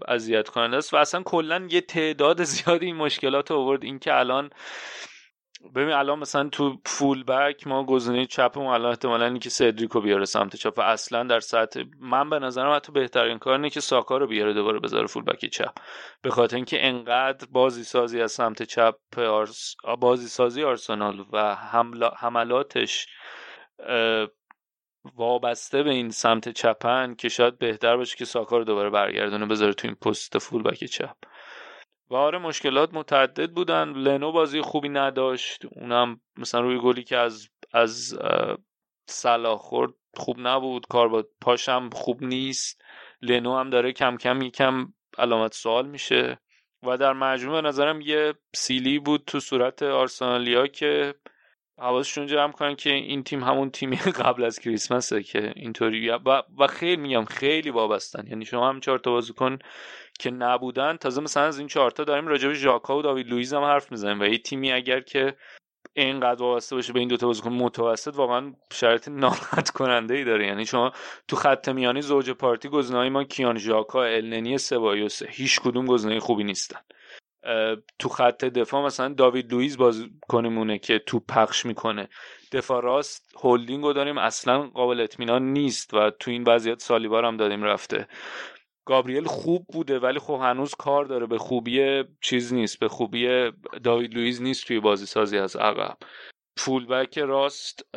[0.08, 3.84] اذیت کننده است و اصلا کلا یه تعداد زیادی این مشکلات آورد.
[3.84, 4.50] اینکه الان
[5.76, 10.56] ببین الان مثلا تو فول بک ما گزینه چپمون الان احتمالاً اینکه سدریکو بیاره سمت
[10.56, 14.28] چپ و اصلا در سطح من به نظرم حتی بهترین کار اینه که ساکا رو
[14.28, 15.74] بیاره دوباره بذاره فول بک چپ.
[16.22, 19.76] به خاطر اینکه انقدر بازی سازی از سمت چپ آرس...
[20.00, 21.56] بازی سازی آرسنال و
[22.18, 23.08] حملاتش
[25.16, 29.74] وابسته به این سمت چپن که شاید بهتر باشه که ساکا رو دوباره برگردونه بذاره
[29.74, 31.16] تو این پست فول بک چپ.
[32.10, 33.94] و آره مشکلات متعدد بودن.
[33.94, 35.66] لنو بازی خوبی نداشت.
[35.66, 38.20] اونم مثلا روی گلی که از از
[39.08, 40.88] صلاح خورد خوب نبود.
[40.88, 42.82] کار با پاشم خوب نیست.
[43.22, 46.40] لنو هم داره کم کم یکم علامت سوال میشه.
[46.84, 51.16] و در مجموع نظرم یه سیلی بود تو صورت آرسنالیا که
[51.78, 53.96] حواسشون جمع کنن که این تیم همون تیمی
[54.26, 56.10] قبل از کریسمسه که اینطوری.
[56.10, 58.28] و, و خیلی میگم خیلی وابستن.
[58.28, 59.60] یعنی شما هم چهار تا بازیکن
[60.20, 63.64] که نبودن تازه مثلا از این چهارتا داریم راجع به ژاکا و داوید لوئیز هم
[63.64, 65.36] حرف می‌زنیم و یه تیمی اگر که
[65.94, 70.48] اینقدر وابسته باشه به این دوتا بازیکن متوسط واقعا شرط ناراحت کننده ای داره.
[70.48, 70.92] یعنی شما
[71.28, 76.44] تو خط میانی زوج پارتی گزینه‌های ما کیان ژاکا النی سبایوس هیچ کدوم گزینه خوبی
[76.44, 76.80] نیستن.
[78.00, 82.10] تو خط دفاع مثلا داوید لوئیز بازیکنمونه که تو پخش می‌کنه.
[82.52, 87.26] دفاع راست هولدینگ رو داریم اصلا قابل اطمینان نیست و تو این وضعیت سالیبا رو
[87.26, 88.08] هم دادیم رفته.
[88.90, 91.26] گابریل خوب بوده ولی خب هنوز کار داره.
[91.26, 93.52] به خوبی چیز نیست به خوبی
[93.84, 95.98] داوید لوئیز نیست توی بازی سازی از عقب.
[96.58, 97.96] فولبک راست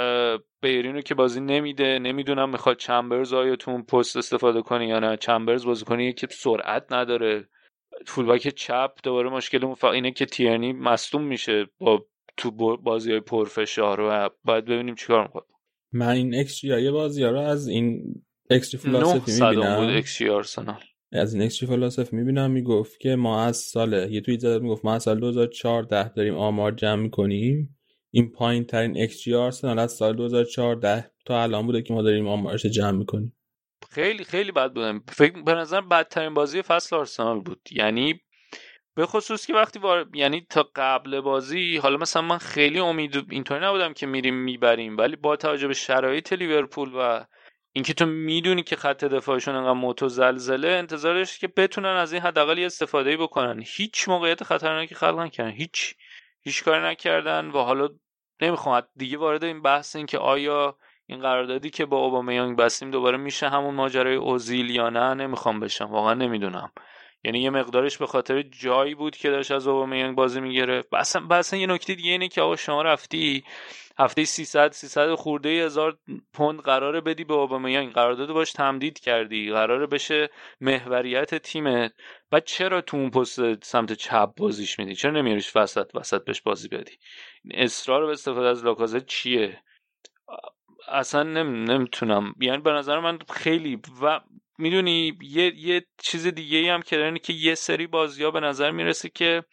[0.63, 5.17] بیرینو که بازی نمیده نمی‌دونم می‌خواد چمبرز آیا تو اون پست استفاده کنه یا نه.
[5.17, 7.49] چمبرز بازی کنه که سرعت نداره.
[8.07, 12.07] فولبک چپ دوباره مشکل اون اینه که تیرنی مصدوم میشه با
[12.37, 15.47] تو بازی های پرفشار و باید ببینیم چیکار می‌خواد.
[15.93, 18.15] من این اکس یه بازی ها رو از این
[18.51, 20.81] xG Philosophy می‌بینم؟ بود اکسی آرسنال.
[21.13, 24.95] از این xG Philosophy می‌بینم می‌گفت که ما از سال یه توییت زد می‌گفت ما
[24.95, 27.79] از سال 2014 داریم آمار جمع می‌کنیم.
[28.11, 32.67] این پایین ترین اکس آرسنال از سال 2014 تا الان بوده که ما داریم آمارش
[32.67, 33.37] جمع می‌کنیم.
[33.91, 37.61] خیلی خیلی بد بودن فکر به نظر بدترین بازی فصل آرسنال بود.
[37.71, 38.21] یعنی
[38.95, 39.81] به خصوص که وقتی
[40.15, 45.17] یعنی تا قبل بازی حالا مثلا من خیلی امید اینطوری نبودم که میریم می‌بریم ولی
[45.17, 47.25] با توجه به شرایط لیورپول و
[47.73, 52.59] اینکه تو می‌دونی که خط دفاعشون انقدر موتو زلزله انتظارش که بتونن از این حداقل
[52.59, 53.63] استفاده بکنن.
[53.67, 55.95] هیچ موقعیت خطرناکی خلق نکردن هیچ
[56.41, 57.89] هیچ کاری نکردن و حالا
[58.43, 60.77] نمی‌خوام دیگه وارد این بحث این که آیا
[61.07, 65.85] این قراردادی که با اوبامیانگ بستیم دوباره میشه همون ماجرای اوزیل یا نه؟ نمی‌خوام بشم.
[65.85, 66.73] واقعا نمی‌دونم.
[67.25, 70.95] یعنی یه مقدارش به خاطر جایی بود که داشت از اوبامیانگ بازی می‌گرفت.
[70.95, 73.45] اصلا اصلا یه نکته دیگه اینه که آقا شما رفتی
[73.99, 75.99] هفته 300 300 خورده هزار
[76.33, 77.93] پوند قراره بدی به اوبامیانگ.
[77.93, 79.51] قرارداد باش تمدید کردی.
[79.51, 80.31] قراره بشه
[80.61, 81.93] محوریت تیمت.
[82.31, 86.69] بعد چرا تو اون پست سمت چپ بازیش میدی؟ چرا نمیاریش وسط وسط بهش بازی
[86.69, 86.93] بدی؟
[87.55, 89.63] اصرار به استفاده از لاکازت چیه؟
[90.89, 91.65] اصلا نم...
[91.65, 92.35] نمی‌تونم.
[92.41, 94.21] یعنی به نظر من خیلی و
[94.59, 98.41] می‌دونی یه, یه چیز دیگه ای هم که دارن که یه سری بازی ها به
[98.41, 99.45] نظر می‌رسه که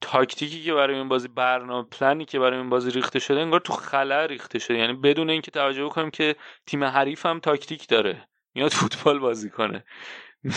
[0.00, 3.72] تاکتیکی که برای این بازی برنامه پلنی که برای این بازی ریخته شده انگار تو
[3.72, 4.78] خلا ریخته شده.
[4.78, 6.36] یعنی بدون اینکه توجه بکنیم که
[6.66, 8.28] تیم حریف هم تاکتیک داره.
[8.54, 9.84] میاد فوتبال بازی کنه.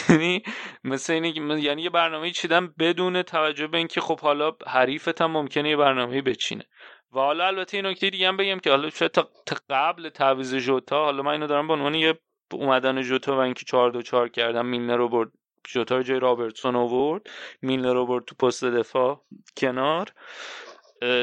[0.09, 0.43] یعنی
[0.83, 5.69] مثل اینه یعنی یه برنامه چیدم بدون توجه به اینکه خب حالا حریفت هم ممکنه
[5.69, 6.65] یه برنامه بچینه.
[7.11, 9.29] و حالا البته این نکته دیگه هم بگم که حالا شاید تا
[9.69, 12.19] قبل تعویض جوتا حالا من اینو دارم به عنوان یه
[12.55, 15.31] اومدن جوتا و اینکه 4 2 4 کردم میلنر رو برد
[15.63, 17.29] جوتا جای رابرتسون آورد.
[17.61, 19.21] میلنر رو برد تو پست دفاع
[19.57, 20.07] کنار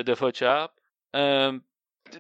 [0.06, 0.70] دفاع چپ.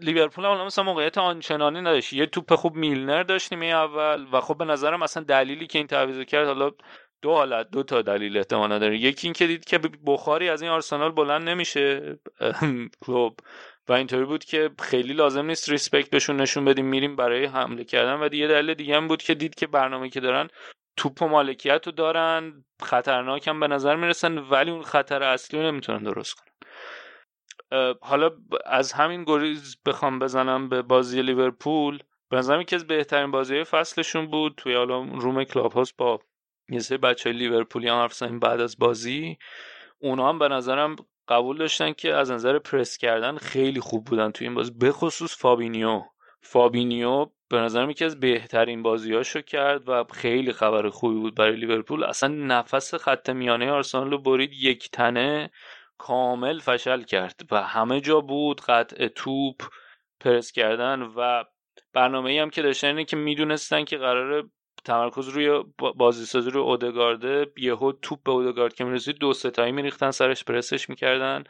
[0.00, 2.12] لیورپول هم مثلا موقعیت آنچنانی نداشت.
[2.12, 6.26] یه توپ خوب میلنر داشتیم اول و خب به نظرم اصلا دلیلی که این تعویض
[6.26, 6.70] کرد حالا
[7.22, 8.98] دو حالت دو تا دلیل احتمالا داره.
[8.98, 12.18] یکی این که دید که بخاری از این آرسنال بلند نمیشه.
[13.06, 13.34] خب
[13.88, 18.22] و اینطوری بود که خیلی لازم نیست respect بهشون نشون بدیم میریم برای حمله کردن.
[18.22, 20.48] و یه دلیل دیگه هم بود که دید که برنامه که دارن
[20.96, 25.66] توپ و مالکیت رو دارن خطرناک هم به نظر می‌رسن ولی اون خطر اصلی رو
[25.66, 26.46] نمی‌تونن درست کنن.
[28.02, 28.30] حالا
[28.66, 31.98] از همین گریز بخوام بزنم به بازی لیورپول.
[32.30, 34.54] به نظرم یکی از بهترین بازی فصلشون بود.
[34.56, 36.20] توی حالا room Clubhouse با
[36.68, 39.38] یه سری بچه لیورپولی هم حرف بعد از بازی.
[39.98, 40.96] اونا هم به نظرم
[41.28, 45.36] قبول داشتن که از نظر پرس کردن خیلی خوب بودن توی این بازی به خصوص
[45.38, 46.02] فابینیو.
[46.40, 52.04] فابینیو به نظرم یکی از بهترین بازیاشو کرد و خیلی خبر خوبی بود برای لیورپول.
[52.04, 55.50] اصلا نفس خط میانه آرسنال رو برید یک تنه
[55.98, 59.62] کامل فشل کرد و همه جا بود قطع توپ
[60.20, 61.44] پرس کردن و
[61.92, 64.42] برنامه هم که داشتن اینه که می‌دونستن که قراره
[64.86, 65.64] تمرکز روی
[65.96, 70.88] بازیسازی روی اودگارده یهو توپ به اودگارد که می‌رسید دو سه تایی میریختن سرش پرسش
[70.88, 71.44] می‌کردن.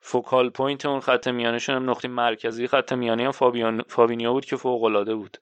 [0.00, 3.32] focal point اون خط میانشون هم نقطه مرکزی خط میانی هم
[3.88, 5.36] فابینیو بود که فوق بود.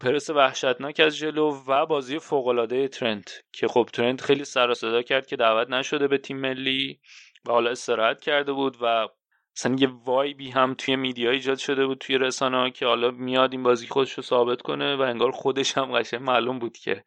[0.00, 5.26] پرس وحشتناک از جلو و بازی فوق ترنت که خب ترنت خیلی سر صدا کرد
[5.26, 7.00] که دعوت نشده به تیم ملی
[7.46, 9.08] و حالا استراحت کرده بود و
[9.56, 13.52] مثلا یه وایبی هم توی میدیا ایجاد شده بود توی رسانه ها که حالا میاد
[13.52, 17.04] این بازی خودش رو ثابت کنه و انگار خودش هم قشنگ معلوم بود که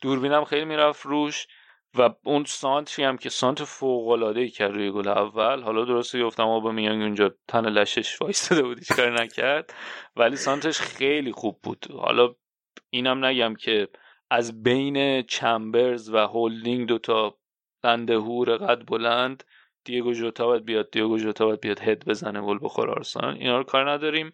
[0.00, 1.46] دوربینم خیلی می‌رفت روش
[1.94, 5.62] و اون سانتری هم که سانت فوق العاده ای کرد روی گل اول.
[5.62, 9.74] حالا درسته گفتم با میانگ اونجا تن لشش وایستاده بود هیچ کاری نکرد.
[10.16, 11.86] ولی سانتش خیلی خوب بود.
[11.92, 12.34] حالا
[12.90, 13.88] اینم نگم که
[14.30, 17.38] از بین چمبرز و هولدینگ دوتا
[17.84, 19.44] هور قد بلند
[19.88, 23.34] دیگو جوتا باید بیاد دیگو جوتا باید بیاد هد بزنه گل بخور آرسنال.
[23.34, 24.32] اینا رو کار نداریم.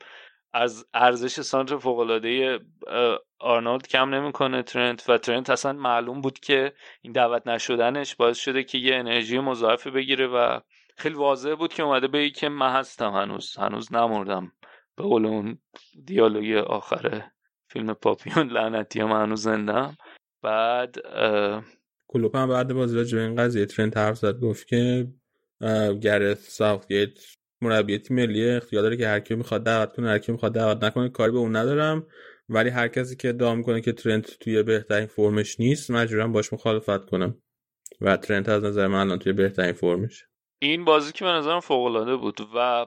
[0.53, 2.61] از ارزش سانتر فوق العاده
[3.39, 6.73] آرنولد کم نمی‌کنه ترنت و ترنت اصلا معلوم بود که
[7.03, 10.61] این دعوت نشدنش باعث شده که یه انرژی مضاعفه بگیره و
[10.97, 13.57] خیلی واضح بود که اومده به که من هستم هنوز.
[13.57, 14.53] هنوز نمردم.
[14.97, 15.59] به قول اون
[16.05, 17.23] دیالوگ آخر
[17.69, 19.97] فیلم پاپیون لعنتی هم هنوز زندم.
[20.43, 20.97] بعد
[22.09, 25.07] کلوپ هم بعد بازی راجع این قضیه ترنت حرف زد گفت که
[26.01, 27.11] گرت ساوتگیت
[27.63, 30.85] مربی تیم ملی اختیار داره که هر کی می‌خواد دعوت کنه هر کی می‌خواد دعوت
[30.85, 32.07] نکنه کاری به اون ندارم.
[32.49, 37.05] ولی هر کسی که ادعا می‌کنه که ترنت توی بهترین فرمش نیست مجبورم باش مخالفت
[37.05, 37.39] کنم.
[38.01, 40.25] و ترنت از نظر من الان توی بهترین فرمش.
[40.63, 42.87] این بازی که به نظرم فوق العاده بود و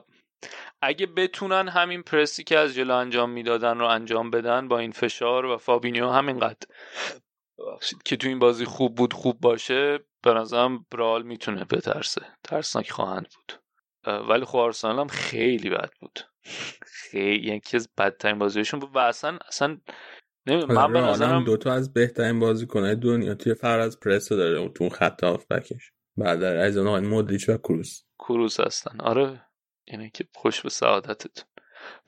[0.82, 5.44] اگه بتونن همین پرسی که از جلو انجام می‌دادن رو انجام بدن با این فشار
[5.44, 6.66] و فابینیو همینقدر.
[8.04, 9.98] که تو این بازی خوب بود خوب باشه.
[10.22, 12.22] به نظرم برال می‌تونه بترسه.
[12.44, 13.52] ترسناک خواهند بود.
[14.28, 16.20] ولی خب آرسنال هم خیلی بد بود.
[16.82, 19.78] خیلی یکی از بدترین بازیشون بود و اصلا اصلا
[20.46, 25.24] من به نظرم دو تا از بهترین بازیکن‌های دنیا توی از پرس داره تو خط
[25.24, 29.00] بکش بعد از اون مودریچ و کروس کروس هستن.
[29.00, 29.46] آره
[29.86, 31.44] یعنی که خوش به سعادتتون.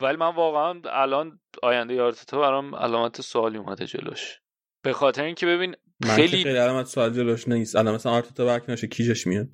[0.01, 4.40] ولی من واقعا الان آینده آرتتا برام علامت سوالی اومده جلوش.
[4.83, 5.77] به خاطر اینکه ببین
[6.07, 7.77] خیلی خیلی علامت سوال جلوش نیست.
[7.77, 9.49] الان مثلا آرتتا بک نشه کیشش میاد؟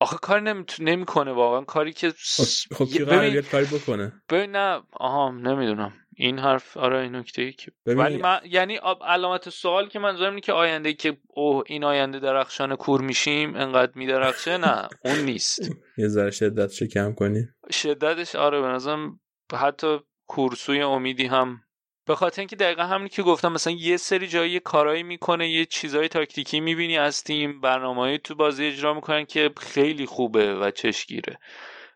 [0.00, 0.40] آخه کار
[0.80, 1.60] نمی‌کنه واقعا.
[1.60, 5.92] کاری که خب, خب کی قرار کاری بکنه؟ ببین نه آها نمی‌دونم.
[6.16, 10.40] این حرف آره این نکته ای که ولی من یعنی علامت سوال که من اینه
[10.40, 15.60] که آینده که اوه این آینده درخشان کور میشیم انقدر میدرخشه؟ نه اون نیست.
[15.98, 17.48] یه ذره شدتش کم کنی.
[17.70, 19.20] شدتش آره به نظرم
[19.52, 21.60] حتی کورسوی امیدی هم
[22.06, 26.08] به خاطر اینکه دقیقا همونی که گفتم مثلا یه سری جایی کارایی می‌کنه یه چیزای
[26.08, 31.38] تاکتیکی می‌بینی از تیم برنامه‌ای تو بازی اجرا می‌کنن که خیلی خوبه و چشگیره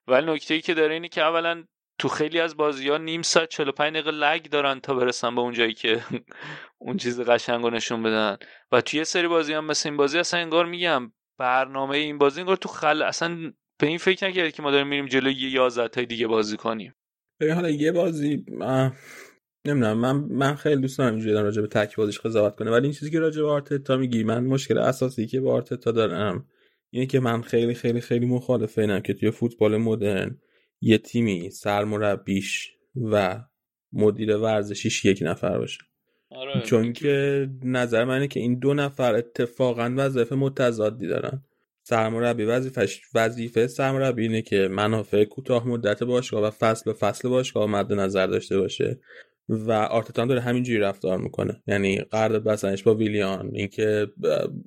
[0.08, 1.64] ولی نکته ای که داره اینه که اولا
[1.98, 5.52] تو خیلی از بازی ها نیم ساعت 45 دقیقه لگ دارن تا برسن به اون
[5.52, 6.04] جایی که
[6.78, 8.36] اون چیز قشنگ نشون بدن.
[8.72, 12.40] و توی یه سری بازی هم مثل این بازی اصلا انگار میگم برنامه این بازی
[12.40, 15.88] انگار تو خل اصلا به این فکر نکردید که ما داریم میریم جلوی یه 11
[15.88, 16.94] تای دیگه بازی کنیم.
[17.40, 18.44] حالا یه بازی
[19.66, 22.70] نمی‌دونم من من خیلی دوست دارم اینجوری راجع به تک بازیش قضاوت کنه.
[22.70, 26.46] ولی این چیزی که راجع به آرتتا میگی من مشکل اساسی که با آرتتا دارم
[26.90, 30.38] اینه که من خیلی خیلی خیلی مخالف اینم که توی فوتبال مدرن
[30.80, 33.44] یه تیمی سرمربیش و
[33.92, 35.78] مدیر ورزشیش یک نفر باشه.
[36.30, 36.62] آره.
[36.62, 41.44] چون که نظر منه که این دو نفر اتفاقا وظیفه متضادی دارن.
[41.82, 47.66] سرمربی وظیفه وظیفه سرمربی اینه که منافع کوتاه مدت باشگاه و فصل به فصل باشگاه
[47.66, 49.00] مد نظر داشته باشه.
[49.48, 51.62] و آرتتا داره همینجوری رفتار می‌کنه.
[51.66, 54.06] یعنی قرارداد بستنش با ویلیان اینکه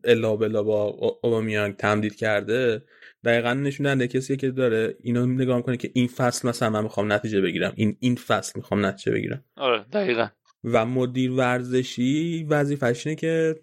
[0.03, 0.83] الا بلا با
[1.23, 2.83] اوبامیانگ تمدید کرده
[3.25, 7.13] دقیقا نشون دهنده کسی که داره اینو نگاه می‌کنه که این فصل مثلا من می‌خوام
[7.13, 7.73] نتیجه بگیرم.
[7.75, 9.43] این این فصل می‌خوام نتیجه بگیرم.
[9.57, 10.27] آره دقیقا.
[10.63, 13.55] و مدیر ورزشی وظیفش اینه که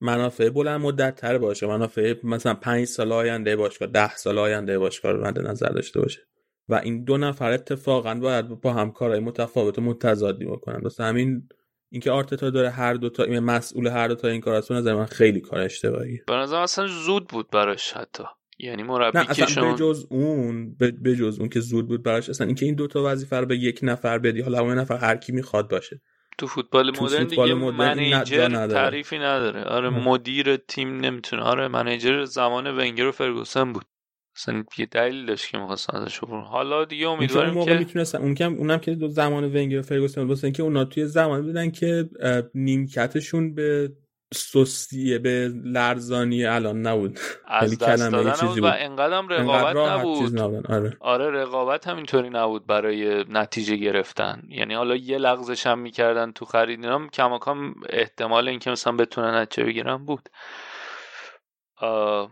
[0.00, 1.66] منافع بلند مدت تر باشه.
[1.66, 6.20] منافع مثلا پنج سال آینده باشگاه ده سال آینده باشگاه رو مد نظر داشته باشه.
[6.68, 10.80] و این دو نفر اتفاقا باید با همکارای متفاوت و متضادی بکنن.
[10.80, 11.48] واسه همین
[11.90, 14.94] اینکه آرتتا داره هر دو تا این مسئول هر دو تا این کار است نظر
[14.94, 16.24] من خیلی کار اشتباهیه.
[16.26, 18.24] به نظر اصلا زود بود براش حتی.
[18.58, 22.02] یعنی مربی نه که اصلا شما به جز اون به جز اون که زود بود
[22.02, 25.16] براش اصلا اینکه این دوتا وظیفه رو به یک نفر بدی حالا اون نفر هر
[25.16, 26.00] کی می‌خواد باشه.
[26.38, 28.72] تو فوتبال مدرن فوتبال دیگه منیجر نداره.
[28.72, 29.64] تعریفی نداره.
[29.64, 29.90] آره.
[29.90, 31.42] مدیر تیم نمی‌تونه.
[31.42, 33.84] آره منیجر زمان ونگر و فرگوسن بود.
[34.36, 38.18] اصلا یه دلیل داشت که می‌خواستن ازش بپرن حالا دیگه اون امیدواریم موقع که می‌تونستن
[38.18, 41.42] اون که اونم که دو زمان ونگر و فرگوسن بود واسه اینکه اونا توی زمان
[41.42, 42.08] بودن که
[42.54, 43.92] نیمکتشون به
[44.34, 47.18] سستیه به لرزانی الان نبود.
[47.46, 48.72] از خیلی دست دادن چیزی بود و.
[48.78, 50.96] انقدرم انقدر رقابت چیز نبود آره.
[51.00, 54.42] آره رقابت هم اینطوری نبود برای نتیجه گرفتن.
[54.48, 56.84] یعنی حالا یه لغزش هم می‌کردن تو خرید.
[56.84, 60.28] اینا کماکان احتمال اینکه مثلا بتونن نتیجه بگیرن بود.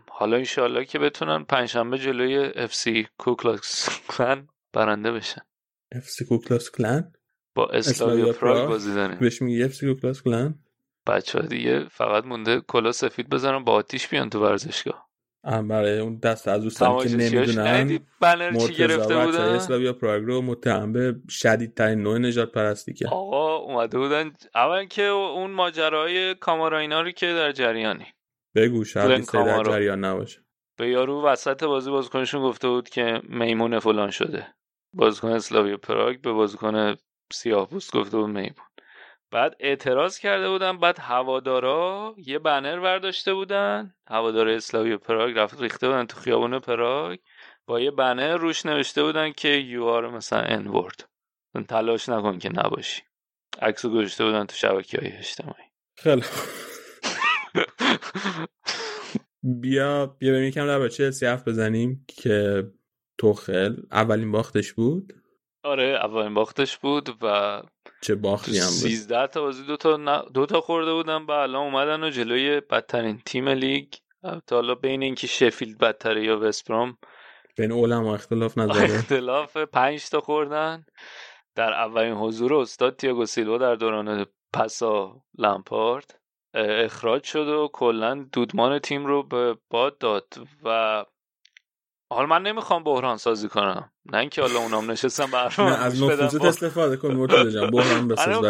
[0.09, 5.41] حالا انشالله که بتونن پنجشنبه جلوی FC Ku Klux Klan برنده بشن.
[5.91, 7.13] FC Ku Klux Klan؟
[7.55, 8.69] با اسلاویا پراگ.
[8.69, 9.19] بازی داریم.
[9.19, 10.55] بهش میگی FC Ku Klux Klan؟
[11.07, 15.09] بچه ها دیگه فقط مونده کلاه سفید بزنن با آتیش بیان تو ورزشگاه.
[15.43, 21.15] برای اون دست از دوستان که نمی‌دونن مرتضی گرفته بودن؟ اسلاویا پراگ رو متهم به
[21.29, 23.09] شدیدترین نوع نژاد پرستی کرد.
[23.13, 24.33] آقا اومده بودن.
[24.55, 28.05] اول که اون ماجرای کامارا اینا رو که در جریانی.
[28.55, 29.63] بگو شاید در.
[29.63, 30.39] جریان نباشه.
[30.77, 34.47] به یارو وسط بازی بازیکنشون گفته بود که میمون فلان شده.
[34.93, 36.95] بازیکن اسلاویا پراگ به بازیکن
[37.33, 38.67] سیاه پوست گفته بود میمون.
[39.31, 43.95] بعد اعتراض کرده بودن بعد هوادارا یه بنر برداشته بودن.
[44.07, 47.19] هوادار اسلاویا پراگ رفت ریخته بودن تو خیابون پراگ.
[47.65, 51.09] با یه بنر روش نوشته بودن که یو آر مثلا انورد
[51.69, 53.01] تلاش نکن که نباشی.
[53.61, 55.63] عکسو گذاشته بودن تو شبکه های اجتماعی.
[55.97, 56.23] خیلی.
[59.43, 62.63] بیا بیا بریم یکم در چلسی حرف بزنیم که
[63.17, 65.13] توخل اولین باختش بود.
[65.63, 67.61] آره اولین باختش بود و
[68.01, 68.73] چه باختی هم بود.
[68.73, 72.61] 13 تا بازی دو تا ن- دو تا خورده بودن و الان اومدن و جلوی
[72.61, 73.93] بدترین تیم لیگ.
[74.47, 76.97] تا حالا بین اینکه شفیلد بدتره یا وستبرام
[77.57, 80.85] بین علما اختلاف نظره اختلاف پنج تا خوردن.
[81.55, 86.19] در اولین حضور استاد تیاگو سیلوا در دوران پسا لمپارد.
[86.53, 91.05] اخراج شد و کلا دودمان تیم رو به باد داد و
[92.13, 93.91] حالا من نمی‌خوام بحران سازی کنم.
[94.05, 96.03] نه اینکه حالا اونام نشستم برنامه نه از.
[96.03, 98.41] نفوذت استفاده کن مرتضی جان بحران بساز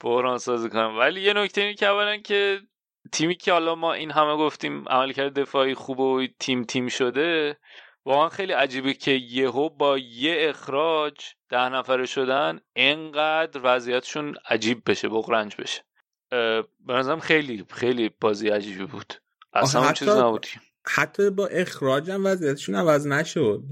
[0.00, 0.98] بحران سازی کنم.
[0.98, 2.60] ولی یه نکته اینه که اولا که
[3.12, 7.58] تیمی که حالا ما این همه گفتیم عملکرد دفاعی خوب و تیم تیم شده
[8.04, 11.14] واقعا خیلی عجیبه که یهو با یه اخراج
[11.48, 15.85] ده نفره شدن انقدر وضعیتشون عجیب بشه بغرنج بشه.
[16.30, 19.14] به نظرم خیلی خیلی بازی عجیبی بود.
[19.52, 20.46] اصلا اون چیز نبود
[20.86, 23.62] حتی با اخراج هم وضعیتشون عوض نشد.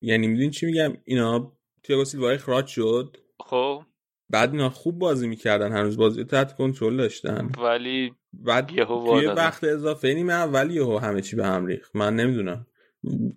[0.00, 1.52] یعنی می‌دونی چی میگم؟ اینا
[1.82, 3.16] تیاگو سیلوا اخراج شد.
[3.40, 3.82] خب.
[4.30, 5.72] بعد اینا خوب بازی می‌کردن.
[5.72, 7.52] هنوز بازی تحت کنترل داشتن.
[7.58, 9.26] ولی بعد یهو توی.
[9.26, 11.96] وقت اضافه نیمه اول یهو همه چی به هم ریخت.
[11.96, 12.66] من نمی‌دونم.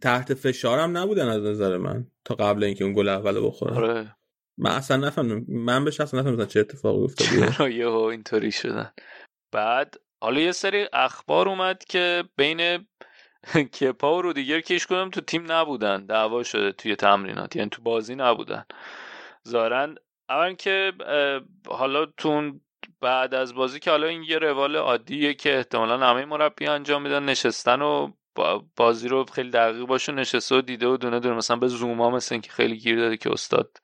[0.02, 3.78] تحت فشارم نبودن از نظر من تا قبل اینکه اون گل اول بخورن.
[3.78, 4.16] آره.
[4.58, 8.94] من اصلا نفهمیدم من به شخص نفهمیدم چه اتفاقی افتاد چرا یهو اینطوری شدن.
[9.54, 12.88] بعد حالا یه سری اخبار اومد که بین
[13.82, 17.82] کپا و رودیگر که هیچ کدوم تو تیم نبودن دعوا شده توی تمرینات یعنی تو
[17.82, 18.66] بازی نبودن.
[19.50, 19.96] ظاهرا
[20.30, 20.94] اول که
[21.68, 22.52] حالا تو
[23.02, 27.26] بعد از بازی که حالا این یه روال عادیه که احتمالا همه مربی انجام میدن
[27.26, 31.36] نشستن و با- بازی رو خیلی دقیق باشه نشسته و دیده و دونه دونه.
[31.36, 33.78] مثلا به زوما مثل اینکه خیلی گیر داده که استاد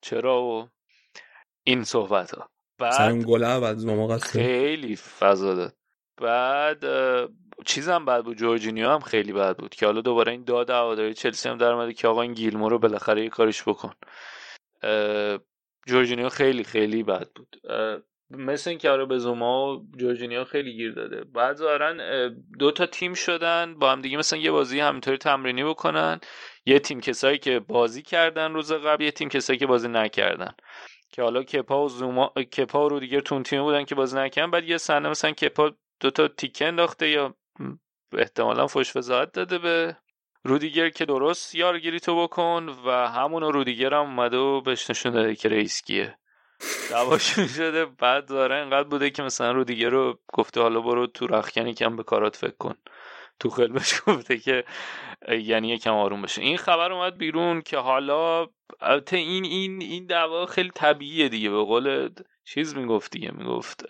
[0.00, 0.68] چرا و
[1.66, 5.74] این صحبت ها بعد گل زوما قصد خیلی فضا داد.
[6.20, 6.84] بعد
[7.66, 11.48] چیزم بد بود جورجینیو هم خیلی بد بود که حالا دوباره این داد هواداری چلسی
[11.48, 13.92] هم در اومده که آقا این گیلمو رو بالاخره یه کارش بکن.
[15.86, 17.56] جورجینیو خیلی خیلی بد بود.
[18.30, 21.24] مثل این که آره به زوما و جورجینیو خیلی گیر داده.
[21.24, 25.64] بعد ظاهرا اه، دو تا تیم شدن با هم دیگه مثلا یه بازی همینطوری تمرینی
[25.64, 26.20] بکنن.
[26.68, 30.54] یه تیم کسایی که بازی کردن روز قبل یه تیم کسایی که بازی نکردن.
[31.12, 34.50] که حالا کپا و زوما کپا و رودیگر تو اون تیم بودن که بازی نکردن
[34.50, 37.34] بعد یه صحنه مثلا کپا دو تا تیکه انداخته یا
[38.12, 39.96] احتمالا وزاعت داده به
[40.44, 45.34] رودیگر که درست یارگیری تو بکن و همون رودیگر هم اومده و بهش نشون داده
[45.34, 46.18] که رئیس کیه
[46.90, 51.74] دعواشون شده بعد داره انقدر بوده که مثلا رودیگر رو گفته حالا برو تو رخکنی
[51.74, 52.74] کم به کارات فکر کن.
[53.40, 54.64] تو خیلی بهش گفته که
[55.28, 58.46] یعنی یکم آروم بشه این خبر اومد بیرون که حالا
[58.80, 61.50] البته این این این دعوا خیلی طبیعیه دیگه.
[61.50, 62.08] به قول
[62.44, 63.84] چیز می‌گفت دیگه می‌گفت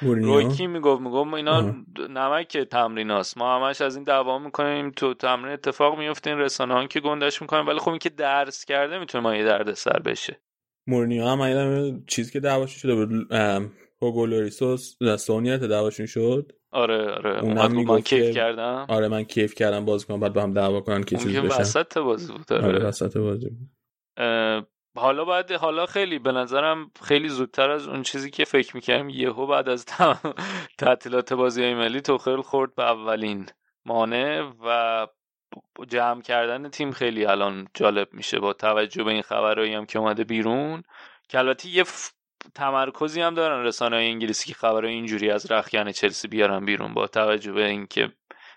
[0.00, 1.74] رویکی می‌گفت می‌گفت اینا
[2.10, 7.00] نمک تمریناست ما همش از این دعوا می‌کنیم تو تمرین اتفاق میفته این رسانه که
[7.00, 7.66] گندش می‌کنن.
[7.66, 10.40] ولی خب این که درس کرده می‌تونه ما یه درد سر بشه.
[10.86, 13.32] مورنیو هم چیزی که دعواشون شده بود
[14.02, 16.52] هوگولوریسوس سونیت دعواشون شد.
[16.70, 17.40] آره آره.
[17.40, 18.86] اون من کیف کردم.
[18.88, 21.60] آره من کیف کردم باز کنم بعد با هم دعوا کنن که چیز بشن.
[21.60, 23.70] وسط بازی بود آره, آره وسط بازی بود.
[24.96, 29.46] حالا بعد حالا خیلی به نظرم خیلی زودتر از اون چیزی که فکر می‌کردم یهو
[29.46, 29.86] بعد از
[30.78, 33.46] تعطیلات بازی ملی توخل خورد به اولین
[33.84, 35.06] مانع و
[35.88, 38.38] جمع کردن تیم خیلی الان جالب میشه.
[38.38, 40.82] با توجه به این خبرهایی هم که اومده بیرون
[41.28, 41.84] که البته یه
[42.54, 47.06] تمرکزی هم دارن رسانه های انگلیسی که خبرهای اینجوری از رخیان چلسی بیارن بیرون با
[47.06, 48.12] توجه به اینکه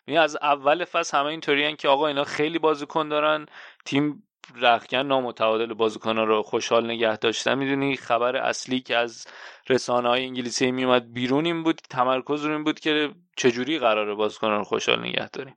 [0.08, 3.46] از اول فصل همه اینطوری که آقا اینا خیلی بازیکن دارن
[3.86, 4.24] تیم
[4.56, 7.56] رخکن نامتعادل بازیکنان رو خوشحال نگه داشتن.
[7.56, 9.28] می‌دونی خبر اصلی که از
[9.70, 14.58] رسانه های انگلیسی میومد بیرون این بود تمرکز رو این بود که چجوری قراره بازیکنان
[14.58, 15.56] رو خوشحال نگه داریم.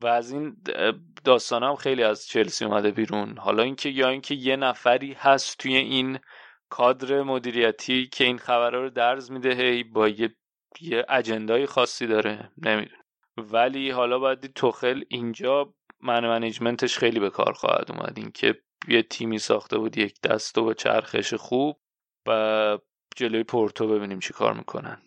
[0.00, 0.56] و از این
[1.24, 3.38] داستان هم خیلی از چلسی اومده بیرون.
[3.38, 6.18] حالا اینکه یا اینکه یه نفری هست توی این
[6.68, 10.36] کادر مدیریتی که این خبرها رو درز میده هی با یه,
[10.80, 12.50] یه اجندای خاصی داره.
[12.58, 13.02] نمی‌دونم.
[13.36, 18.12] ولی حالا باید توخل اینجا من منیجمنتش خیلی به کار خواهد اومد.
[18.16, 21.80] اینکه یه تیمی ساخته بود یک دست و با چرخش خوب
[22.28, 22.78] و
[23.16, 25.02] جلوی پورتو ببینیم چی کار می‌کنن.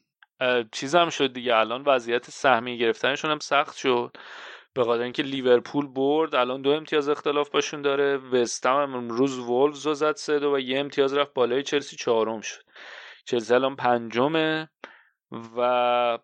[0.71, 1.55] چیز هم شد دیگه.
[1.55, 4.17] الان وضعیت سهمی گرفتنشون هم سخت شد.
[4.73, 8.17] به خاطر اینکه لیورپول برد الان دو امتیاز اختلاف باشون داره.
[8.17, 12.61] وستهم امروز وولز رو زد سه دو و یه امتیاز رفت بالای چلسی چهارم شد.
[13.25, 14.69] چلسی الان پنجمه
[15.57, 16.19] و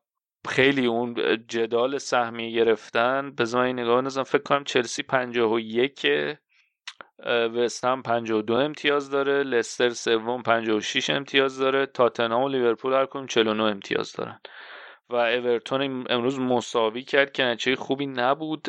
[0.48, 1.16] خیلی اون
[1.48, 3.32] جدال سهمی گرفتن.
[3.32, 6.08] به این نگاه نزن فکر کنم چلسی 51
[7.56, 9.44] وستهم 52 امتیاز داره.
[9.44, 11.86] لستر سوم 56 امتیاز داره.
[11.86, 14.40] تاتنهام و لیورپول هر کدوم 49 امتیاز دارن.
[15.10, 18.68] و اورتون امروز مساوی کرد که نتیجه خوبی نبود.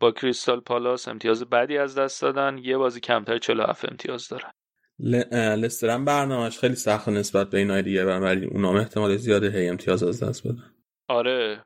[0.00, 2.58] با کریستال پالاس امتیاز بدی از دست دادن.
[2.58, 4.50] یه بازی کمتر 47 امتیاز دارن
[5.56, 10.02] لستر هم برنامهش خیلی سخت نسبت به اینای دیگه ولی اونام احتمال زیاده هی امتیاز
[10.02, 10.64] از دست بدن.
[11.08, 11.64] آره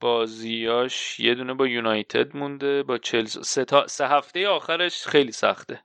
[0.00, 3.86] بازیاش یه دونه با یونایتد مونده با چلز سه, تا...
[3.86, 5.80] سه هفته آخرش خیلی سخته.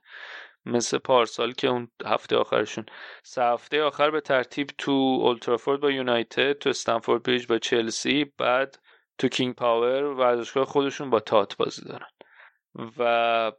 [0.66, 2.86] مثل پارسال که اون هفته آخرشون.
[3.22, 4.92] سه هفته آخر به ترتیب تو
[5.22, 8.78] اولترافورد با یونایتد تو استنفورد بریج با چلسی بعد
[9.18, 12.08] تو کینگ پاور ورزشگاه خودشون با تات بازی دارن.
[12.98, 13.52] و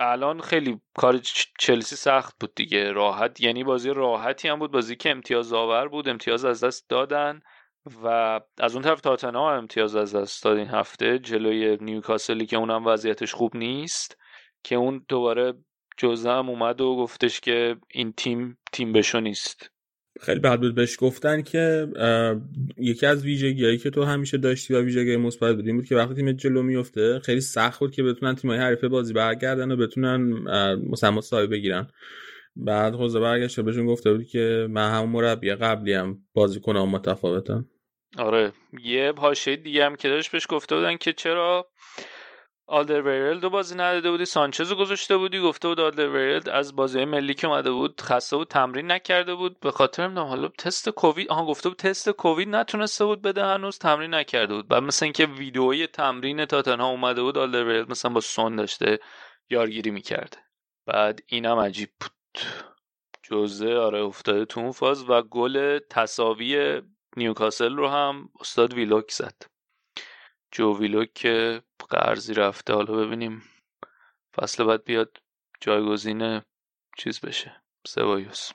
[0.00, 1.18] الان خیلی کار
[1.58, 2.92] چلسی سخت بود دیگه.
[2.92, 4.72] راحت یعنی بازی راحتی هم بود.
[4.72, 7.40] بازی که امتیاز آور بود امتیاز از دست دادن
[8.02, 12.86] و از اون طرف تاتنهام امتیاز از دست داد این هفته جلوی نیوکاسلی که اونم
[12.86, 14.18] وضعیتش خوب نیست
[14.64, 15.54] که اون دوباره
[15.96, 19.70] جزه هم اومد و گفتش که این تیم تیم بشو نیست.
[20.20, 21.86] خیلی بد بود بهش گفتن که
[22.76, 26.14] یکی از ویژگیهایی که تو همیشه داشتی و ویژگی مثبت بود این بود که وقتی
[26.14, 30.20] تیم جلو میفته خیلی سخت بود که بتونن تیمای حریفه بازی برگردن و بتونن
[30.90, 31.88] مثلا مساوی بگیرن.
[32.56, 37.66] بعد خوزه برگشت بهشون گفته بود که من همون مربی قبلی هم بازی کنم متفاوتم
[38.18, 38.52] آره
[38.84, 41.70] یه حاشیه دیگه هم که داشت بهش گفته بودن که چرا
[42.66, 47.34] آلدر دو بازی نداده بودی سانچز رو گذاشته بودی گفته بود آلدر از بازی ملی
[47.34, 49.60] که اومده بود خسته بود تمرین نکرده بود.
[49.60, 53.78] به خاطر نمی‌دونم حالا تست کووید آها گفته بود تست کووید نتونسته بود بده هنوز
[53.78, 54.68] تمرین نکرده بود.
[54.68, 58.98] بعد مثل اینکه ویدئوی تمرین تاتنها اومده بود آلدر مثلا با سون داشته
[59.50, 60.36] یارگیری می‌کرده
[60.86, 62.12] بعد اینم عجیب بود.
[63.22, 66.82] جوزه آره افتاده تو اون فاز و گل تساوی
[67.16, 69.51] نیوکاسل رو هم استاد ویلوک زد.
[70.52, 72.72] جو ویلوک که قرضی رفته.
[72.72, 73.42] حالا ببینیم
[74.36, 75.18] فصل بعد بیاد
[75.60, 76.42] جایگزین
[76.98, 77.62] چیز بشه.
[77.86, 78.50] سبایوس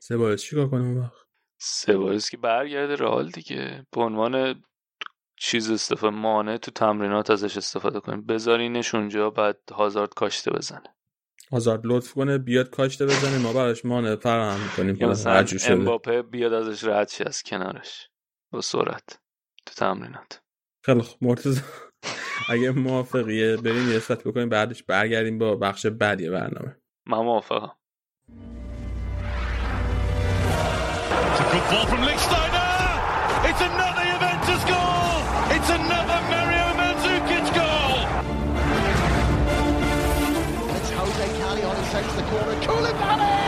[0.00, 1.12] سبایوس چیکار کنه اون وقت؟
[1.58, 3.86] سبایوس که برگرده رئال دیگه.
[3.92, 4.62] به عنوان
[5.36, 8.26] چیز استفاده مانع تو تمرینات ازش استفاده کنیم.
[8.26, 10.94] بذارینش اونجا بعد هازارد کاشته بزنه.
[11.52, 13.38] هازارد لطف کنه بیاد کاشته بزنه.
[13.38, 18.08] ما براش مانع فراهم می‌کنیم مثلا امباپه بیاد ازش رد از کنارش.
[18.50, 19.20] با سرعت
[19.66, 20.42] تو تمرینات.
[20.86, 21.16] خیلی مرتضی.
[21.22, 21.60] مرتزا
[22.50, 26.76] اگه موافقیه بریم یه ست بکنیم بعدش برگردیم با بخش بعدی برنامه.
[27.06, 27.72] من موافقم.
[43.08, 43.45] It,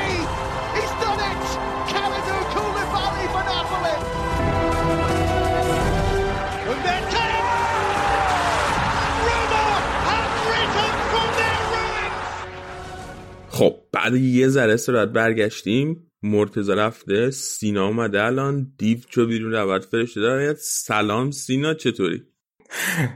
[13.98, 20.20] بعد یه ذره سرعت برگشتیم مرتزا رفته سینا اومده الان دیو چو بیرون رود فرشته
[20.20, 22.22] داره سلام سینا چطوری؟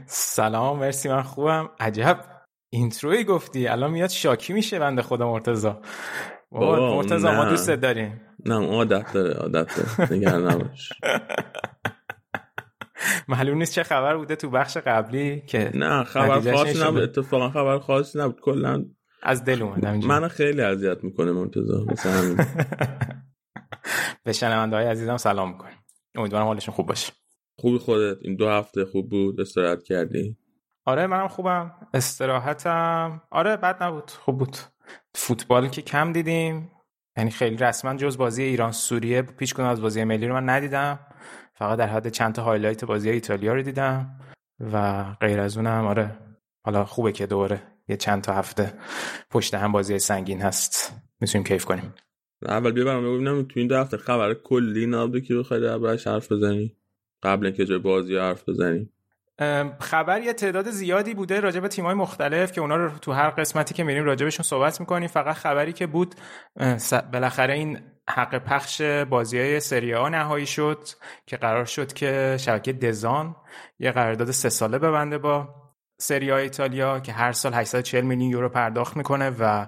[0.05, 1.69] سلام مرسی من خوبم.
[1.79, 2.19] عجب
[2.69, 5.81] اینتروی گفتی الان میاد شاکی میشه بنده خدا مرتزا
[6.51, 8.21] مرتزا ما دوست داریم.
[8.45, 10.13] نه عادت داره عادت داره.
[10.13, 10.89] نگران نباش.
[13.27, 17.01] معلوم نیست چه خبر بوده تو بخش قبلی که نه خبر خاصی نبود.
[17.01, 18.39] اتفاقا خبر خاصی نبود.
[18.39, 18.85] کلا
[19.23, 22.45] از دل اومدم من خیلی اذیت می‌کنه منتظر مثلا
[24.23, 25.77] به شنونده های عزیزم سلام می‌کنم
[26.15, 27.13] امیدوارم حالشون خوب باشه.
[27.59, 30.37] خوبی خودت؟ این دو هفته خوب بود؟ استراحت کردی؟
[30.85, 31.71] آره منم خوبم.
[31.93, 33.21] استراحتم.
[33.31, 34.11] آره بد نبود.
[34.11, 34.57] خوب بود.
[35.15, 36.71] فوتبال که کم دیدیم.
[37.17, 40.99] یعنی خیلی رسما جز بازی ایران سوریه فکر کنم از بازی ملی رو من ندیدم.
[41.55, 44.19] فقط در حد چند تا highlight بازی ایتالیا رو دیدم.
[44.59, 46.17] و غیر از اونم آره.
[46.65, 48.73] حالا خوبه که دوره یه چند تا هفته
[49.29, 51.01] پشت هم بازی سنگین هست.
[51.19, 51.93] می‌تونیم کیف کنیم.
[52.41, 56.31] اول بیا برام ببینم تو این دو هفته خبر کلی نبوده که بخوای دربارش حرف
[56.31, 56.77] بزنی؟
[57.23, 58.89] قبل اینکه جای بازی حرف بزنی.
[59.79, 63.73] خبر یه تعداد زیادی بوده راجع به تیم‌های مختلف که اونا رو تو هر قسمتی
[63.73, 65.07] که میریم راجبشون صحبت می‌کنیم.
[65.07, 66.15] فقط خبری که بود
[67.13, 67.79] بالاخره این
[68.09, 70.87] حق پخش بازی های سری آ نهایی شد
[71.25, 73.35] که قرار شد که شبکه دزان
[73.79, 75.62] یه قرارداد سه ساله ببنده با
[76.03, 79.67] سری ایتالیا که هر سال 840 میلیون یورو پرداخت می‌کنه و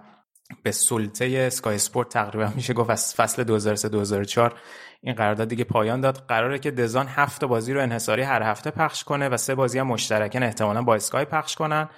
[0.64, 4.60] به سلطه سکای اسپورت تقریبا میشه گفت از فصل 2003 2004
[5.02, 6.26] این قرارداد دیگه پایان داد.
[6.28, 9.88] قراره که دزان هفت بازی رو انحصاری هر هفته پخش کنه و سه بازی هم
[9.88, 11.90] مشترکن احتمالا با اسکای پخش کنن.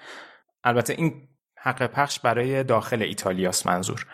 [0.64, 1.28] البته این
[1.58, 4.06] حق پخش برای داخل ایتالیاست منظور.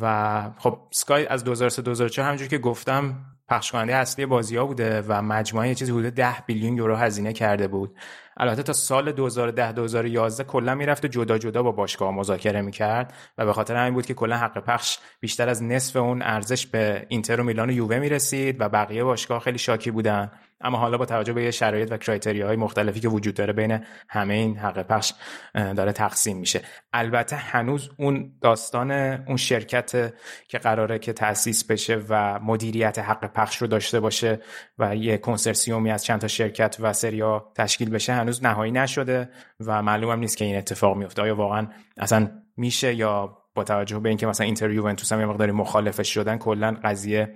[0.00, 3.14] و خب سکای از 2003 2004 همونجور که گفتم
[3.48, 7.68] پخش کننده اصلی بازی ها بوده و مجموعه چیزی حدود 10 بیلیون یورو هزینه کرده
[7.68, 7.96] بود.
[8.36, 13.52] البته تا سال 2010 2011 کلا می‌رفت جدا جدا با باشگاه مذاکره می‌کرد و به
[13.52, 17.44] خاطر همین بود که کلا حق پخش بیشتر از نصف اون ارزش به اینتر و
[17.44, 20.30] میلان و یووه می‌رسید و بقیه باشگاه خیلی شاکی بودن.
[20.60, 24.34] اما حالا با توجه به شرایط و کرایتریا های مختلفی که وجود داره بین همه
[24.34, 25.12] این حق پخش
[25.54, 26.60] داره تقسیم میشه.
[26.92, 30.14] البته هنوز اون داستان اون شرکت
[30.48, 34.40] که قراره که تأسیس بشه و مدیریت حق پخش رو داشته باشه
[34.78, 39.30] و یه کنسرسیومی از چند تا شرکت و سریا تشکیل بشه هنوز نهایی نشده
[39.60, 41.22] و معلوم هم نیست که این اتفاق میفته.
[41.22, 45.52] آیا واقعا اصلا میشه یا با توجه به اینکه مثلا اینتر یوونتوس هم یه مقداری
[45.52, 47.34] مخالفش شدن کلا قضیه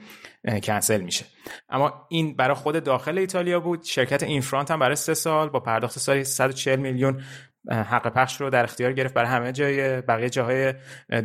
[0.62, 1.24] کنسل میشه.
[1.70, 3.82] اما این برای خود داخل ایتالیا بود.
[3.82, 7.20] شرکت اینفرانت هم برای سه سال با پرداخت سالی 140 میلیون
[7.70, 9.14] حق پخش رو در اختیار گرفت.
[9.14, 10.74] برای همه جای بقیه جاهای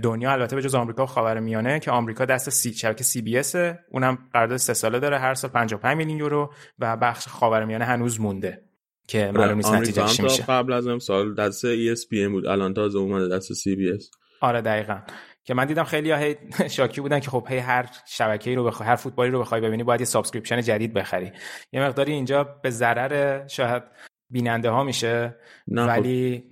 [0.04, 3.56] دنیا البته به جز آمریکا و خاورمیانه که آمریکا دست سی شبکه سی بی اس
[3.92, 8.62] اونم قرارداد سه ساله داره هر سال 55 میلیون یورو و بخش خاورمیانه هنوز مونده
[9.08, 10.44] که معلوم نیست نتیجه چی میشه.
[10.44, 12.46] قبل از امسال دست ESPN بود.
[12.46, 15.00] الان تازه اومده دست CBS آره دقیقا.
[15.44, 16.36] که من دیدم خیلی هی
[16.78, 20.02] شاکی بودن که خب هی هر شبکه‌ای رو بخوای هر فوتبالی رو بخوای ببینی باید
[20.02, 21.32] یه subscription جدید بخری.
[21.74, 23.84] یه مقداری اینجا به ضرر شاید
[24.30, 25.36] بیننده ها میشه
[25.68, 26.44] نه ولی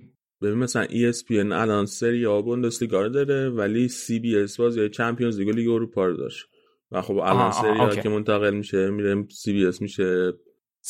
[0.42, 5.68] ببین مثلا ESPN الان سری آ بوندسلیگا رو داره ولی CBS بازی چمپیونز لیگ لیگ
[5.68, 6.46] اروپا رو داشت.
[6.90, 10.32] و خب الان سری آ که منتقل میشه میره CBS میشه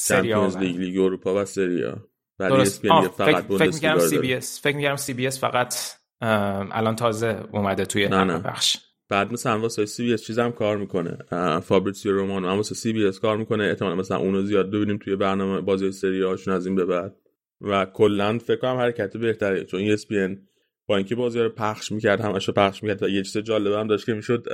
[0.07, 1.95] چمپیونز لیگ لیگ اروپا و سری آ
[2.39, 5.75] ولی ESPN فقط بوندسلیگا فکر می‌کردم CBS فکر می‌کردم CBS فقط
[6.20, 8.39] الان تازه اومده توی نه نه.
[8.39, 8.77] بخش.
[9.09, 11.19] بعد مثلا واسه CBS چیزم کار می‌کنه.
[11.61, 12.49] فابریسیو رومانو.
[12.49, 13.65] واسه CBS کار می‌کنه.
[13.65, 17.16] احتمالاً مثلا اونو زیاد ببینیم توی برنامه بازی سری آشون از این به بعد.
[17.61, 20.39] و کلا فکر کنم حرکت بهتره چون ESPN
[20.86, 23.86] با اینکه بازی رو پخش می‌کرد همش رو پخش می‌کرد و یه چیز جالب هم
[23.86, 24.47] داشت که می‌شد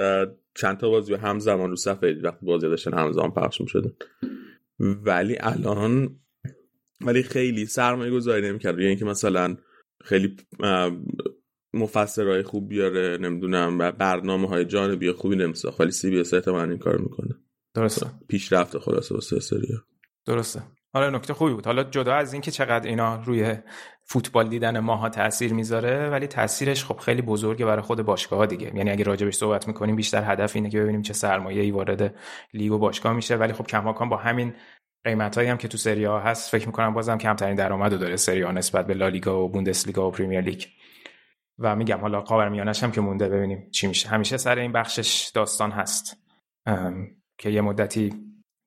[0.54, 3.92] چند تا بازی همزمان رو صفحه وقتی بازی داشتن همزمان پخش می‌شدن
[4.80, 6.16] ولی الان
[7.00, 8.74] ولی خیلی سرمایه گذاری نمی‌کرد.
[8.78, 9.56] یعنی اینکه مثلا
[10.04, 10.36] خیلی
[11.74, 16.78] مفسرهای خوب بیاره نمی‌دونم و برنامه های جانبی خوبی نمیساخت ولی سی بی اس این
[16.78, 17.34] کار می‌کنه.
[17.74, 18.06] درسته.
[18.28, 19.84] پیشرفت خلاصه واسه سریا
[20.26, 20.62] درسته.
[20.92, 21.66] حالا نکته خوبی بود.
[21.66, 23.54] حالا جدا از اینکه چقدر اینا روی
[24.04, 28.72] فوتبال دیدن ماها تاثیر می‌ذاره ولی تاثیرش خب خیلی بزرگه برای خود باشگاه ها دیگه.
[28.76, 32.14] یعنی اگه راجبش صحبت می‌کنیم بیشتر هدف اینه که ببینیم چه سرمایه ای وارد
[32.54, 33.36] لیگ و باشگاه میشه.
[33.36, 34.54] ولی خب کماکان با همین
[35.04, 38.42] قیمت هایی هم که تو سری ها هست فکر می‌کنم بازم کمترین درآمد داره سری
[38.42, 40.62] ها نسبت به لالیگا و بوندسلیگا و پریمیر لیگ.
[41.60, 44.08] و میگم حالا خاورمیانش هم که مونده ببینیم چی میشه.
[44.08, 46.16] همیشه سر این بخشش داستان هست.
[47.38, 48.14] که یه مدتی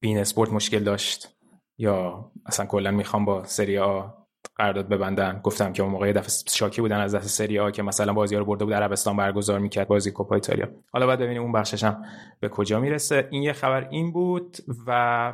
[0.02, 1.36] بین اسپورت مشکل داشت
[1.78, 4.07] یا اصلا کلا می‌خوام با سری آ
[4.56, 5.40] قرارداد ببندن.
[5.44, 8.45] گفتم که اون موقع دفعه شاکی بودن از دست سری آ که مثلا بازی رو
[8.45, 10.70] برده بود عربستان برگزار می‌کرد بازی کوپا ایتالیا.
[10.91, 12.06] حالا بعد ببینیم اون بخشش هم
[12.40, 13.28] به کجا می‌رسه.
[13.32, 14.57] این یه خبر این بود
[14.88, 15.34] و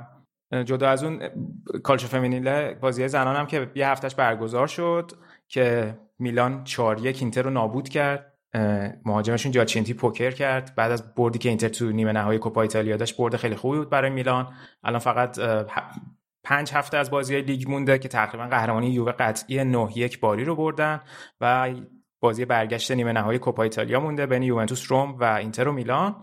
[0.65, 1.29] جدا از اون
[1.83, 5.11] کالچو فمینیله بازی زنان هم که یه هفتهش برگزار شد
[5.47, 8.33] که میلان 4 یک اینتر رو نابود کرد.
[9.05, 10.75] مهاجمشون جاچینتی پوکر کرد.
[10.75, 13.89] بعد از بردی که اینتر تو نیمه نهایی کوپا ایتالیا داشت برد خیلی خوبی بود
[13.89, 14.53] برای میلان.
[14.83, 15.39] الان فقط
[16.43, 20.55] پنج هفته از بازی لیگ مونده که تقریبا قهرمانی یووه قطعی 9 یک باری رو
[20.55, 21.01] بردن
[21.41, 21.69] و
[22.19, 26.15] بازی برگشت نیمه نهایی کوپا ایتالیا مونده بین یوونتوس روم و اینتر و میلان.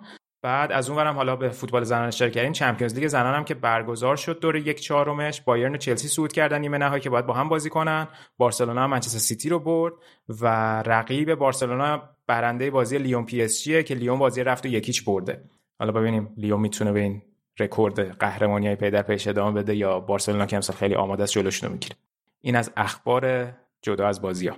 [0.46, 4.16] بعد از اون حالا به فوتبال زنان اشاره کردیم چمپیونز لیگ زنان هم که برگزار
[4.16, 5.40] شد دور یک چهارمش.
[5.40, 8.08] بایرن و چلسی صعود کردن نیمه نهایی که باید با هم بازی کنن.
[8.38, 9.92] بارسلونا هم منچستر سیتی رو برد
[10.28, 10.46] و
[10.82, 15.44] رقیب بارسلونا برنده بازی لیون PSG ه که لیون بازی رفت و یک هیچ برده.
[15.78, 17.22] حالا ببینیم لیون می‌تونه به این
[17.58, 21.32] رکورد قهرمانی های پی در پیش ادامه بده یا بارسلونا که امسال خیلی آماده است
[21.32, 21.96] جلوشون می‌گیره.
[22.40, 23.52] این از اخبار
[23.82, 24.50] جدا از بازی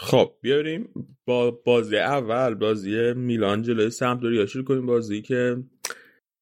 [0.00, 0.88] خب بیاریم
[1.26, 4.46] با بازی اول بازی میلان جلوی سمپدوریا.
[4.46, 5.56] شروع کنیم بازی که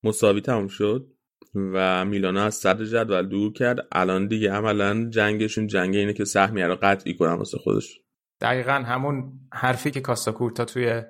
[0.04, 1.06] مساوی تموم شد
[1.54, 3.78] و میلان از صدر جدول دور کرد.
[3.92, 8.00] الان دیگه عملا جنگشون جنگ اینه که سهمیه رو قطعی کنن واسه خودش.
[8.40, 11.02] دقیقا همون حرفی که کاستا کورتا توی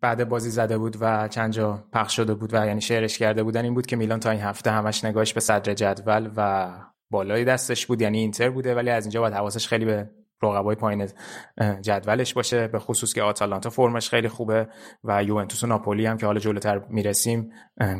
[0.00, 3.64] بعد بازی زده بود و چند جا پخش شده بود و یعنی شعرش کرده بودن
[3.64, 6.70] این بود که میلان تا این هفته همش نگاهش به صدر جدول و
[7.10, 8.02] بالای دستش بود.
[8.02, 10.10] یعنی اینتر بوده ولی از اینجا باید حواسش خیلی به
[10.42, 11.08] رقبای پایین
[11.80, 14.68] جدولش باشه به خصوص که آتالانتا فرمش خیلی خوبه
[15.04, 17.50] و یوونتوس و ناپولی هم که حالا جلوتر می‌رسیم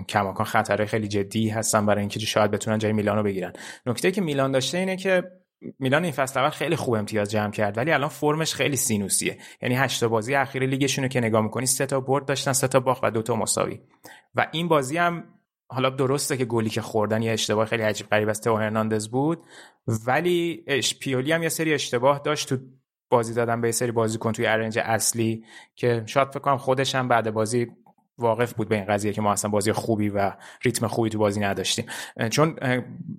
[0.09, 3.53] کماکان خطره خیلی جدی هستن برای اینکه شاید بتونن جای میلانو بگیرن.
[3.87, 5.23] نکته که میلان داشته اینه که
[5.79, 9.39] میلان این فصل اول خیلی خوب امتیاز جمع کرد ولی الان فرمش خیلی سینوسیه.
[9.63, 12.81] یعنی هشت بازی اخیر لیگشون رو که نگاه می‌کنی سه تا برد داشتن سه تا
[12.81, 13.81] باخت و دو تا مساوی.
[14.35, 15.25] و این بازی هم
[15.69, 19.43] حالا درسته که گلی که خوردن یه اشتباه خیلی عجیب غریب از تو هرناندز بود
[20.07, 20.65] ولی
[21.01, 22.57] پیولی هم یه سری اشتباه داشت تو
[23.11, 27.09] بازی دادن به یه سری بازیکن توی ارنج اصلی که شاید فکر کنم خودش هم
[27.09, 27.67] بعد بازی
[28.19, 30.33] واقف بود به این قضیه که ما اصلا بازی خوبی و
[30.63, 31.87] ریتم خوبی تو بازی نداشتیم.
[32.31, 32.57] چون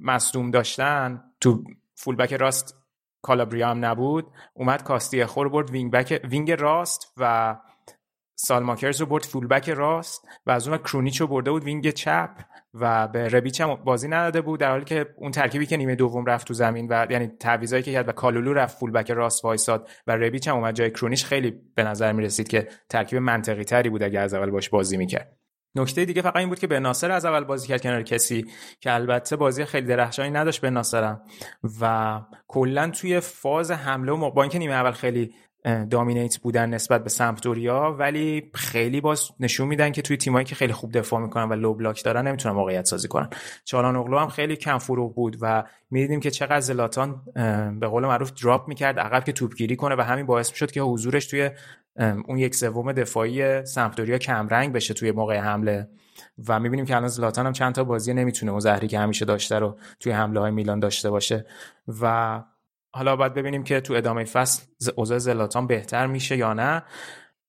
[0.02, 1.64] مصدوم داشتن تو
[1.96, 2.76] فولبک راست
[3.22, 7.56] کالابریا هم نبود اومد کاستیخو رو برد wing back، wing راست و
[8.36, 12.30] سالمیکرز رو برد فولبک راست و از اون کرونیچ رو برده بود wing چپ
[12.74, 16.26] و به ربیچ هم بازی نداده بود در حالی که اون ترکیبی که نیمه دوم
[16.26, 20.12] رفت تو زمین و یعنی تعویضایی که کرد و کالولو رفت فولبک راست وایساد و
[20.16, 24.04] ربیچ هم اومد جای کرونیچ خیلی به نظر می رسید که ترکیب منطقی تری بود
[24.04, 25.38] اگه از اول باش بازی می‌کرد.
[25.76, 28.46] نکته دیگه فقط این بود که بن ناصر از اول بازی کرد کنار کسی
[28.80, 31.22] که البته بازی خیلی درخشانی نداشت بن ناصرم
[31.82, 35.34] و کلا توی فاز حمله و با نیمه اول خیلی
[35.90, 40.74] دامینیت بودن نسبت به سمپدوریا ولی خیلی باز نشون میدن که توی تیمایی که خیلی
[40.74, 43.30] خوب دفاع می‌کنن و لو بلاک دارن نمی‌تونن موقعیت سازی کنن.
[43.64, 47.22] چالان اغلو هم خیلی کم فروغ بود و می‌دیدیم که چقدر زلاتان
[47.80, 51.26] به قول معروف دراپ می‌کرد عقب که توپگیری کنه و همین باعث می‌شد که حضورش
[51.26, 51.50] توی
[52.00, 55.88] اون یک سوم دفاعی سمپدوریا کمرنگ بشه توی موقع حمله.
[56.48, 59.60] و می‌بینیم که الان زلاتان هم چند تا بازی نمی‌تونه اون زهری که همیشه داشته
[59.60, 61.46] رو توی حمله های میلان داشته باشه.
[62.02, 62.44] و
[62.96, 64.64] حالا باید ببینیم که تو ادامه فصل
[64.96, 66.84] اوضاع زلاتان بهتر میشه یا نه.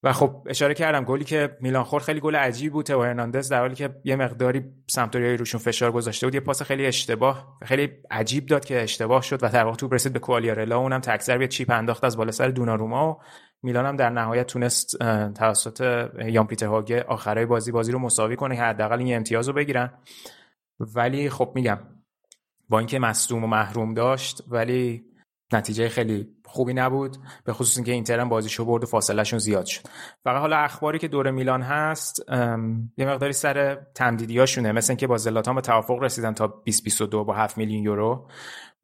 [0.02, 2.86] و خب اشاره کردم گلی که میلان خورد خیلی گل عجیب بود.
[2.86, 6.86] تو هرناندز در حالی که یه مقداری سمتوریای روشون فشار گذاشته بود یه پاس خیلی
[6.86, 10.78] اشتباه خیلی عجیب داد که اشتباه شد و در واقع تو رسید به کوالیارلا.
[10.78, 13.18] اونم تکثر یه چیپ انداخت از بالا سر دوناروما و
[13.62, 14.97] میلان هم در نهایت تونست
[15.35, 19.55] توسط یان پیتر هاگه آخرای بازی بازی رو مساوی کنه که حداقل این امتیاز رو
[19.55, 19.93] بگیرن.
[20.81, 21.78] ولی خب میگم
[22.68, 25.06] با اینکه مصدوم و محروم داشت ولی
[25.52, 29.81] نتیجه خیلی خوبی نبود به خصوص اینکه اینتر هم بازیشو برد و فاصلهشون زیاد شد.
[30.24, 32.23] فقط حالا اخباری که دور میلان هست
[32.97, 34.73] یه مقداری سر تمدیدیاشونه.
[34.73, 38.28] مثل اینکه با زلاتان به توافق رسیدن تا 2022 با 7 میلیون یورو.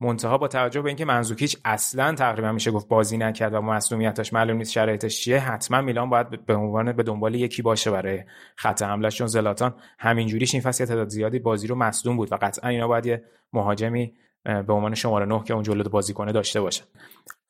[0.01, 4.56] منتها با توجه به اینکه منزوکیچ اصلا تقریبا میشه گفت بازی نکرد و مصونیتش معلوم
[4.56, 8.24] نیست شرایطش چیه حتما میلان باید به عنوان به دنبال یکی باشه برای
[8.56, 12.70] خط حمله چون زلاتان همینجوریش این فصل تعداد زیادی بازی رو مصدوم بود و قطعا
[12.70, 14.12] اینا باید یه مهاجمی
[14.44, 16.85] به عنوان شماره 9 که اون جلو بازی کنه داشته باشه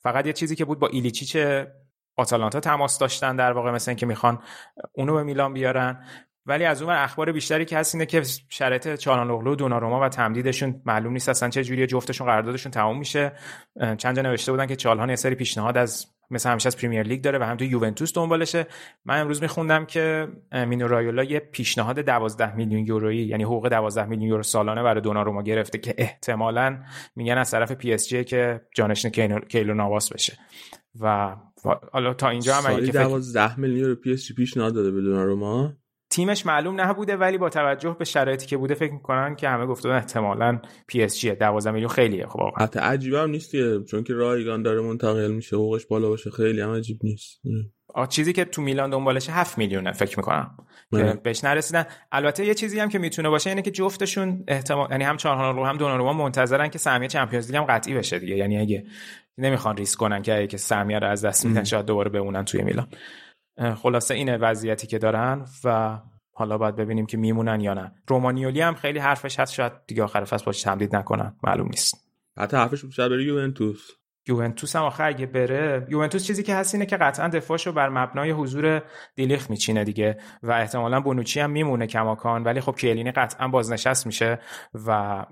[0.03, 1.37] فقط یه چیزی که بود با ایلیچیچ
[2.17, 4.39] آتالانتا تماس داشتن در واقع مثل اینکه می‌خوان
[4.93, 6.05] اونو به میلان بیارن.
[6.47, 10.83] ولی از اون اخبار بیشتری که هست اینه که شرایط چالانوغلو و دوناروما و تمدیدشون
[10.85, 13.33] معلوم نیست اصلا چه جوری جفتشون قراردادشون تموم میشه.
[13.99, 17.21] چند جا نوشته بودن که چالهان یه سری پیشنهاد از مثل همیشه از پریمیر لیگ
[17.21, 18.67] داره و هم توی یوونتوس دنبالشه.
[19.05, 24.29] من امروز میخوندم که مینو رایولا یه پیشنهاد 12 میلیون یورویی یعنی حقوق 12 میلیون
[24.29, 26.79] یورو سالانه برای دوناروما گرفته که احتمالا
[27.17, 29.11] میگن از طرف پی اس جی که جانشین
[29.49, 30.39] کیلور ناواس بشه.
[31.01, 31.37] و
[31.93, 35.73] حالا تا اینجا هم اگه 12 میلیون یورو پی اس جی پیشنهاد داده به دوناروما؟
[36.13, 39.89] تیمش معلوم نبوده ولی با توجه به شرایطی که بوده فکر می‌کنن که همه گفتن
[39.89, 42.27] احتمالا پی اس جی 12 میلیون خیلیه.
[42.27, 43.53] خب واقعا حتی عجیب هم نیست
[43.85, 47.41] چون که رایگان داره منتقل میشه حقوقش بالا باشه خیلی هم عجیب نیست.
[48.09, 50.57] چیزی که تو میلان دنبالشه 7 میلیونه فکر می‌کنم.
[50.91, 51.85] که بهش نرسیدن.
[52.13, 55.65] البته یه چیزی هم که می‌تونه باشه اینه که جفتشون احتمال یعنی هم چهارهان رو
[55.65, 58.37] هم دوناروما منتظرن که سهمیه چمپیونز لیگ هم قطعی بشه دیگه.
[58.37, 58.85] یعنی اگه
[59.39, 62.89] نمی‌خوان ریسک کنن که که سهمیه رو از دست میدن شاید دوباره بمونن توی میلان.
[63.77, 65.99] خلاصه اینه وضعیتی که دارن و
[66.35, 67.93] حالا باید ببینیم که میمونن یا نه.
[68.09, 72.09] رومانیولی هم خیلی حرفش هست شاید دیگه آخر فصل باش تمدید نکنن معلوم نیست.
[72.39, 73.91] حتی حرفش بیشتر بره یوونتوس.
[74.29, 78.31] یوونتوس هم آخر اگه بره یوونتوس چیزی که هست اینه که قطعا دفاعشو بر مبنای
[78.31, 78.83] حضور
[79.15, 84.39] دیلیخ میچینه دیگه و احتمالا بونوچی هم میمونه کماکان ولی خب کیلینی قطعا بازنشست میشه
[84.87, 85.25] و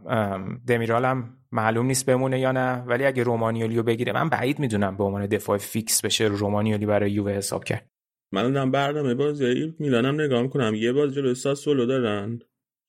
[0.67, 2.85] دمیرال هم معلوم نیست بمونه یا نه.
[2.87, 7.33] ولی اگه رومانیولیو بگیره من بعید می‌دونم به عنوان دفاع فیکس بشه رومانیولی برای یووه
[7.33, 7.91] حساب کرد.
[8.33, 10.75] من دارم برنامه بازی میلانم نگاه می‌کنم.
[10.75, 12.39] یه بازی جلوی ساسولو دارن.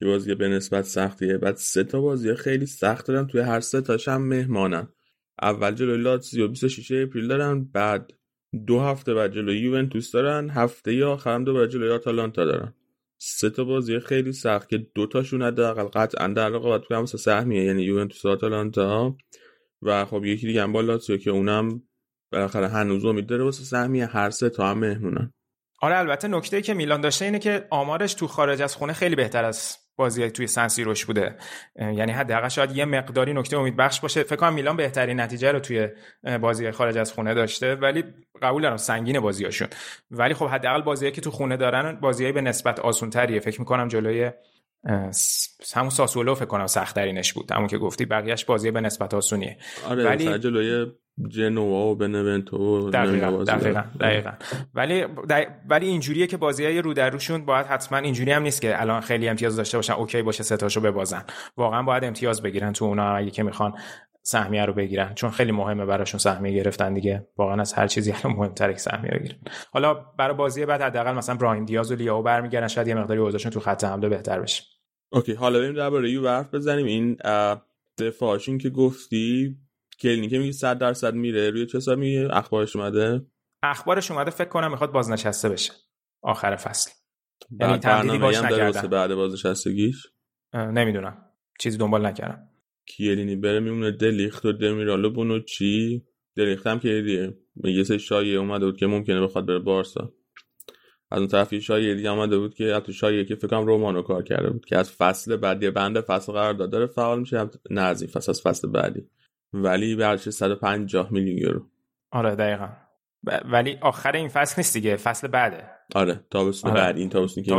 [0.01, 3.27] یه بازی به نسبت سختیه بعد سه تا بازی خیلی سخت دارن.
[3.27, 4.87] توی هر سه تاش هم مهمانن.
[5.41, 7.63] اول جلوی لاتزیو 26 اپریل دارن.
[7.63, 8.11] بعد
[8.67, 10.49] دو هفته بعد جلوی یوونتوس دارن.
[10.49, 12.73] هفته یا آخرم دوباره جلوی آتالانتا دارن.
[13.17, 17.63] سه تا بازی خیلی سخت که دو تاشون حداقل قطعا در رقابت تو همسا سهمیه
[17.63, 19.17] یعنی یوونتوس و آتالانتا.
[19.81, 21.83] و خب یکی دیگه هم با لاتزیو که اونم
[22.31, 25.33] بالاخره هنوز امید داره واسه سهمیه هر سه تا هم مهمونن.
[25.81, 29.43] آره البته نکته که میلان داشته اینه که آمارش تو خارج از خونه خیلی بهتر
[29.43, 30.47] از بازی توی
[30.83, 31.35] روش بوده.
[31.75, 34.23] یعنی حداقل شاید یه مقداری نکته امید بخش باشه.
[34.23, 35.87] فکر کنم میلان بهترین نتیجه رو توی
[36.41, 38.03] بازی خارج از خونه داشته ولی
[38.41, 39.67] قبول دارم سنگین بازیاشون
[40.11, 43.87] ولی خب حداقل بازیایی که تو خونه دارن بازیایی به نسبت آسون تریه فکر می‌کنم
[43.87, 44.31] جلوی
[45.73, 47.51] همون ساسولو فکر کنم سخت ترینش بود.
[47.51, 49.57] همون که گفتی بقیهش بازی به نسبت آسونیه.
[49.89, 50.91] آره ولی جلوی
[51.27, 54.31] جنوا و بنونتو دقیقا دقیقا, دقیقا.
[54.73, 55.05] ولی
[55.69, 59.01] ولی اینجوریه که بازی های رو در روشون باید حتما اینجوری هم نیست که الان
[59.01, 61.23] خیلی امتیاز داشته باشن اوکی باشه ستاشو ببازن.
[61.57, 63.73] واقعا باید امتیاز بگیرن تو اونا اگه که می‌خوان
[64.23, 65.13] سهمیه رو بگیرن.
[65.13, 67.27] چون خیلی مهمه براشون سهمیه گرفتن دیگه.
[67.37, 69.37] واقعا از هر چیزی الان مهمتره که سهمیه بگیرن.
[69.71, 73.51] حالا برای بازی بعد حداقل مثلا برایم دیاز و لیاو برمیگردن شاید یه مقداری اوضاعشون
[73.51, 74.63] تو خط حمله بهتر بشه.
[75.11, 76.85] اوکی حالا بریم درباره یو حرف بزنیم.
[76.85, 77.17] این
[77.97, 79.57] دفاعشون که گفتی
[80.01, 81.49] کلینیکه میگه 100 درصد میره.
[81.49, 83.25] روی چه حساب میگه اخبارش اومده؟
[83.63, 85.73] اخبارش اومده فکر کنم می‌خواد بازنشسته بشه.
[86.21, 86.91] آخر فصل.
[87.59, 88.87] یعنی تمدیدی باش نکردن.
[88.87, 90.07] بعد بازنشستگیش؟
[90.53, 91.25] نمی‌دونم.
[91.59, 92.47] چیزی دنبال نکردم.
[92.85, 96.05] کیلینی بره میمونه دلیخت و دمیرالو بونو چی؟
[96.37, 97.33] دلیخت هم که دیگه
[97.63, 100.13] یه سه شایعه اومده بود که ممکنه بخواد بره بارسا.
[101.11, 104.23] از اون طرف شایعه دیگه اومده بود که حتی شایعه که فکر کنم رومانو کار
[104.23, 108.11] کرده بود که از فصل بعدی بند فصل قرار داره فعال میشه نه از این
[108.11, 109.09] فصل از فصل بعدی.
[109.53, 111.65] ولی به 150 میلیون یورو.
[112.11, 112.69] آره دقیقا.
[113.45, 115.63] ولی آخر این فصل نیست دیگه فصل بعده.
[115.95, 116.81] آره تابستون آره.
[116.81, 117.55] بعد این تابستون که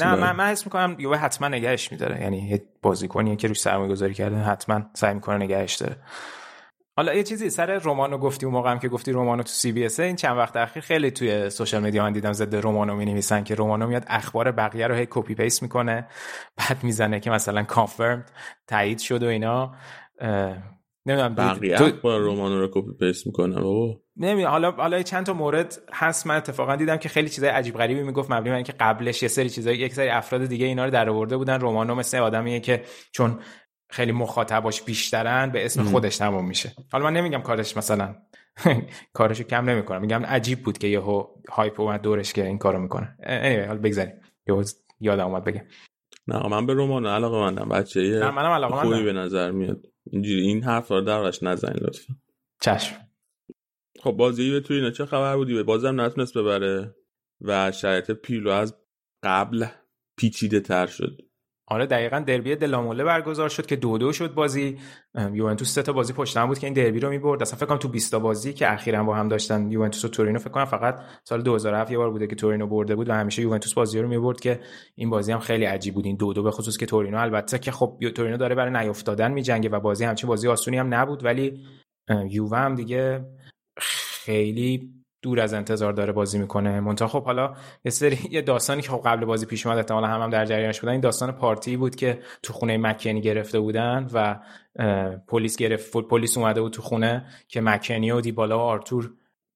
[0.00, 2.20] نه من من حس می‌کنم یووه حتما نگهش میداره.
[2.20, 5.96] یعنی بازیکنیه که روش سرمایه گذاری کرده حتما سعی می‌کنه نگهش داره.
[6.96, 10.16] حالا یه چیزی سر رومانو گفتی اون موقع هم که گفتی رومانو تو CBS این
[10.16, 13.86] چند وقت اخیر خیلی توی social media من دیدم ضد رومانو می نویسن که رومانو
[13.86, 16.08] میاد اخبار بقیه رو هی copy paste می‌کنه
[16.56, 18.30] بعد می‌زنه که مثلا confirmed
[18.66, 19.74] تایید شد و اینا.
[21.06, 21.90] نمی‌دونم بقیه تو...
[22.02, 24.00] با رومانو رو copy paste می‌کنن بابا.
[24.16, 28.02] نمی‌دونم حالا حالا چند تا مورد هست من اتفاقا دیدم که خیلی چیزای عجیب غریبی
[28.02, 31.10] می‌گفت مبنی بر اینکه قبلش یه سری چیزای یک سری افراد دیگه اینا رو در
[31.10, 31.60] آورده بودن.
[31.60, 32.82] رومانو مثل آدمیه که
[33.12, 33.38] چون
[33.90, 36.72] خیلی مخاطباش بیشترن به اسم خودش تموم میشه.
[36.92, 38.14] حالا من نمیگم کارش مثلا
[39.12, 43.16] کارشو کم نمی‌کنم میگم عجیب بود که یهو hype اومد دورش که این کارو می‌کنه.
[43.22, 44.12] anyway حالا بگذاریم.
[44.48, 44.64] یهو
[45.00, 45.62] یادم اومد بگم.
[46.28, 49.86] نه من به رمان علاقه مندم بچه نه منم علاقه خوبی به نظر میاد.
[50.06, 52.14] اینجوری این حرف رو درش نزنین لطفا.
[52.60, 52.96] چشم.
[54.00, 56.94] خب بازی به توی اینا چه خبر بودی؟ به بازم نتونست ببره
[57.40, 58.74] و شرایط پیلو از
[59.22, 59.66] قبل
[60.16, 61.29] پیچیده تر شد.
[61.72, 64.78] آره دقیقا دربی دلاموله برگزار شد که دو دو شد بازی.
[65.32, 67.42] یوونتوس سه تا بازی پشت بود که این دربی رو می‌برد.
[67.42, 70.38] اصلا فکر کنم تو 20 تا بازی که اخیرا با هم داشتن یوونتوس و تورینو
[70.38, 73.74] فکر کنم فقط سال 2007 یه بار بوده که تورینو برده بود و همیشه یوونتوس
[73.74, 74.60] بازی رو می‌برد که
[74.94, 77.18] این بازی هم خیلی عجیب بود این دو دو به خصوص که تورینو.
[77.18, 81.24] البته که خب تورینو داره برای نیافتادن میجنگه و بازی همچین بازی آسونی هم نبود
[81.24, 81.64] ولی
[82.30, 83.24] یووه هم دیگه
[83.78, 86.80] خیلی دور از انتظار داره بازی می‌کنه.
[86.80, 90.22] منتها خب حالا یه سری یه داستانی که خب قبل بازی پیش اومد احتمالاً هم,
[90.22, 90.92] هم در جریانش بودن.
[90.92, 94.38] این داستان پارتی بود که تو خونه مکنی گرفته بودن و
[95.28, 99.10] پلیس گرفت پلیس اومده بود تو خونه که مکنی و دیبالا و آرتور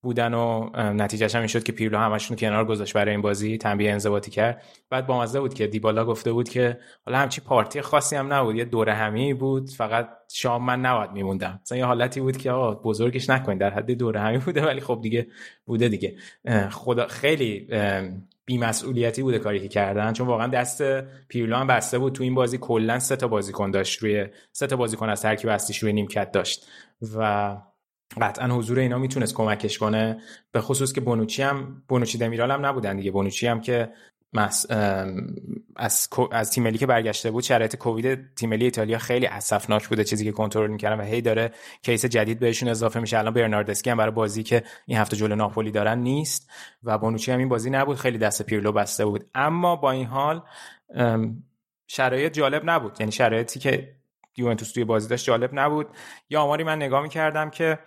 [0.04, 3.92] بودن و نتیجهش هم این شد که پیرلو همشون کنار گذاشت برای این بازی تنبیه
[3.92, 4.62] انضباطی کرد.
[4.90, 8.56] بعد با مزه بود که دیبالا گفته بود که حالا همچی پارتی خاصی هم نبود
[8.56, 11.60] یه دوره همی بود فقط شام من نباید میموندم.
[11.62, 14.98] مثلا یه حالتی بود که آقا بزرگش نکنید در حد دوره همی بوده ولی خب
[15.02, 15.26] دیگه
[15.66, 16.16] بوده دیگه.
[16.70, 17.68] خدا خیلی
[18.46, 20.82] بیمسئولیتی بوده کاری که کردن چون واقعا دست
[21.28, 24.76] پیرلو هم بسته بود تو این بازی کلا سه تا بازیکن داشت روی سه تا
[24.76, 26.66] بازیکن از ترکیب اصلیش روی نیمکت داشت.
[27.16, 27.56] و
[28.20, 30.20] قطعا حضور اینا می‌تونست کمکش کنه
[30.52, 33.10] به خصوص که بونوچی هم بونوچی دمیرال هم نبودن دیگه.
[33.10, 33.90] بونوچی هم که
[34.32, 34.66] مس...
[35.76, 40.04] از از تیم ملی که برگشته بود شرایط کووید تیم ملی ایتالیا خیلی اسفناک بوده
[40.04, 41.50] چیزی که کنترل می‌کردن و هی داره
[41.82, 43.18] کیس جدید بهشون اضافه میشه.
[43.18, 46.50] الان برناردسکی هم برای بازی که این هفته جلو ناپولی دارن نیست
[46.84, 47.96] و بونوچی هم این بازی نبود.
[47.96, 49.24] خیلی دست پیرلو بسته بود.
[49.34, 50.42] اما با این حال
[51.86, 52.96] شرایط جالب نبود.
[53.00, 53.94] یعنی شرایطی که
[54.36, 55.86] یوونتوس توی بازی داشت جالب نبود.
[56.30, 57.78] یا آماری من نگاه می‌کردم که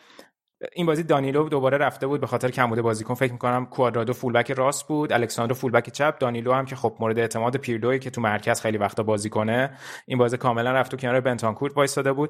[0.73, 3.13] این بازی دانیلو دوباره رفته بود به خاطر کمبود بازیکن.
[3.13, 6.17] فکر می‌کنم کوادرادو فولبک راست بود الکساندرو فولبک چپ.
[6.19, 10.17] دانیلو هم که خب مورد اعتماد پیردوی که تو مرکز خیلی وقتا بازی کنه این
[10.17, 12.29] بازی کاملا رفت تو کنار بنتانکورت وایساده بود.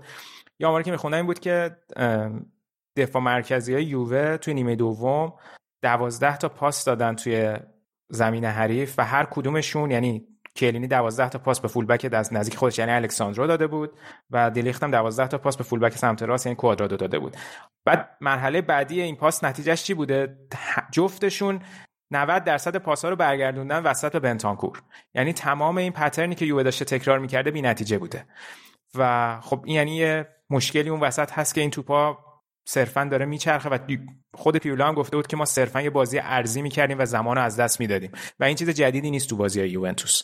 [0.59, 1.77] یا آماری که میخوندم این بود که
[2.97, 5.33] دفاع مرکزی های یووه توی نیمه دوم
[5.81, 7.57] دوازده تا پاس دادن توی
[8.09, 10.27] زمین حریف و هر کدومشون یعنی
[10.57, 13.91] کلینی 12 تا پاس به فولبک از نزدیک خودش یعنی الکساندرو داده بود
[14.31, 17.37] و دیلیخت هم 12 تا پاس به فولبک سمت راست یعنی کوادرادو داده بود.
[17.85, 20.37] بعد مرحله بعدی این پاس نتیجهش چی بوده؟
[20.91, 21.61] جفتشون
[22.11, 24.81] 90 درصد پاس ها رو برگردوندن وسط به بنتانکور.
[25.15, 28.25] یعنی تمام این پترنی که یووه داشته تکرار می‌کرده بی نتیجه بوده.
[28.95, 32.17] و خب این یعنی یه مشکلی اون وسط هست که این توپا
[32.67, 33.77] صرفا داره میچرخه و
[34.33, 37.43] خود پیولا هم گفته بود که ما صرفا یه بازی ارزی می‌کردیم و زمان رو
[37.43, 38.11] از دست می‌دادیم.
[38.39, 40.21] و این چیز جدیدی نیست تو بازی یوونتوس.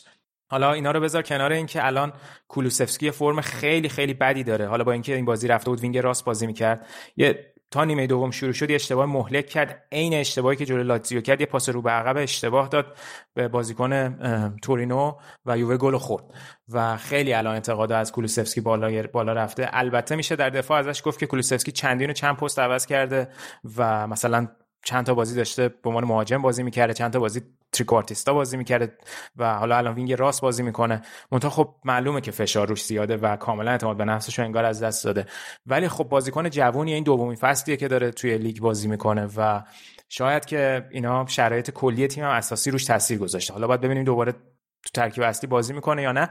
[0.50, 2.12] حالا اینا رو بذار کنار اینکه الان
[2.48, 4.66] کولوسفسکی فرم خیلی خیلی بدی داره.
[4.66, 6.86] حالا با اینکه این بازی رفته بود وینگ راست بازی می‌کرد.
[7.16, 9.84] یه تا نیمه دوم شروع شد یه اشتباه مهلک کرد.
[9.92, 12.96] عین اشتباهی که جلوی لاتزیو کرد یه پاس رو به عقب اشتباه داد
[13.34, 14.18] به بازیکن
[14.62, 15.12] تورینو
[15.46, 16.24] و یووه گل خورد.
[16.72, 19.68] و خیلی الان انتقاد از کولوسفسکی بالا بالا رفته.
[19.72, 23.28] البته میشه در دفاع ازش گفت که کولوسفسکی چندین و چند پست عوض کرده
[23.76, 24.48] و مثلا
[24.84, 27.42] چند تا بازی داشته به عنوان مهاجم بازی می‌کرده چند تا بازی
[27.74, 28.92] trequartista بازی می‌کرده
[29.36, 31.02] و حالا الان wing راست بازی می‌کنه.
[31.32, 35.04] منتها خب معلومه که فشار روش زیاده و کاملا اعتماد به نفسش انگار از دست
[35.04, 35.26] داده.
[35.66, 39.62] ولی خب بازیکن جوونی این دومین فصلیه که داره توی لیگ بازی می‌کنه و
[40.08, 43.52] شاید که اینا شرایط کلی تیم هم اساسی روش تاثیر گذاشته.
[43.52, 46.28] حالا باید ببینیم دوباره تو ترکیب اصلی بازی می‌کنه یا نه.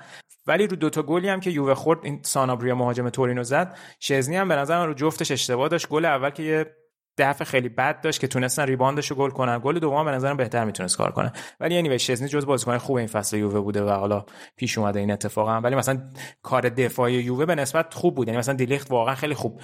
[0.48, 3.78] ولی رو دوتا گلی هم که یووه خورد این سانابریا مهاجم تورینو زد.
[4.00, 5.88] شزنی هم به نظر رو جفتش اشتباه داشت.
[5.88, 6.76] گل اول که یه
[7.18, 9.60] دفع خیلی بد داشت که تونستن ریباندش رو گل کنن.
[9.60, 11.32] گل دوم به نظرم بهتر می‌تونست کار کنه.
[11.60, 14.26] ولی یعنی شزنی جز بازیکن خوب این فصل یووه بوده و حالا
[14.56, 16.02] پیش اومده این اتفاق هم ولی مثلا
[16.42, 18.28] کار دفاعی یووه به نسبت خوب بود.
[18.28, 19.62] یعنی مثلا دیلیخت واقعا خیلی خوب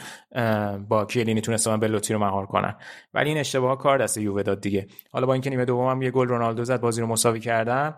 [0.90, 2.76] با کیلینی تونستن بلوتی رو مهار کنن.
[3.14, 4.88] ولی این اشتباه کار دست یووه داد دیگه.
[5.12, 7.96] حالا با اینکه نیمه دوم هم یه گل رونالدو زد بازی رو مساوی کردن.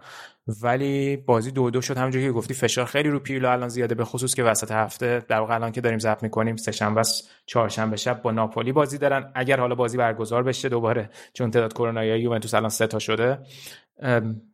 [0.61, 1.98] ولی بازی دو دو شد.
[1.98, 5.40] همونجوری که گفتی فشار خیلی رو پیرلو الان زیاده به خصوص که وسط هفته در
[5.40, 7.02] واقع الان که داریم ضبط می‌کنیم سه شنبه
[7.45, 9.32] چهارشنبه شب با ناپولی بازی دارن.
[9.36, 13.40] اگر حالا بازی برگزار بشه دوباره چون تعداد کرونایی یوونتوس الان سه تا شده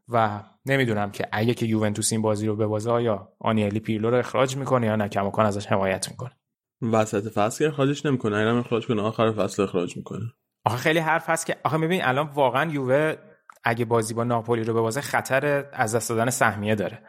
[0.09, 4.57] و نمی‌دونم که اگه که یوونتوس این بازی رو ببازه آیا آنیلی پیرلو رو اخراج
[4.57, 6.31] می‌کنه یا نه کماکان ازش حمایت می‌کنه.
[6.81, 10.33] وسط فصل اخراجش نمی‌کنه اینم اخراج کنه آخر فصل اخراج می‌کنه.
[10.65, 13.13] آخه خیلی حرف هست که آخه میبین الان واقعا یووه
[13.67, 17.03] اگه بازی با ناپولی رو ببازه خطر از دست دادن سهمیه داره.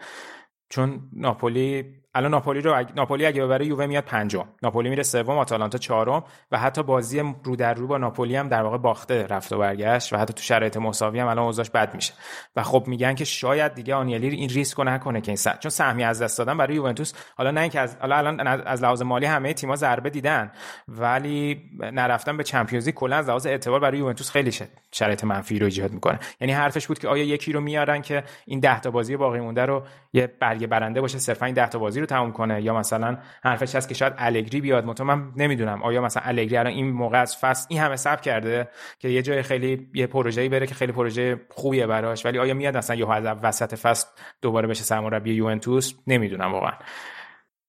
[0.69, 1.85] چون ناپولی
[2.19, 2.89] الان ناپولی رو اگ...
[2.97, 4.45] ناپولی اگه ببره یووه میاد پنجم.
[4.63, 8.63] ناپولی میره سوم آتالانتا چهارم و حتی بازی رو در رو با ناپولی هم در
[8.63, 12.13] واقع باخته رفت و برگشت و حتی تو شرایط مساوی هم الان اوضاعش بد میشه.
[12.57, 15.49] و خب میگن که شاید دیگه آنیلی این ریسک نکنه که این س...
[15.61, 19.03] چون سهمیه از دست دادن برای یوونتوس حالا نه اینکه از حالا الان از لحاظ
[19.03, 20.53] مالی همه تیم‌ها ضربه دیدن
[20.89, 21.63] ولی
[21.93, 24.53] نرفتن به چمپیونز لیگ کلا از لحاظ اعتبار برای یوونتوس خیلی
[24.93, 26.19] شرایط منفی رو ایجاد می‌کنه.
[26.41, 29.67] یعنی حرفش بود که آیا یکی رو میارن که این 10 تا بازی باقی مونده
[29.67, 29.83] رو
[30.13, 32.63] یه برگه برنده باشه صرفا این 10 تا بازی تموم کنه.
[32.63, 34.85] یا مثلا حرفش هست که شاید الگری بیاد.
[34.85, 35.83] مطمئن من نمی‌دونم.
[35.83, 38.69] آیا مثلا الگری الان این موقع از فصل این همه صبر کرده
[38.99, 42.27] که یه جای خیلی یه پروژه‌ای بره که خیلی پروژه خوبیه براش.
[42.27, 44.09] ولی آیا میاد مثلا یه از وسط فصل
[44.43, 46.73] دوباره بشه سرمربی یوونتوس؟ نمی‌دونم واقعا.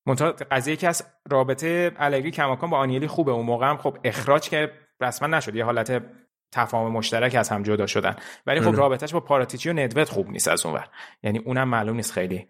[0.05, 3.31] منتها قضیه که از رابطه الگری کماکان با آنیلی خوبه.
[3.31, 4.71] اون موقع هم خب اخراج که
[5.01, 5.55] رسما نشد.
[5.55, 6.03] یه حالت
[6.51, 8.15] تفاهم مشترک از هم جدا شدن.
[8.47, 10.87] ولی خب رابطهش با پاراتیچی و ندوت خوب نیست از اونور.
[11.23, 12.47] یعنی اونم معلوم نیست خیلی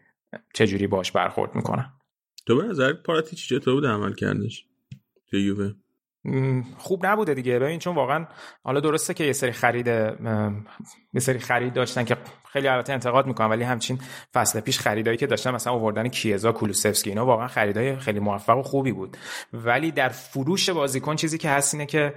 [0.53, 1.93] چجوری باش برخورد می‌کنن
[2.45, 4.65] تو به نظر پاراتیچی چطور بوده عمل کردش
[5.29, 5.73] تو یووه.
[6.77, 7.59] خوب نبوده دیگه.
[7.59, 8.27] ببین چون واقعا
[8.63, 9.87] حالا درسته که یه سری خرید
[11.13, 12.17] یه سری خرید داشتن که
[12.51, 13.99] خیلی البته انتقاد می‌کنم ولی همچین
[14.33, 18.61] فصل پیش خریدایی که داشتن مثلا آوردن کیزا کولوسفسکی اینا واقعا خریدای خیلی موفق و
[18.61, 19.17] خوبی بود.
[19.53, 22.13] ولی در فروش بازیکن چیزی که هست اینه که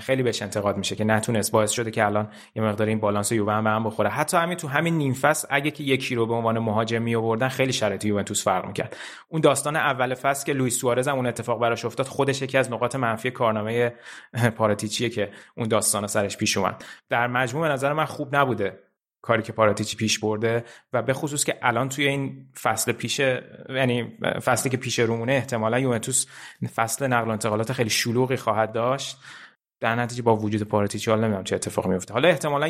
[0.00, 3.52] خیلی بهش انتقاد میشه که نتونست باعث شده که الان یه مقدار این بالانس یووه
[3.52, 4.10] هم به هم بخوره.
[4.10, 7.48] حتی همین تو همین نیم فصل اگه که یکی رو به عنوان مهاجم می آوردن
[7.48, 8.96] خیلی شرایط یوونتوس فرق می‌کرد.
[9.28, 12.72] اون داستان اول فصل که لوئیس سوارز هم اون اتفاق براش افتاد خودش یکی از
[12.72, 13.94] نقاط منفی کارنامه
[14.56, 16.84] پاراتیچیه که اون داستان سرش پیش اومد.
[17.08, 18.78] در مجموع به نظر من خوب نبوده
[19.22, 23.18] کاری که پاراتیچی پیش برده و به خصوص که الان توی این فصل پیش
[23.68, 26.26] یعنی فصلی که پیش رومونه احتمالا یوونتوس
[26.74, 29.18] فصل نقل و انتقالات خیلی شلوغی خواهد داشت.
[29.80, 32.68] در نتیجه با وجود پاراتیچی حالا نمی‌دونم چه اتفاقی میفته حالا احتمالا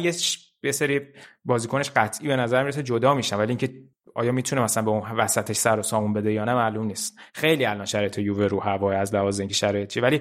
[0.62, 1.00] یه سری
[1.44, 3.70] بازیکنش قطعی به نظر می‌رسه جدا میشن ولی اینکه
[4.14, 7.18] آیا می‌تونه مثلا به اون وسطش سر و سامون بده یا نه معلوم نیست.
[7.34, 10.20] خیلی الان شرایط یووه رو هوای از لحاظ اینکه شرایط چی ولی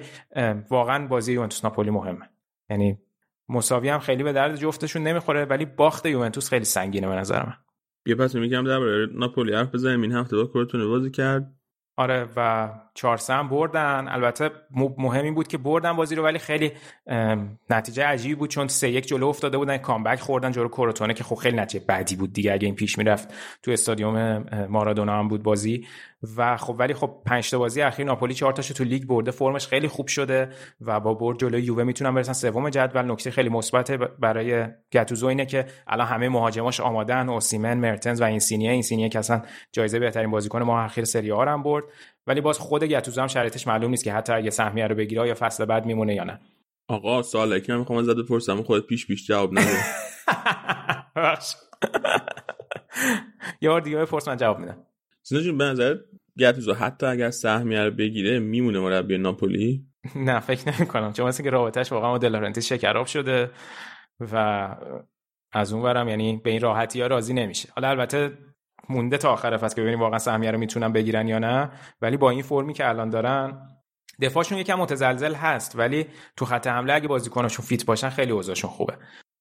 [0.70, 2.30] واقعا بازی یوونتوس ناپولی مهمه.
[2.70, 2.98] یعنی
[3.48, 7.54] مساوی هم خیلی به درد جفتشون نمی‌خوره ولی باخت یوونتوس خیلی سنگینه به نظر من.
[8.06, 10.02] یه پس میگم درباره ناپولی حرف بزنیم.
[10.02, 11.52] این هفته با کورتونه بازی کرد.
[11.98, 14.08] آره و چهار هم بردن.
[14.08, 14.50] البته
[14.98, 16.72] مهم این بود که بردن بازی رو ولی خیلی
[17.70, 21.34] نتیجه عجیبی بود چون سه یک جلو افتاده بودن کامبک خوردن جلو کروتونه که خب
[21.34, 25.86] خیلی نتیجه بدی بود دیگه اگه این پیش می‌رفت تو استادیوم مارادونا هم بود بازی.
[26.36, 29.66] و خب ولی خب پنج تا بازی اخیر ناپولی چهار تاشو تو لیگ برده فرمش
[29.66, 30.48] خیلی خوب شده
[30.80, 33.02] و با برد جلوی یووه می‌تونن برسن سوم جدول.
[33.02, 38.70] نکته خیلی مثبت برای گاتوزو اینه که الان همه مهاجماش آمادن اوسیمن مرتنز و اینسینیه.
[38.70, 39.42] اینسینیه که اصلا
[39.72, 41.84] جایزه بهترین بازیکن ما اخیر سری آ هم برد.
[42.26, 45.34] ولی باز خود گاتوزو هم شرایطش معلوم نیست که حتی اگه سهمیه رو بگیره یا
[45.34, 46.40] فصل بعد میمونه یا نه.
[46.88, 48.62] آقا سوالی که من می‌خوام ازت بپرسم.
[48.62, 49.76] خودت پیش پیش جواب نده.
[53.60, 54.86] یه بار دیگه بپرس من جواب میدم.
[55.28, 55.96] سینا جون به نظر
[56.38, 59.86] گاتوزو حتی اگر سهمیه رو بگیره میمونه مربی ناپولی؟
[60.16, 63.50] نه فکر نمی کنم چون مثلا که رابطهش واقعا با دلارنتیس شکراب شده
[64.32, 64.68] و
[65.52, 67.68] از اون برم یعنی به این راحتی ها راضی نمیشه.
[67.74, 68.38] حالا البته
[68.88, 71.70] مونده تا آخر فصل که ببینیم واقعا سهمیه رو می‌تونن بگیرن یا نه
[72.02, 73.68] ولی با این فرمی که الان دارن
[74.20, 78.94] دفاعشون یکم متزلزل هست ولی تو خط حمله اگه بازیکناشون فیت باشن خیلی اوضاعشون خوبه.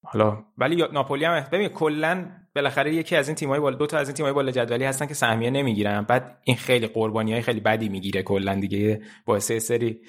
[0.06, 2.26] حالا ولی ناپولی هم ببین کلا
[2.56, 5.14] بالاخره یکی از این تیم‌های بالا دو تا از این تیم‌های بالا جدولی هستن که
[5.14, 6.02] سهمیه نمی‌گیرن.
[6.02, 9.02] بعد این خیلی قربانیای خیلی بدی می‌گیره کلا دیگه.
[9.26, 10.02] باعث سری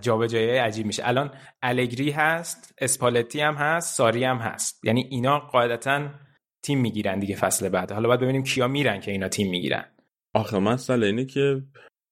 [0.00, 1.08] جابجایی عجیب میشه.
[1.08, 1.30] الان
[1.62, 4.84] الگری هست اسپالتی هم هست ساری هم هست.
[4.84, 6.08] یعنی اینا قاعدتا
[6.62, 7.92] تیم می‌گیرن دیگه فصل بعد.
[7.92, 9.84] حالا باید ببینیم کیا میرن که اینا تیم می‌گیرن.
[10.34, 11.62] آخه مسئله اینه که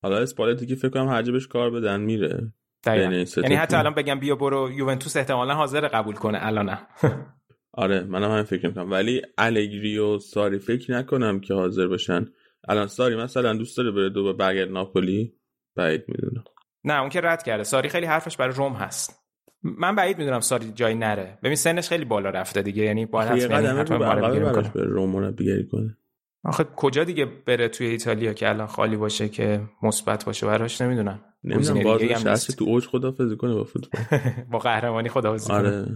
[0.02, 2.52] حالا اسپالتی که فکر کنم هر کار بدن میره.
[2.86, 6.38] یعنی, یعنی حتی الان بگم بیا برو یوونتوس احتمالا حاضر قبول کنه.
[6.42, 6.78] الان
[7.76, 8.90] آره منم هم فکر می‌کنم.
[8.90, 12.26] ولی الگری و ساری فکر نکنم که حاضر باشن.
[12.68, 15.34] الان ساری مثلا دوست داره بره دو برگرد ناپولی؟
[15.76, 16.44] بعید می‌دونم.
[16.84, 17.64] نه اون که رد کرده.
[17.64, 19.20] ساری خیلی حرفش برای روم هست.
[19.62, 21.38] من بعید می‌دونم ساری جای نره.
[21.42, 22.82] ببین سنش خیلی بالا رفته دیگه.
[22.82, 25.96] یعنی باید حتما به روم بیگری کنه.
[26.44, 31.20] آخه کجا دیگه بره توی ایتالیا که الان خالی باشه که مثبت باشه براش نمی‌دونم.
[31.44, 34.20] نمی‌دونم باز تو اوج خدافظی کنه با فوتبال.
[34.52, 35.86] با قهرمانی خدافظی آره.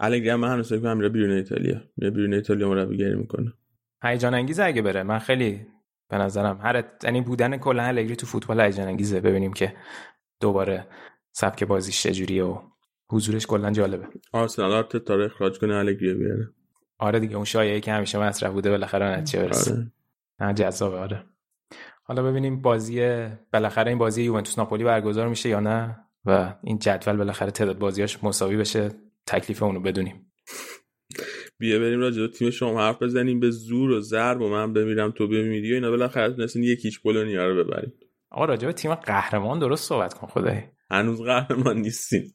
[0.00, 1.80] الگری من هنوز فکر میره بیرون ایتالیا.
[1.96, 3.52] میره بیرون ایتالیا مربیگری می‌کنه.
[4.02, 5.02] هیجان انگیزه اگه بره.
[5.02, 5.66] من خیلی
[6.08, 9.20] به نظرم هر یعنی بودن کلا الگری تو فوتبال هیجان انگیزه.
[9.20, 9.76] ببینیم که
[10.40, 10.86] دوباره
[11.32, 12.58] سبک بازیش چجوریه و
[13.10, 14.06] حضورش کلا جالبه.
[14.32, 16.48] آرسنال آرتتا رو اخراج کنه الگری بیاره.
[16.98, 19.72] آره دیگه اون شایعه که همیشه مطرح بوده بالاخره نتیجه برسه.
[19.72, 19.92] آره.
[20.40, 21.24] نه جذابه آره.
[22.02, 27.16] حالا ببینیم بازی بالاخره این بازی یوونتوس ناپولی برگزار میشه یا نه و این جدول
[27.16, 28.90] بالاخره تعداد بازیاش مساوی بشه.
[29.26, 30.32] تکلیف اونو بدونیم.
[31.58, 35.28] بیا بریم راجع تیم شما حرف بزنیم به زور و ضرب و من بمیرم تو
[35.28, 35.90] بمیری و اینا.
[35.90, 37.92] بالاخره تونستین یکیش بولونیا رو ببریم.
[38.30, 40.62] آقا راجع به تیم قهرمان درست صحبت کن خدای.
[40.90, 42.34] هنوز قهرمان نیستیم.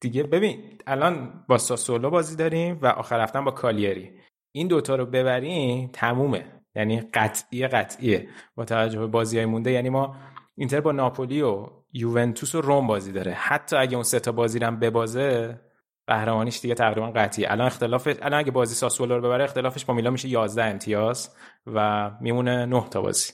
[0.00, 4.10] دیگه ببین الان با ساسولو بازی داریم و آخر هفته با کالیری.
[4.52, 6.52] این دوتا رو ببریم تمومه.
[6.74, 8.28] یعنی قطعی قطعیه.
[8.54, 10.16] با توجه به بازی های مونده یعنی ما
[10.56, 13.32] اینتر با ناپولی و یوونتوس و روم بازی داره.
[13.32, 15.60] حتی اگه اون سه تا بازی رو ببازه
[16.06, 17.46] قهرمانیش دیگه تقریبا قطعی.
[17.46, 22.10] الان اختلاف الان اگه بازی ساسولو رو ببره اختلافش با میلان میشه 11 امتیاز و
[22.20, 23.32] میمونه 9 تا بازی.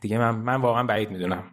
[0.00, 1.44] دیگه من من واقعا بعید می‌دونم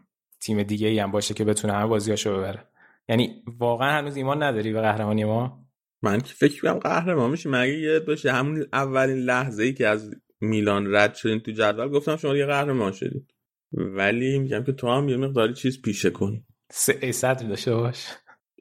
[0.42, 2.68] تیم دیگه ای هم باشه که بتونه همه بازیاشو ببره.
[3.10, 5.66] یعنی واقعا هنوز ایمان نداری به قهرمانی ما؟
[6.02, 10.12] من که فکر کنم قهرمان میشه مگه یاد باشه همون اولین لحظه ای که از
[10.42, 13.34] میلان رد شدین تو جدول گفتم شما یه قهرمان شدید
[13.72, 16.44] ولی میگم که تو هم یه مقداری چیز پیشه کن.
[16.72, 17.14] سه
[17.50, 18.08] داشته باش.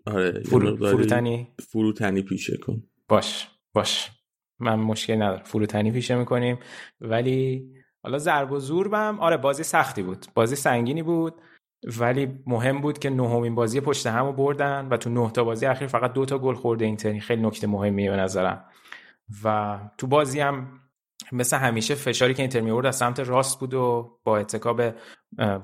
[0.06, 2.82] آره فروتنی؟ فروتنی پیشه کن.
[3.08, 4.10] باش باش.
[4.58, 5.42] من مشکل ندارم.
[5.44, 6.58] فروتنی پیشه می‌کنیم.
[7.00, 7.68] ولی
[8.02, 10.26] حالا ضرب و زور بم آره بازی سختی بود.
[10.34, 11.34] بازی سنگینی بود.
[11.98, 15.88] ولی مهم بود که نهمین بازی پشت همو بردن و تو نه تا بازی اخیر
[15.88, 16.84] فقط دو تا گل خورده.
[16.84, 18.64] اینتر خیلی نکته مهمیه به نظرم.
[19.44, 20.79] و تو بازی هم
[21.32, 24.82] مثل همیشه فشاری که اینتر میورد از سمت راست بود و با اتکاب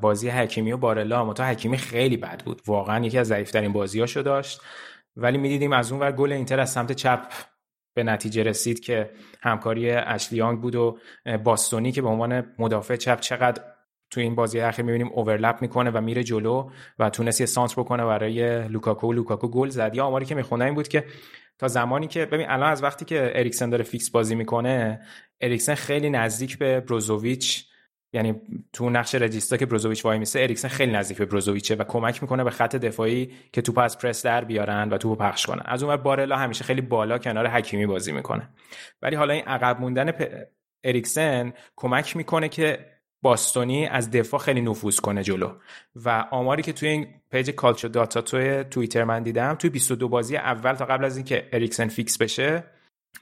[0.00, 2.62] بازی حکیمی و بارلا با حکیمی خیلی بد بود.
[2.66, 4.60] واقعا یکی از ضعیفترین بازیاشو داشت.
[5.16, 7.32] ولی می‌دیدیم از اون ور گل اینتر از سمت چپ
[7.94, 9.10] به نتیجه رسید که
[9.42, 10.98] همکاری اشلی یانگ بود و
[11.44, 13.62] باستونی که به عنوان مدافع چپ چقدر
[14.10, 18.04] تو این بازی اخیر می‌بینیم overlap می‌کنه و میره جلو و تونست یه سانتر بکنه
[18.04, 19.12] برای لوکاکو.
[19.12, 19.94] لوکاکو گل زد.
[19.94, 21.04] یا آماری که می‌خونه این بود که
[21.58, 25.00] تا زمانی که ببین الان از وقتی که اریکسن داره فیکس بازی می‌کنه
[25.40, 27.66] اریکسن خیلی نزدیک به بروزوویچ
[28.12, 28.40] یعنی
[28.72, 32.44] تو نقش regista که بروزوویچ وای میسه اریکسن خیلی نزدیک به بروزوویچه و کمک می‌کنه
[32.44, 35.62] به خط دفاعی که توپ از پرس در بیارن و توپ پخش کنن.
[35.64, 38.48] از اون بارلا همیشه خیلی بالا کنار حکیمی بازی می‌کنه.
[39.02, 40.12] ولی حالا این عقب موندن
[40.84, 45.52] اریکسن کمک می‌کنه که باستونی از دفاع خیلی نفوذ کنه جلو.
[46.04, 50.36] و آماری که توی این page کالچو داتا توی توییتر من دیدم توی 22 بازی
[50.36, 52.64] اول تا قبل از اینکه اریکسن فیکس بشه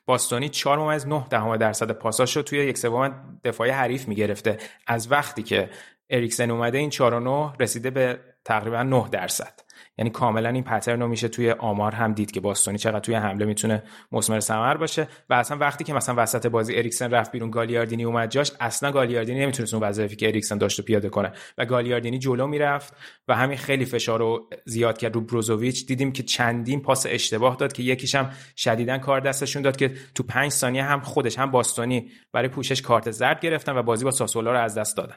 [0.07, 4.59] باستونی 4 ممیز 9 دهم درصد پاساشو توی یک سوم دفاعی حریف می‌گرفته.
[4.87, 5.71] از وقتی که
[6.11, 9.61] اریکسن اومده این 4 و 9 رسیده به تقریبا 9 درصد.
[9.99, 13.45] یعنی کاملا این پترن رو میشه توی آمار هم دید که باستونی چقدر توی حمله
[13.45, 15.09] می‌تونه مسمر ثمر باشه.
[15.31, 19.41] و اصلا وقتی که مثلا وسط بازی اریکسن رفت بیرون گالیاردینی اومد جاش اصلا گالیاردینی
[19.41, 21.33] نمی‌تونست اون وظایفی که اریکسن داشت رو پیاده کنه.
[21.59, 22.95] و گالیاردینی جلو می‌رفت
[23.29, 25.87] و همین خیلی فشار رو زیاد کرد رو بروزوویچ.
[25.87, 30.23] دیدیم که چندین پاس اشتباه داد که یکیش هم شدیدا کار دستشون داد که تو
[30.23, 34.53] پنج ثانیه هم خودش هم باستونی برای پوشش کارت زرد گرفتن و بازی با ساسولا
[34.53, 35.17] رو از دست دادن.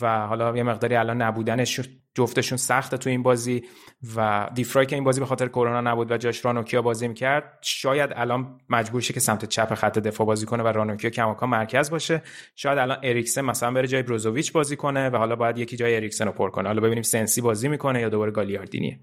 [0.00, 1.80] و حالا یه مقداری الان نبودنش
[2.14, 3.64] جفتشون سخته تو این بازی
[4.16, 8.10] و دیفرای که این بازی به خاطر کرونا نبود و جاش رانوکیا بازی می‌کرد شاید
[8.16, 12.22] الان مجبور شه که سمت چپ خط دفاع بازی کنه و رانوکیا کماکان مرکز باشه.
[12.56, 16.26] شاید الان اریکسن مثلا بره جای بروزوویچ بازی کنه و حالا باید یکی جای اریکسن
[16.26, 16.68] رو پر کنه.
[16.68, 19.00] حالا ببینیم سنسی بازی می‌کنه یا دوباره گالیاردینی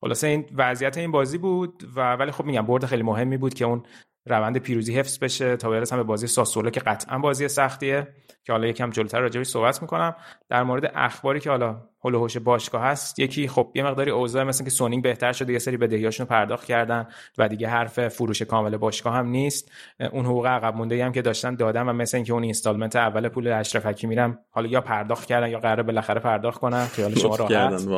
[0.00, 3.64] خلاصه این وضعیت این بازی بود و ولی خب میگم برد خیلی مهمی بود که
[3.64, 3.82] اون
[4.28, 5.56] روند پیروزی حفظ بشه.
[5.56, 8.08] تا برسم به بازی ساسولو که قطعا بازی سختیه
[8.44, 10.16] که حالا یکم جلوتر راجعش صحبت می‌کنم.
[10.48, 14.70] در مورد اخباری که حالا حول باشگاه هست یکی خب یه مقداری اوضاع مثل که
[14.70, 19.14] سونینگ بهتر شده یه سری بدهیاشون رو پرداخت کردن و دیگه حرف فروش کامل باشگاه
[19.14, 19.72] هم نیست.
[20.12, 23.48] اون حقوق عقب مونده هم که داشتن دادن و مثل اینکه اون installment اول پول
[23.48, 26.84] اشرف حکیمی رم حالا یا پرداخت کردن یا قراره بالاخره پرداخت کنن.
[26.84, 27.88] خیال شما راحت.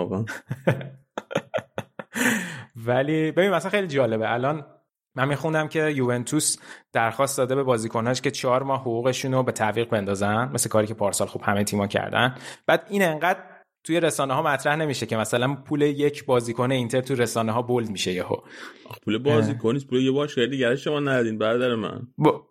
[2.87, 4.33] ولی ببین مثلا خیلی جالبه.
[4.33, 4.67] الان
[5.15, 6.57] من میخوندم که یوونتوس
[6.93, 10.95] درخواست داده به بازیکناش که چهار ماه حقوقشون رو به تعویق بندازن مثل کاری که
[10.95, 12.35] پارسال خوب همه تیما کردن.
[12.67, 13.41] بعد این انقدر
[13.85, 17.91] توی رسانه ها مطرح نمیشه که مثلا پول یک بازیکن اینتر تو رسانه ها بولد
[17.91, 18.37] میشه یهو.
[19.05, 22.03] پول بازیکن پول یه باشگاه دیگه شما ندین برادر من.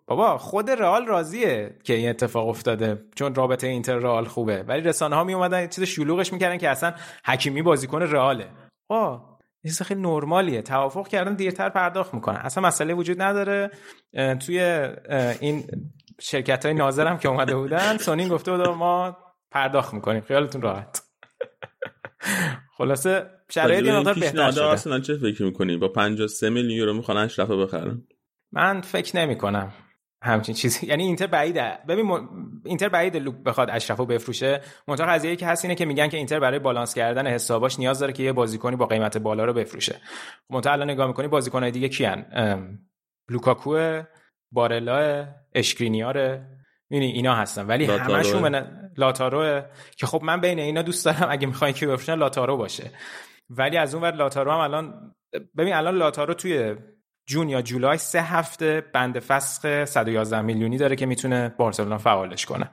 [0.06, 4.62] بابا خود رئال راضیه که این اتفاق افتاده چون رابطه اینتر رئال خوبه.
[4.62, 8.46] ولی رسانه ها می اومدن چیز شلوغش می‌کردن که اصلا حکیمی بازیکن رئاله.
[8.88, 9.29] آه
[9.62, 10.62] چیز خیلی نرمالیه.
[10.62, 12.36] توافق کردن دیرتر پرداخت می‌کنن.
[12.36, 13.70] اصلا مسئله وجود نداره.
[14.46, 14.60] توی
[15.40, 15.64] این
[16.20, 19.16] شرکت های ناظرم که اومده بودن سونین گفته بود ما
[19.50, 20.20] پرداخت می‌کنیم.
[20.20, 21.02] خیالتون راحت.
[22.78, 24.66] خلاصه شرایط یه مقدار بهتر شده.
[24.66, 28.02] اصلا چه فکر می‌کنی؟ با 53 میلیون یورو می‌خوان اشرف بخرن؟
[28.52, 29.72] من فکر نمی کنم
[30.22, 30.86] همچین چیزی.
[30.90, 31.78] یعنی اینتر بعیده.
[31.88, 32.28] ببین م...
[32.64, 34.60] اینتر بعیده که بخواد اشرفو بفروشه.
[34.88, 38.12] منتها قضیه که هست اینه که میگن که اینتر برای بالانس کردن حساباش نیاز داره
[38.12, 40.00] که یه بازیکنی با قیمت بالا رو بفروشه.
[40.50, 42.26] منتها الان نگاه می‌کنی بازیکنای دیگه کیان
[43.28, 44.02] لوکاکو
[44.52, 46.40] بارلا اشکرینیار
[46.90, 47.66] می‌بینی اینا هستن.
[47.66, 48.90] ولی همشون من...
[48.96, 49.62] لاتارو
[49.96, 52.90] که خب من بین اینا دوست دارم اگه می‌خواین که بفروشن لاتارو باشه.
[53.50, 55.14] ولی از اون ور لاتارو هم الان
[55.56, 56.76] ببین الان لاتارو توی
[57.26, 62.70] جون یا جولای سه هفته بند فسخ 111 میلیونی داره که می‌تونه بارسلونا فعالش کنه.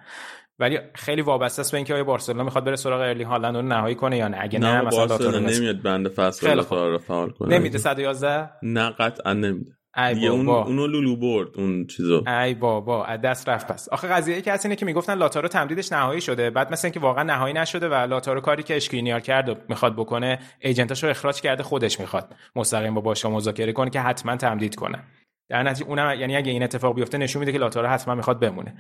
[0.60, 3.96] ولی خیلی وابسته است به اینکه آیا بارسلونا می‌خواد بره سراغ ارلی هالند رو نهایی
[3.96, 7.58] کنه یا نه؟ اگه نه, نه مثلا نمیاد بند فسخ رو فعال کنه.
[7.58, 9.77] نمیده 111 نه قطعا نمیده.
[9.98, 12.24] ای اون اونو لولو برد اون چیزو.
[12.30, 13.90] ای بابا از دست رفت پس.
[13.90, 16.50] آخه قضیه که اینه که می‌گفتن لاتارو تمدیدش نهایی شده.
[16.50, 20.40] بعد مثلا اینکه واقعا نهایی نشده و لاتارو کاری که اشکرینیار کرد و می‌خواد بکنه
[20.60, 22.36] ایجنتاش رو اخراج کرده خودش می‌خواد.
[22.56, 25.04] مستقیم با باشگاه مذاکره کنه که حتما تمدید کنه.
[25.50, 28.78] در نتیجه اونم یعنی اگه این اتفاق بیفته نشون میده که لاتارو حتما می‌خواد بمونه.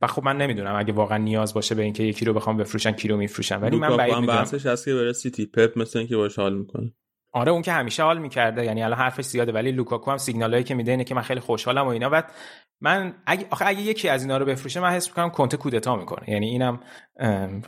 [0.00, 3.08] و خب من نمی‌دونم اگه واقعا نیاز باشه به اینکه یکی رو بخوام بفروشن کی
[3.08, 3.60] رو میفروشن.
[3.60, 4.38] ولی من بعید می‌دونم.
[4.38, 6.92] بحثش هست که بره سیتی پپ مثل اینکه باش حال می‌کنه.
[7.32, 8.64] آره اون که همیشه حال می‌کرده.
[8.64, 11.86] یعنی الان حرفش زیاده ولی لوکاکو هم سیگنالایی که میده اینه که من خیلی خوشحالم
[11.86, 12.08] و اینا.
[12.08, 12.32] بعد
[12.80, 16.30] من اگه آخه اگه یکی از اینا رو بفروشه من حس می‌کنم کنته کودتا می‌کنه.
[16.30, 16.80] یعنی اینم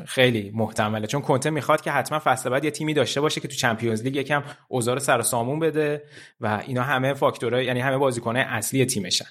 [0.07, 1.07] خیلی محتمله.
[1.07, 4.17] چون کنته می‌خواد که حتما فصل بعد یه تیمی داشته باشه که تو چمپیونز لیگ
[4.17, 6.03] یکم اوضاع رو سر و سامون بده
[6.41, 9.27] و اینا همه فاکتورها یعنی همه بازیکنای اصلی تیمشن.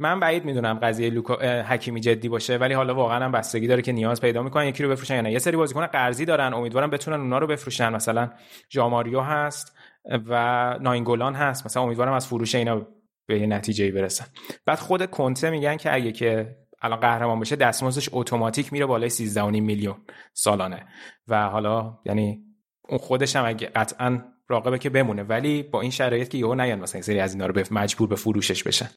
[0.00, 1.34] من بعید می‌دونم قضیه لوکا
[1.68, 4.90] حکیمی جدی باشه ولی حالا واقعا هم بستگی داره که نیاز پیدا می‌کنن یکی رو
[4.90, 5.32] بفروشن یا نه.
[5.32, 7.92] یه سری بازیکن قرضی دارن امیدوارم بتونن اونا رو بفروشن.
[7.92, 8.30] مثلا
[8.68, 9.77] جاماریو هست.
[10.04, 11.66] و ناینگولان هست.
[11.66, 12.86] مثلا امیدوارم از فروش اینا
[13.26, 14.26] به یه نتیجه برسن.
[14.66, 19.38] بعد خود کنته میگن که اگه که الان قهرمان بشه دستمزدش اتوماتیک میره بالای 13.5
[19.38, 19.96] میلیون
[20.32, 20.86] سالانه.
[21.28, 22.44] و حالا یعنی
[22.88, 25.22] اون خودش هم اگه قطعا راقبه که بمونه.
[25.22, 28.62] ولی با این شرایط که یهو نیان مثلا سری از اینا رو مجبور به فروشش
[28.62, 28.88] بشن.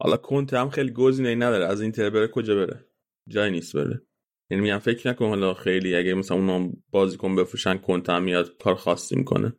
[0.00, 1.66] حالا کنته هم خیلی گزینه‌ای نداره.
[1.66, 2.84] از اینتر بره کجا بره؟
[3.28, 4.02] جای نیست بره.
[4.50, 9.16] یعنی میگم فکر نکن حالا خیلی اگه مثلا اون بازیکن بفروشن کنته میاد کار خاصی
[9.16, 9.52] می‌کنه.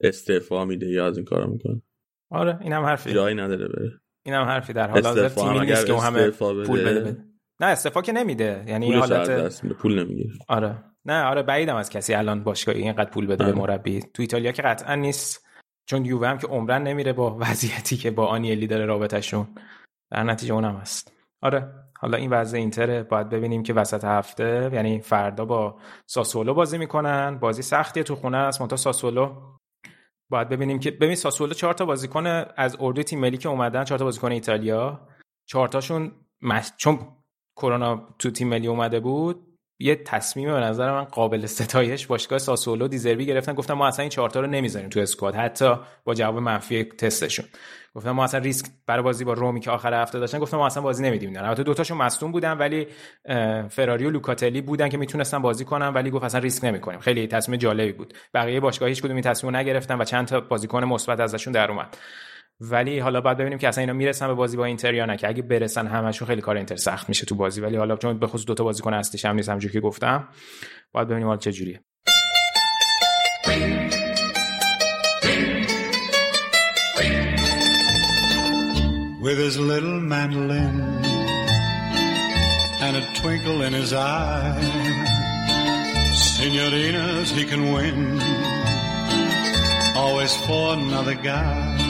[0.00, 1.82] استعفا میده یا از این کارا می‌کنه.
[2.30, 3.12] آره اینم حرفی.
[3.12, 4.00] جایی نداره بره.
[4.26, 4.72] اینم حرفی.
[4.72, 7.24] در حال حاضر تیمی نیست که همه پول بده, بده.
[7.60, 8.64] نه استفا که نمیده.
[8.66, 10.34] یعنی پولش حالت پول نمی‌گیره.
[10.48, 10.84] آره.
[11.04, 13.58] نه آره بعیدم از کسی الان باشگاهی اینقدر پول بده به آره.
[13.58, 14.00] مربی.
[14.00, 15.46] تو ایتالیا که قطعا نیست
[15.88, 19.46] چون یووه هم که عمرن نمیره با وضعیتی که با آنیلی داره رابطشون
[20.10, 21.12] در نتیجه اونم هست.
[21.42, 26.78] آره حالا این وضع اینتر باید ببینیم که وسط هفته یعنی فردا با ساسولو بازی
[26.78, 27.38] می‌کنن.
[27.38, 28.60] بازی سختیه تو خونه است.
[28.60, 29.36] منتها ساسولو
[30.28, 32.26] باید ببینیم که ببین ساسولو چهار تا بازیکن
[32.56, 35.08] از اردوی تیم ملی که اومدن چهار تا بازیکن ایتالیا.
[35.46, 36.12] چهار تاشون
[36.42, 36.72] مش...
[36.76, 36.98] چون
[37.56, 39.45] کرونا تو تیم ملی اومده بود
[39.78, 43.52] یه تصمیم به نظر من قابل ستایش باشگاه ساسولو دیزربی گرفتن.
[43.52, 45.74] گفتن ما اصلا این چهارتا رو نمی‌ذاریم تو اسکواد حتی
[46.04, 47.46] با جواب منفی تستشون.
[47.94, 50.82] گفتن ما اصلا ریسک برای بازی با رومی که آخر هفته داشتن گفتن ما اصلا
[50.82, 52.86] بازی نمیدیم البته دوتاشون مصدوم بودن ولی
[53.68, 57.00] فراری و لوکاتلی بودن که می‌تونستن بازی کنن ولی گفت اصلا ریسک نمی‌کنیم.
[57.00, 58.14] خیلی تصمیم جالبی بود.
[58.34, 61.96] بقیه باشگاه هیچ کدوم این تصمیم نگرفتن و چند تا بازیکن مثبت ازشون در اومد.
[62.60, 65.28] ولی حالا باید ببینیم که اصلا اینا می‌رسن به بازی با اینتر یا نه که
[65.28, 68.46] اگه برسن همشون خیلی کار اینتر سخت میشه تو بازی ولی حالا چون به خصوص
[68.46, 70.28] دو تا بازیکن اصلیش هم نیست همونجوری که گفتم
[70.92, 71.80] باید ببینیم حالا چه جوریه
[79.26, 80.76] with his little mandolin
[82.86, 84.54] and a twinkle in his eye.
[86.14, 88.20] Senorinas he can win,
[89.96, 91.85] always for another guy.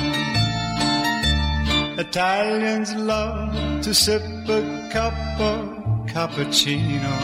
[1.98, 5.64] Italians love to sip a cup of
[6.06, 7.16] cappuccino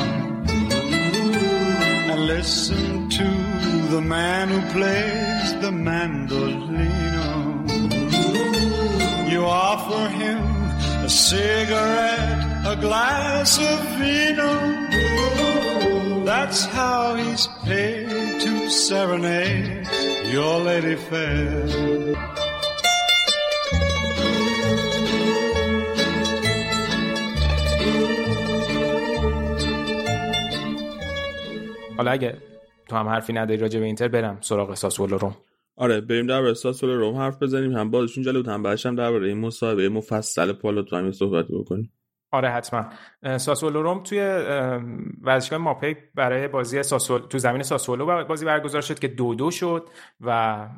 [2.11, 3.25] and listen to
[3.91, 7.29] the man who plays the mandolino.
[9.31, 10.43] You offer him
[11.05, 14.53] a cigarette, a glass of vino.
[16.25, 18.09] That's how he's paid
[18.41, 19.87] to serenade
[20.33, 22.52] your lady fair.
[32.03, 32.39] حالا اگه
[32.89, 35.37] تو هم حرفی نداری راجع به اینتر برم سراغ ساسولو روم.
[35.77, 37.73] آره بریم در ساسولو روم حرف بزنیم.
[37.73, 41.93] هم بازشون جلو هم هم درباره این مصاحبه مفصل پالو تو همین صحبت بکنیم.
[42.31, 42.85] آره حتما.
[43.39, 44.21] ساسولو روم توی
[45.23, 49.89] ورزشگاه ماپی برای بازی ساسول تو زمین ساسولو بازی برگزار شد که دو دو شد
[50.21, 50.69] و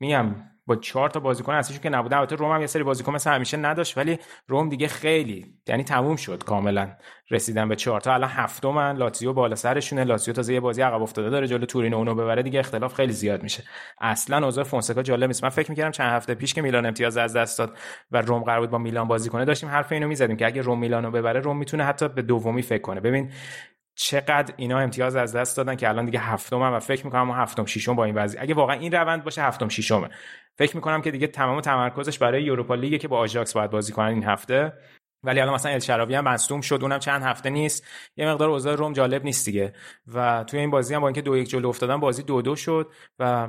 [0.00, 0.34] میگم
[0.70, 3.56] با چهار تا بازیکن اصلیشون که نبوده البته روم هم یه سری بازیکن مثل همیشه
[3.56, 4.18] نداشت ولی
[4.48, 6.96] روم دیگه خیلی یعنی تموم شد کاملا
[7.30, 8.14] رسیدن به چهار تا.
[8.14, 10.04] الان هفتمن لاتزیو بالا سرشونه.
[10.04, 13.42] لاتزیو تازه یه بازی عقب افتاده داره جلو تورینو اونو ببره دیگه اختلاف خیلی زیاد
[13.42, 13.64] میشه.
[14.00, 15.44] اصلا اوضاع فونسکا جالب نیست.
[15.44, 17.76] من فکر می‌کردم چند هفته پیش که میلان امتیاز از دست داد
[18.10, 20.78] و روم قرار بود با میلان بازی کنه داشتیم حرف اینو می‌زدیم که اگه روم
[20.78, 23.00] میلانو ببره روم می‌تونه حتی به دومی فکر کنه.
[23.00, 23.32] ببین
[23.94, 27.96] چقدر اینا امتیاز از دست دادن که الان دیگه هفتم و فکر می‌کنم هفتم ششم
[27.96, 30.08] با این وضعیت اگه واقعا این روند باشه هفتم ششمه.
[30.60, 34.06] فکر می‌کنم که دیگه تمام تمرکزش برای یوروپا لیگه که با آژاکس باید بازی کنن
[34.06, 34.72] این هفته.
[35.24, 37.86] ولی الان مثلا الشراوی هم مصدوم شد اونم چند هفته نیست.
[38.16, 39.72] یه مقدار اوضاع روم جالب نیست دیگه.
[40.14, 42.92] و توی این بازی هم با اینکه دو یک جلو افتادن بازی دو دو شد
[43.18, 43.48] و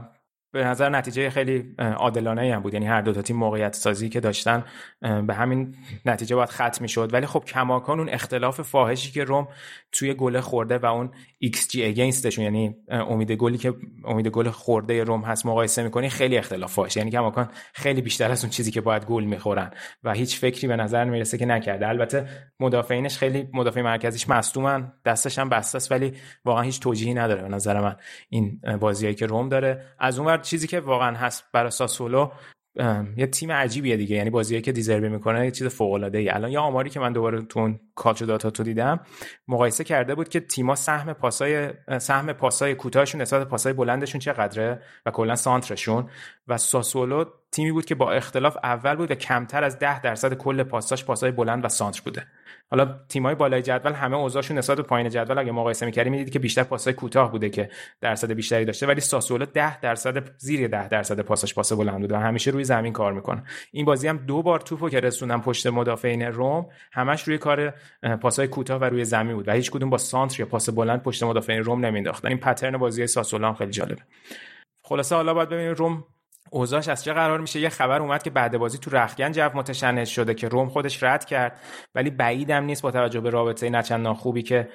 [0.52, 2.74] به نظر نتیجه خیلی عادلانه هم بود.
[2.74, 4.64] یعنی هر دو تا تیم موقعیت سازی که داشتن
[5.02, 5.76] به همین
[6.06, 7.14] نتیجه باید ختم می‌شد.
[7.14, 9.48] ولی خب کماکان اون اختلاف فاحشی که روم
[9.92, 13.74] توی گل خورده و اون xG against شون یعنی امید گلی که
[14.06, 18.44] امید گل خورده روم هست مقایسه می‌کنی خیلی اختلاف فاحش یعنی کماکان خیلی بیشتر از
[18.44, 19.72] اون چیزی که باید گل می‌خورن
[20.04, 21.88] و هیچ فکری به نظر می‌رسه که نکرده.
[21.88, 22.26] البته
[22.60, 26.14] مدافعینش خیلی مدافع مرکزیش مصدومن دستش هم بسته ولی
[26.46, 27.96] واقعا هیچ توجیهی نداره به نظر من
[28.30, 29.86] این بازیایی که روم داره.
[30.00, 32.32] از اون چیزی که واقعا هست برای ساسولو
[33.18, 34.16] یه تیم عجیبیه دیگه.
[34.16, 37.14] یعنی بازیایی که دیزربی می‌کنه یه چیز فوق العاده ای الان یه آماری که من
[37.14, 39.00] دوباره تو اون کالچو داتا تو دیدم
[39.48, 41.70] مقایسه کرده بود که تیما سهم پاسای
[42.00, 46.10] سهم پاسای کوتاهشون نسبت پاسای بلندشون چقدره و کلا سانترشون.
[46.48, 50.64] و ساسولو تیمی بود که با اختلاف اول بود و کمتر از 10 درصد کل
[50.64, 52.28] پاساش پاسای بلند و سانتر بوده.
[52.72, 56.40] حالا تیمای بالای جدول همه اوضاعشون نسبت به پایین جدول اگه مقایسه می‌کردی می‌دیدی که
[56.40, 57.70] بیشتر پاسای کوتاه بوده که
[58.02, 62.20] درصد بیشتری داشته ولی ساسولو 10 درصد زیر 10 درصد پاساش پاس بلند بوده و
[62.20, 63.44] همیشه روی زمین کار می‌کنه.
[63.72, 67.74] این بازی هم دو بار توپو که رسوندن پشت مدافعین روم همش روی کار
[68.22, 71.24] پاسای کوتاه و روی زمین بود و هیچ کدوم با سانتر یا پاس بلند پشت
[71.24, 74.02] مدافعین روم نمینداختن این پترن بازی ساسولو خیلی جالبه.
[74.84, 76.04] خلاصه حالا باید ببینیم روم
[76.50, 80.08] اوضاعش از چه قرار میشه؟ یه خبر اومد که بعد بازی تو رختکن جو متشنج
[80.08, 81.60] شده که روم خودش رد کرد
[81.96, 84.70] ولی بعیدم نیست با توجه به رابطه نچندان خوبی که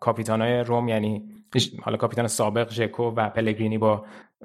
[0.00, 1.22] کاپیتانای روم یعنی
[1.82, 4.04] حالا کاپیتان سابق ژکو و پلگرینی با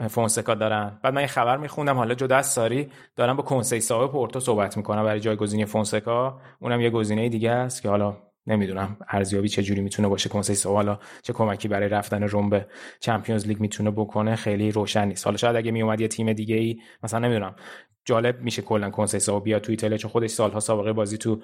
[0.10, 1.00] فونسکا دارن.
[1.04, 5.04] بعد من یه خبر میخوندم حالا جدا از ساری دارن با کنسیساو پورتو صحبت می‌کنم
[5.04, 6.42] برای جایگزینی فونسکا.
[6.60, 8.18] اونم یه گزینه دیگه است که حالا
[8.48, 10.30] نمی‌دونم ارزیابی چه جوری می‌تونه باشه.
[10.30, 12.68] کنسیسو حالا چه کمکی برای رفتن روم به
[13.00, 15.26] چمپیونز لیگ می‌تونه بکنه خیلی روشن نیست.
[15.26, 17.56] حالا شاید اگه میومد یه تیم دیگه ای مثلا نمی‌دونم
[18.06, 21.42] جالب میشه کلا کنسیسو بیاد تو ایتالیا چون خودش سالها سابقه بازی تو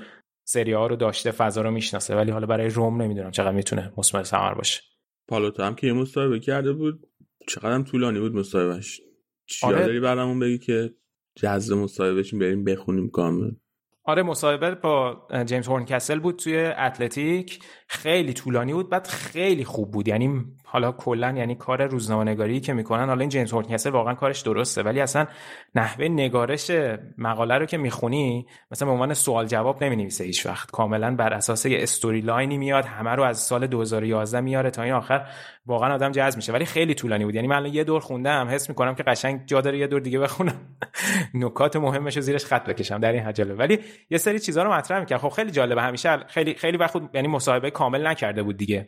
[0.48, 4.24] سری ها رو داشته فضا رو می‌شناسه ولی حالا برای روم نمی‌دونم چقدر می‌تونه مثمر
[4.24, 4.82] ثمر باشه.
[5.28, 7.08] پالوتا هم که یه مصاحبه کرده بود
[7.48, 9.02] چقدر طولانی بود مصاحبهش.
[9.46, 9.86] چی آره.
[9.86, 10.94] داری برامون بگی که
[11.36, 13.52] جذب مصاحبهش بریم بخونیم کامل؟
[14.08, 17.60] آره مصاحبه با جیمز هورنکسل بود توی اتلتیک.
[17.88, 20.08] خیلی طولانی بود بعد خیلی خوب بود.
[20.08, 24.84] یعنی حالا کلا یعنی کار روزنامه‌نگاری که می‌کنن حالا این جیمز هورنکسل واقعا کارش درسته
[24.84, 25.26] ولی اصلا
[25.76, 26.72] نحوه نگارش
[27.18, 30.72] مقاله رو که می‌خونی مثلا به عنوان سوال جواب نمی‌نویسه هیچ وقت.
[30.72, 34.94] کاملا بر اساس یه استوری لاینی میاد همه رو از سال 2011 میاره تا این
[34.94, 35.26] آخر.
[35.66, 37.36] واقعا آدم جذب میشه ولی خیلی طولانی بود.
[37.36, 40.20] یعنی من الان یه دور خوندم حس می‌کنم که قشنگ جا داره یه دور دیگه
[40.20, 40.60] بخونم.
[41.34, 43.80] نکات مهمش رو زیرش خط بکشم در این حجله ولی
[44.10, 47.72] یه سری چیزا رو مطرح می‌کنه خب خیلی جالبه همیشه خیلی خیلی وقت یعنی مصاحبه
[47.72, 48.88] کامل نکرده بود دیگه.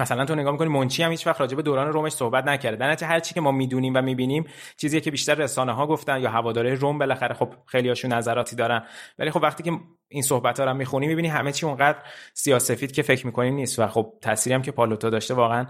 [0.00, 2.76] مثلا تو نگاه می‌کنی منچی هم هیچ وقت راجع به دوران رومش صحبت نکرده.
[2.76, 4.44] در نتیجه هر چی که ما می‌دونیم و می‌بینیم
[4.76, 8.84] چیزیه که بیشتر رسانه ها گفتن یا هواداره روم بالاخره خب خیلی هاشون نظراتی دارن.
[9.18, 9.72] ولی خب وقتی که
[10.08, 11.98] این صحبت ها رو می‌خونی می‌بینی همه چی اونقدر
[12.34, 15.66] سیاسفید که فکر می‌کنیم نیست و خب تأثیری هم که پالوتا داشته واقعا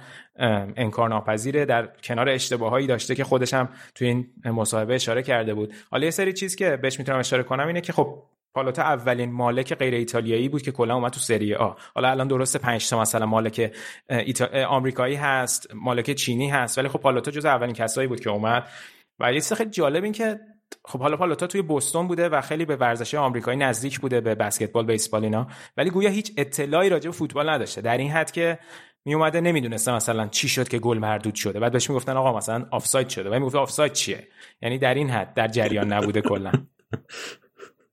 [0.77, 1.65] انکار ناپذیره.
[1.65, 5.75] در کنار اشتباهایی داشته که خودش هم تو این مصاحبه اشاره کرده بود.
[5.91, 8.23] حالا یه سری چیز که بهش می‌تونم اشاره کنم اینه که خب
[8.55, 11.73] پالوتا اولین مالک غیر ایتالیایی بود که کلا اومد تو سری آ.
[11.95, 13.73] حالا الان درسته 5 تا مثلا مالک
[14.09, 14.67] ایتا...
[14.67, 18.69] آمریکایی هست مالک چینی هست ولی خب پالوتا جز اولین کسایی بود که اومد.
[19.21, 20.41] و یه خیلی جالب این که
[20.85, 24.87] خب حالا پالوتا توی بوستون بوده و خیلی به ورزش آمریکایی نزدیک بوده به بسکتبال
[24.87, 25.47] بیسبال اینا.
[25.77, 27.81] ولی گویا هیچ اطلاعی راجع به فوتبال نداشته.
[27.81, 28.59] در این حد که
[29.05, 31.61] می اومده نمی‌دونسته مثلا چی شد که گل مردود شده.
[31.61, 33.31] بعد بهش می‌گفتن آقا مثلا آفساید شده.
[33.31, 34.29] و می‌گفت آفساید چیه؟
[34.63, 36.53] یعنی در این حد در جریان نبوده کلا.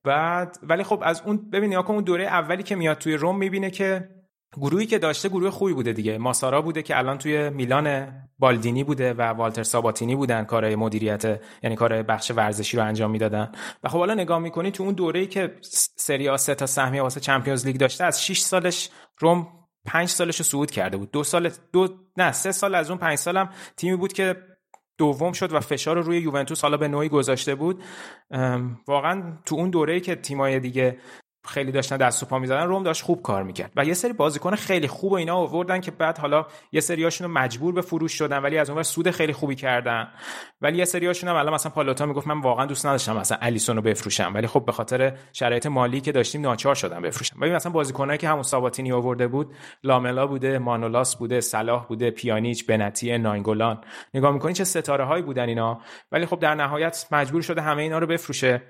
[0.04, 3.70] بعد ولی خب از اون ببین یا اون دوره اولی که میاد توی روم می‌بینه
[3.70, 4.10] که
[4.58, 6.18] گروهی که داشته گروه خوبی بوده دیگه.
[6.18, 11.76] ماسارا بوده که الان توی میلان بالدینی بوده و والتر ساباتینی بودن کار مدیریت یعنی
[11.76, 13.52] کار بخش ورزشی رو انجام می‌دادن.
[13.84, 15.58] و خب حالا نگاه می‌کنی تو اون دوره‌ای که
[15.96, 19.48] سری آ سه تا سهمیه واسه چمپیونز لیگ داشته از 6 سالش روم
[19.86, 21.12] پنج سالش رو صعود کرده بود.
[21.12, 21.88] دو سال دو
[22.18, 24.36] نه سه سال از اون پنج سالم تیمی بود که
[25.02, 27.84] دوم شد و فشار رو روی یوونتوس حالا به نوعی گذاشته بود.
[28.88, 30.98] واقعا تو اون دوره‌ای که تیمای دیگه
[31.48, 33.72] خیلی داشتن دست و پا می‌زدن روم داشت خوب کار می‌کرد.
[33.76, 37.34] و یه سری بازیکن خیلی خوب و اینا آوردن که بعد حالا یه سریاشون رو
[37.34, 40.08] مجبور به فروش شدن ولی از اونور سود خیلی خوبی کردن.
[40.62, 43.82] ولی یه سریاشون هم الان مثلا پالوتا می‌گفت من واقعا دوست نداشتم مثلا الیسون رو
[43.82, 44.32] بفروشم.
[44.34, 48.30] ولی خب به خاطر شرایط مالی که داشتیم ناچار شدم بفروشم ولی مثلا بازیکنایی که
[48.30, 53.82] همون ساباتینی آورده بود لاملا بوده مانولاس بوده صلاح بوده پیانیچ بنتی ناینگولان.
[54.14, 55.82] نگاه می‌کنین چه ستاره هایی بودن اینا.
[56.12, 58.62] ولی خب در نهایت مجبور شده همه اینا رو بفروشه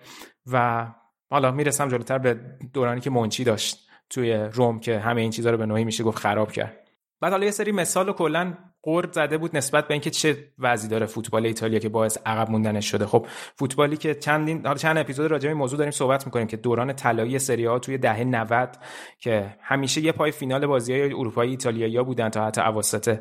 [0.51, 0.87] و
[1.31, 2.39] حالا می‌رسم جلوتر به
[2.73, 6.17] دورانی که منچی داشت توی روم که همه این چیزها رو به نوعی میشه گفت
[6.17, 6.77] خراب کرد.
[7.21, 8.53] بعد حالا یه سری مثال کلا
[8.83, 12.91] قرد زده بود نسبت به اینکه چه وضعی داره فوتبال ایتالیا که باعث عقب موندنش
[12.91, 13.05] شده.
[13.05, 13.25] خب
[13.55, 17.39] فوتبالی که چندین حالا چند اپیزود راجع به موضوع داریم صحبت می‌کنیم که دوران طلایی
[17.39, 18.77] سری ها توی دهه 90
[19.19, 23.19] که همیشه یه پای فینال بازی های اروپایی ایتالیایی بودن تا حتی اواسط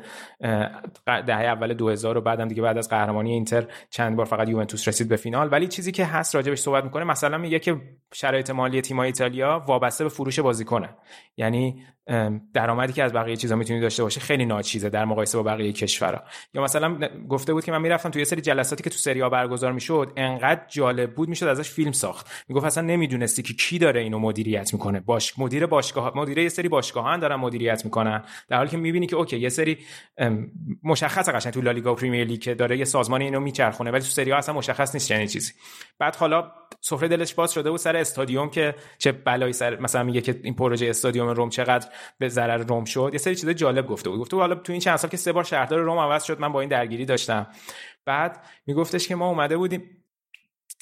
[1.05, 5.09] دهه اول 2000 و بعدم دیگه بعد از قهرمانی اینتر چند بار فقط یوونتوس رسید
[5.09, 5.49] به فینال.
[5.51, 7.81] ولی چیزی که هست راجبش صحبت می‌کنه مثلا میگه که
[8.13, 10.89] شرایط مالی تیم‌های ایتالیا وابسته به فروش بازیکنه.
[11.37, 11.83] یعنی
[12.53, 16.23] درآمدی که از بقیه چیزا می‌تونی داشته باشه خیلی ناچیزه در مقایسه با بقیه کشورها
[16.53, 19.71] یا مثلا گفته بود که من می‌رفتم توی یه سری جلساتی که تو سری برگزار
[19.71, 22.27] می‌شد انقدر جالب بود می‌شد ازش فیلم ساخت.
[22.47, 24.99] می‌گفت اصلا نمی‌دونستی که کی داره اینو مدیریت می‌کنه.
[24.99, 28.23] باش مدیر باشگاه مدیر یه سری باشگاهان دارن مدیریت می‌کنن.
[28.49, 29.77] در حالی که می‌بینی که اوکی یه سری
[30.83, 34.07] مشخص قشنگ تو لالیگا و پریمیر لیگ که داره یه سازمان اینو میچرخونه ولی تو
[34.07, 35.53] سری اصلا مشخص نیست چنین چیزی.
[35.99, 36.51] بعد حالا
[36.81, 40.55] سفره دلش باز شده بود سر استادیوم که چه بلایی سر مثلا میگه که این
[40.55, 41.87] پروژه استادیوم روم چقدر
[42.19, 43.09] به ضرر روم شد.
[43.13, 44.19] یه سری چیزای جالب گفته بود.
[44.19, 46.59] گفته حالا تو این چند سال که سه بار شهردار روم عوض شد من با
[46.59, 47.47] این درگیری داشتم.
[48.05, 50.05] بعد میگفتش که ما اومده بودیم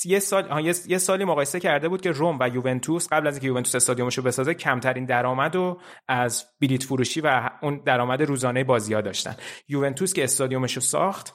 [0.05, 3.75] یه سال یه, سالی مقایسه کرده بود که روم و یوونتوس قبل از اینکه یوونتوس
[3.75, 9.01] استادیومش رو بسازه کمترین درآمد و از بلیت فروشی و اون درآمد روزانه بازی ها
[9.01, 9.35] داشتن.
[9.67, 11.33] یوونتوس که استادیومش رو ساخت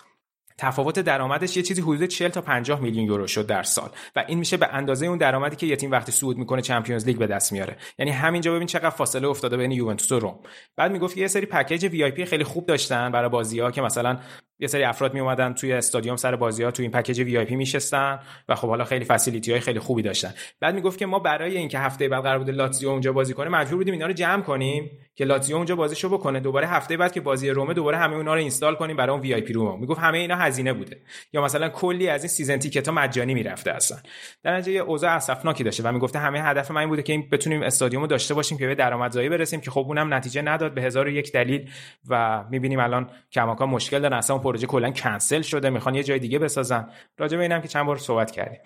[0.58, 3.90] تفاوت درآمدش یه چیزی حدود 40 تا 50 میلیون یورو شد در سال.
[4.16, 7.18] و این میشه به اندازه اون درآمدی که یه تیم وقتی صعود می‌کنه چمپیونز لیگ
[7.18, 7.76] به دست میاره.
[7.98, 10.38] یعنی همینجا ببین چقدر فاصله افتاده بین یوونتوس و روم.
[10.76, 14.18] بعد می‌گفت یه سری پکیج VIP خیلی خوب داشتن برای بازی ها که مثلا
[14.58, 18.18] یه سری افراد می اومدن توی استادیوم سر بازی ها توی این پکیج VIP میشستن
[18.48, 20.34] و خب حالا خیلی facility های خیلی خوبی داشتن.
[20.60, 23.76] بعد می‌گفت که ما برای اینکه هفته بعد قرار بود لاتزیو اونجا بازی کنه مجبور
[23.76, 26.40] بودیم اینا رو جمع کنیم که لاتزیو اونجا بازیشو بکنه.
[26.40, 29.52] دوباره هفته بعد که بازی روم دوباره همه اونا رو install کنیم برای اون VIP
[29.52, 30.96] روم می‌گفت همه اینا هزینه بوده.
[31.32, 33.98] یا مثلا کلی از این season ticket ها مجانی می‌رفته اصلا.
[34.42, 37.62] در نتیجه اوضاع اسفناکی داشته و می‌گفته همه هدف من این بوده که این بتونیم
[37.62, 40.74] استادیوم رو داشته باشیم که به درآمدزایی برسیم که خب اونم نتیجه نداد.
[40.74, 41.70] به هزار و یک دلیل
[42.08, 44.16] و می‌بینیم الان کماکان مشکل دارن.
[44.16, 46.88] اصلا پروژه کلا کنسل شده می‌خوان یه جای دیگه بسازن.
[47.18, 48.60] راجع به اینم که چند بار صحبت کردیم.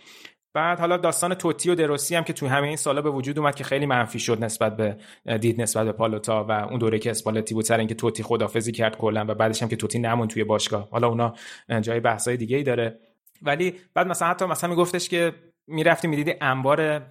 [0.54, 3.54] بعد حالا داستان توتی و دروسی هم که توی همه این سالا به وجود اومد
[3.54, 4.96] که خیلی منفی شد نسبت به
[5.40, 8.96] دید نسبت به پالوتا و اون دوره که اسپالتی بود سر اینکه توتی خدافظی کرد
[8.96, 10.88] کلا و بعدش هم که توتی نمون توی باشگاه.
[10.90, 11.34] حالا اونا
[11.80, 12.98] جای بحثای دیگه ای داره.
[13.42, 15.32] ولی بعد مثلا حتی مثلا میگفتش که
[15.66, 17.02] می‌رفتی می‌دیدی انبار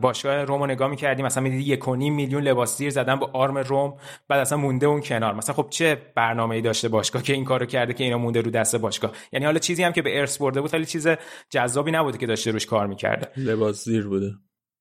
[0.00, 3.30] باشگاه روم رو نگاه می‌کردی مثلا می‌دیدی یک و نیم میلیون لباس زیر زدن با
[3.32, 3.96] آرم روم
[4.28, 5.34] بعد اصلا مونده اون کنار.
[5.34, 8.76] مثلا خب چه برنامه‌ای داشته باشگاه که این کارو کرده که اینا مونده رو دست
[8.76, 11.08] باشگاه؟ یعنی حالا چیزی هم که به ارث برده بود خیلی چیز
[11.50, 13.28] جذابی نبوده که داشته روش کار می‌کرده.
[13.36, 14.30] لباس زیر بوده.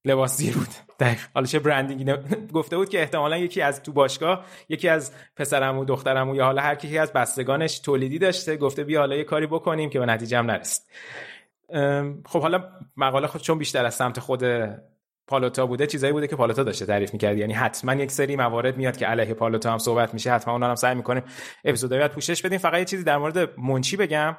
[0.05, 0.68] لباس زیر بود
[0.99, 1.19] دقیق.
[1.34, 2.15] حالا چه برندینگ
[2.53, 6.45] گفته بود که احتمالا یکی از تو باشگاه یکی از پسرم و دخترم و یا
[6.45, 10.05] حالا هر کی از بستگانش تولیدی داشته گفته بیا حالا یه کاری بکنیم که به
[10.05, 10.84] نتیجه هم نرسید.
[12.26, 12.64] خب حالا
[12.98, 14.44] مقاله خود چون بیشتر از سمت خود
[15.27, 17.38] پالوتا بوده چیزایی بوده که پالوتا داشته تعریف می‌کرد.
[17.38, 20.76] یعنی حتما یک سری موارد میاد که علیه پالوتا هم صحبت میشه حتما اونا هم
[20.76, 21.23] سعی می‌کنیم
[21.65, 22.57] اپیزودایی پوشش بدیم.
[22.57, 24.38] فقط یه چیزی در مورد منچی بگم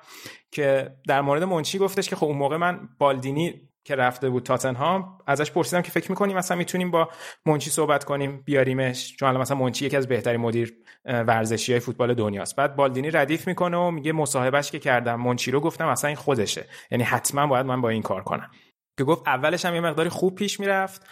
[0.50, 5.18] که در مورد منچی گفتش که خب اون موقع من بالدینی که رفته بود تاتنهام
[5.26, 7.08] ازش پرسیدم که فکر می‌کنیم مثلا می‌تونیم با
[7.46, 10.74] منچی صحبت کنیم بیاریمش؟ چون الان مثلا منچی یکی از بهترین مدیر
[11.04, 12.56] ورزشی های فوتبال دنیاست.
[12.56, 16.66] بعد بالدینی ردیف می‌کنه و میگه مصاحبهش که کردم منچی رو گفتم اصلا این خودشه.
[16.90, 18.50] یعنی حتما باید من با این کار کنم.
[18.98, 21.06] که گفت اولش هم یه مقداری خوب پیش می‌رفت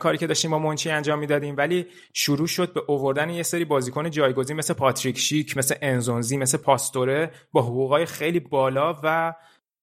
[0.00, 1.56] کاری که داشتیم با منچی انجام می‌دادیم.
[1.56, 6.58] ولی شروع شد به اووردن یه سری بازیکن جایگزین مثل پاتریک شیک مثل انزونزی مثل
[6.58, 9.34] پاستوره با حقوقای خیلی بالا و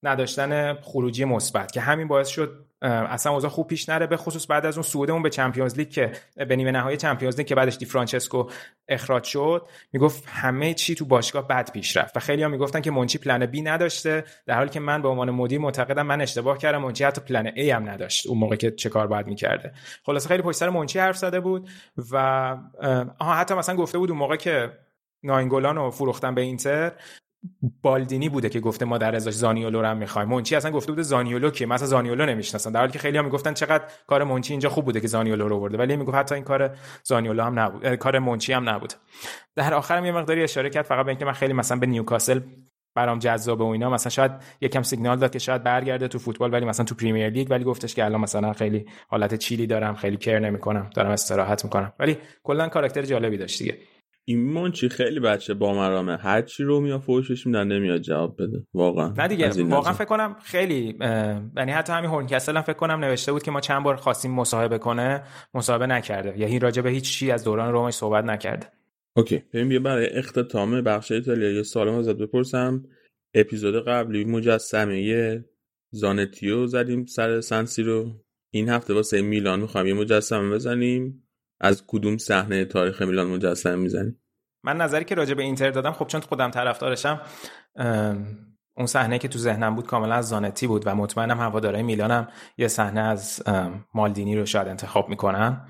[0.03, 4.65] نداشتن خروجی مثبت که همین باعث شد اصلا اوضاع خوب پیش نره به خصوص بعد
[4.65, 7.85] از اون صعودمون به Champions League که به نیمه نهایی Champions League که بعدش دی
[7.85, 8.49] فرانچسکو
[8.88, 12.91] اخراج شد می‌گفت همه چی تو باشگاه بد پیش رفت و خیلی ها می‌گفتن که
[12.91, 16.81] منچی plan B نداشته در حالی که من به عنوان مدیر معتقدم من اشتباه کردم
[16.81, 19.73] منچی حتی plan A هم نداشت اون موقع که چه کار باید می‌کرده.
[20.05, 21.69] خلاصه خیلی پشت سر منچی حرف زده بود
[22.11, 22.17] و
[23.19, 24.71] آها حتی مثلا گفته بود اون موقع که
[25.23, 26.91] ناینگولان رو فروختن به اینتر
[27.82, 30.30] بالدینی بوده که گفته ما در ازاش زانیولو رو هم می‌خوایم.
[30.30, 33.53] مونچی اصلا گفته بوده زانیولو که مثلا زانیولو نمی‌شناسن در حالی که خیلی هم می‌گفتن
[33.53, 36.76] چقدر کار مونچی اینجا خوب بوده که زانیولو رو برده ولی می‌گفت حتی این کار
[37.03, 38.94] زانیولو هم نبود کار مونچی هم نبود.
[39.56, 42.40] در آخرم یه مقداری اشاره کرد فقط به اینکه من خیلی مثلا به نیوکاسل
[42.95, 46.65] برام جذابه و اینا مثلا شاید یکم سیگنال داد که شاید برگرده تو فوتبال ولی
[46.65, 50.40] مثلا تو پریمیر لیگ ولی گفتش که الان مثلا خیلی حالت چیلی دارم خیلی کر
[50.40, 51.94] نمی‌کنم دارم استراحت می‌کنم.
[51.99, 53.78] ولی کلا کاراکتر جالبی داشت دیگه.
[54.26, 58.68] این منچی خیلی بچه با مرامه هر چی رو میاد فوشش میدن نمیاد جواب بده.
[58.74, 59.14] واقعا.
[59.18, 60.98] نه دیگه واقعا فکر کنم خیلی
[61.58, 64.78] یعنی حتی همین هورنکسل هم فکر کنم نوشته بود که ما چند بار خواستیم مصاحبه
[64.78, 65.24] کنه
[65.54, 66.40] مصاحبه نکرده.
[66.40, 68.68] یعنی راجع به هیچ چی از دوران رومش صحبت نکرده.
[69.16, 69.44] اوکی.
[69.54, 71.52] بریم یه برای اختتام بخش ایتالیا.
[71.52, 72.84] یه سوال ازت بپرسم.
[73.34, 75.45] اپیزود قبلی مجسمه
[75.91, 78.12] زانتیو زدیم سر سنسی رو
[78.54, 81.23] این هفته واسه میلان می‌خوایم یه مجسمه بزنیم.
[81.64, 84.15] از کدوم صحنه تاریخ میلان مجسمه می‌زنی؟
[84.64, 87.22] من نظری که راجع به اینتر دادم خب چون خودم طرفدارشم
[88.77, 92.27] اون صحنه که تو ذهنم بود کاملا از زانتی بود و مطمئنم هوادارهای میلانم
[92.57, 93.44] یه صحنه از
[93.94, 95.68] مالدینی رو شاید انتخاب می‌کنن.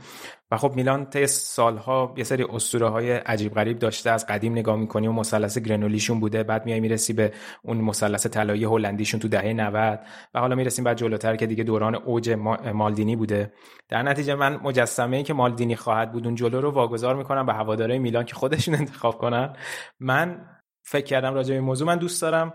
[0.54, 4.76] و خب میلان طی سالها یه سری اسطوره های عجیب غریب داشته از قدیم نگاه
[4.76, 9.54] می‌کنی و مثلث گرنولیشون بوده بعد میای می‌رسی به اون مثلث طلایی هلندیشون تو دهه
[9.54, 10.00] 90
[10.34, 12.30] و حالا می‌رسیم بعد جلوتر که دیگه دوران اوج
[12.74, 13.54] مالدینی بوده.
[13.90, 17.54] در نتیجه من مجسمه ای که مالدینی خواهد بود اون جلو رو واگذار می‌کنم به
[17.54, 19.56] هوادارهای میلان که خودشون انتخاب کنن.
[20.00, 20.46] من
[20.84, 22.54] فکر کردم راجع به موضوع من دوست دارم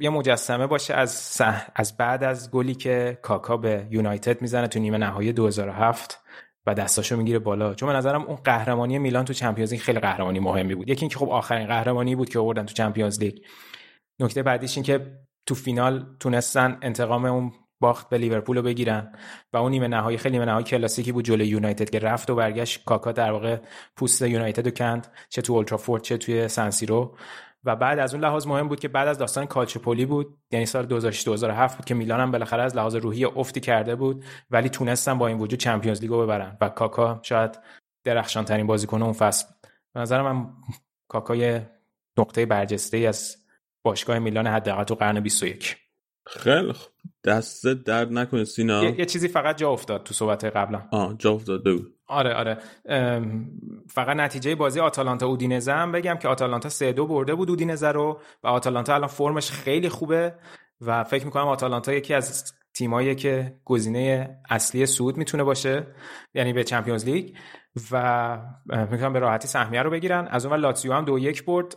[0.00, 1.42] یه مجسمه باشه از
[1.74, 6.25] از بعد از گلی که کاکا به یونایتد می‌زنه تو نیمه نهایی 2007
[6.66, 7.74] و دستاشو می‌گیره بالا.
[7.74, 10.88] چون به نظرم اون قهرمانی میلان تو چمپیونز لیگ خیلی قهرمانی مهمی بود.
[10.88, 13.38] یکی اینکه خب آخرین قهرمانی بود که آوردن تو چمپیونز لیگ.
[14.20, 15.06] نکته بعدیش این که
[15.46, 19.12] تو فینال تونستن انتقام اون باخت به لیورپول رو بگیرن
[19.52, 22.84] و اون نیمه نهایی خیلی نیمه نهایی کلاسیکی بود جلوی یونایتد که رفت و برگشت
[22.84, 23.56] کاکا در واقع
[23.96, 27.16] پوست یونایتد رو کند چه تو اولترافورد چه توی سنسیرو
[27.66, 30.86] و بعد از اون لحاظ مهم بود که بعد از داستان کالچوپولی بود یعنی سال
[30.86, 35.26] 2007 بود که میلان هم بالاخره از لحاظ روحی افتی کرده بود ولی تونستن با
[35.26, 37.58] این وجود چمپیونز لیگو ببرن و کاکا شاید
[38.04, 39.46] درخشان ترین بازیکن اون فصل.
[39.94, 40.46] به نظر من
[41.08, 41.60] کاکای
[42.18, 43.36] نقطه برجسته ای از
[43.82, 45.76] باشگاه میلان حداقل تو قرن 21
[46.26, 46.92] خیلی خوب.
[47.24, 48.84] دست درد نکنه سینا.
[48.84, 52.58] یه،, یه, چیزی فقط جا افتاد تو صحبت قبلا آه جا افتاد بگو آره آره.
[53.88, 58.20] فقط نتیجه بازی آتالانتا اودینزه هم بگم که آتالانتا سه دو برده بود اودینزه رو
[58.42, 60.34] و آتالانتا الان فرمش خیلی خوبه
[60.80, 65.86] و فکر می‌کنم آتالانتا یکی از تیمایی که گزینه اصلی سود می‌تونه باشه
[66.34, 67.36] یعنی به چمپیونز لیگ
[67.90, 68.38] و
[68.90, 70.26] می‌تونم به راحتی سهمیه رو بگیرن.
[70.30, 71.76] از اون لاتزیو هم دو یک برد.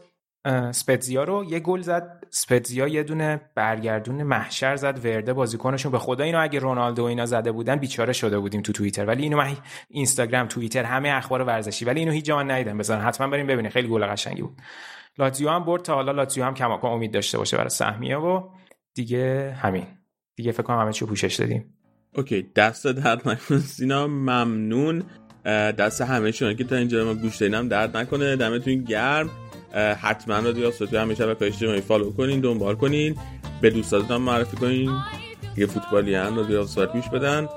[0.71, 2.23] سپتزیا رو یه گل زد.
[2.29, 5.05] سپتزیا یه دونه برگردون محشر زد.
[5.05, 9.05] ورده بازیکنشون به خدا اینو اگه رونالدو اینا زده بودن بیچاره شده بودیم تو توییتر.
[9.05, 9.57] ولی اینو من
[9.89, 11.85] اینستاگرام توییتر همه اخبار ورزشی.
[11.85, 12.77] ولی اینو هیچ جا ندیدم.
[12.77, 14.57] بزن حتما بریم ببینید خیلی گل قشنگی بود.
[15.17, 18.49] لاتزیو هم برد تا حالا لاتزیو هم کماکان امید داشته باشه برای سهمیه و
[18.93, 19.85] دیگه همین.
[20.35, 21.73] دیگه فکر کنم همه چی پوشش دادیم.
[22.15, 22.51] اوکی.
[22.55, 23.59] دست درد نکنه.
[23.59, 25.03] سینا ممنون.
[25.45, 28.35] دست همه شما که تا اینجا ما گوش دادینم درد نکنه.
[28.35, 29.29] دمتون گرم.
[29.73, 33.15] حتما رادیو آفتابی همه شبکه‌های اجتماعی فالو کنین دنبال کنین.
[33.61, 34.91] به دوستاتون هم معرفی کنین.
[35.57, 37.47] یه فوتبالی هم رادیو آفتابی میش بدن.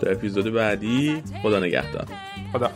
[0.00, 2.06] تا اپیزود بعدی خدا نگهدار.
[2.52, 2.70] خدا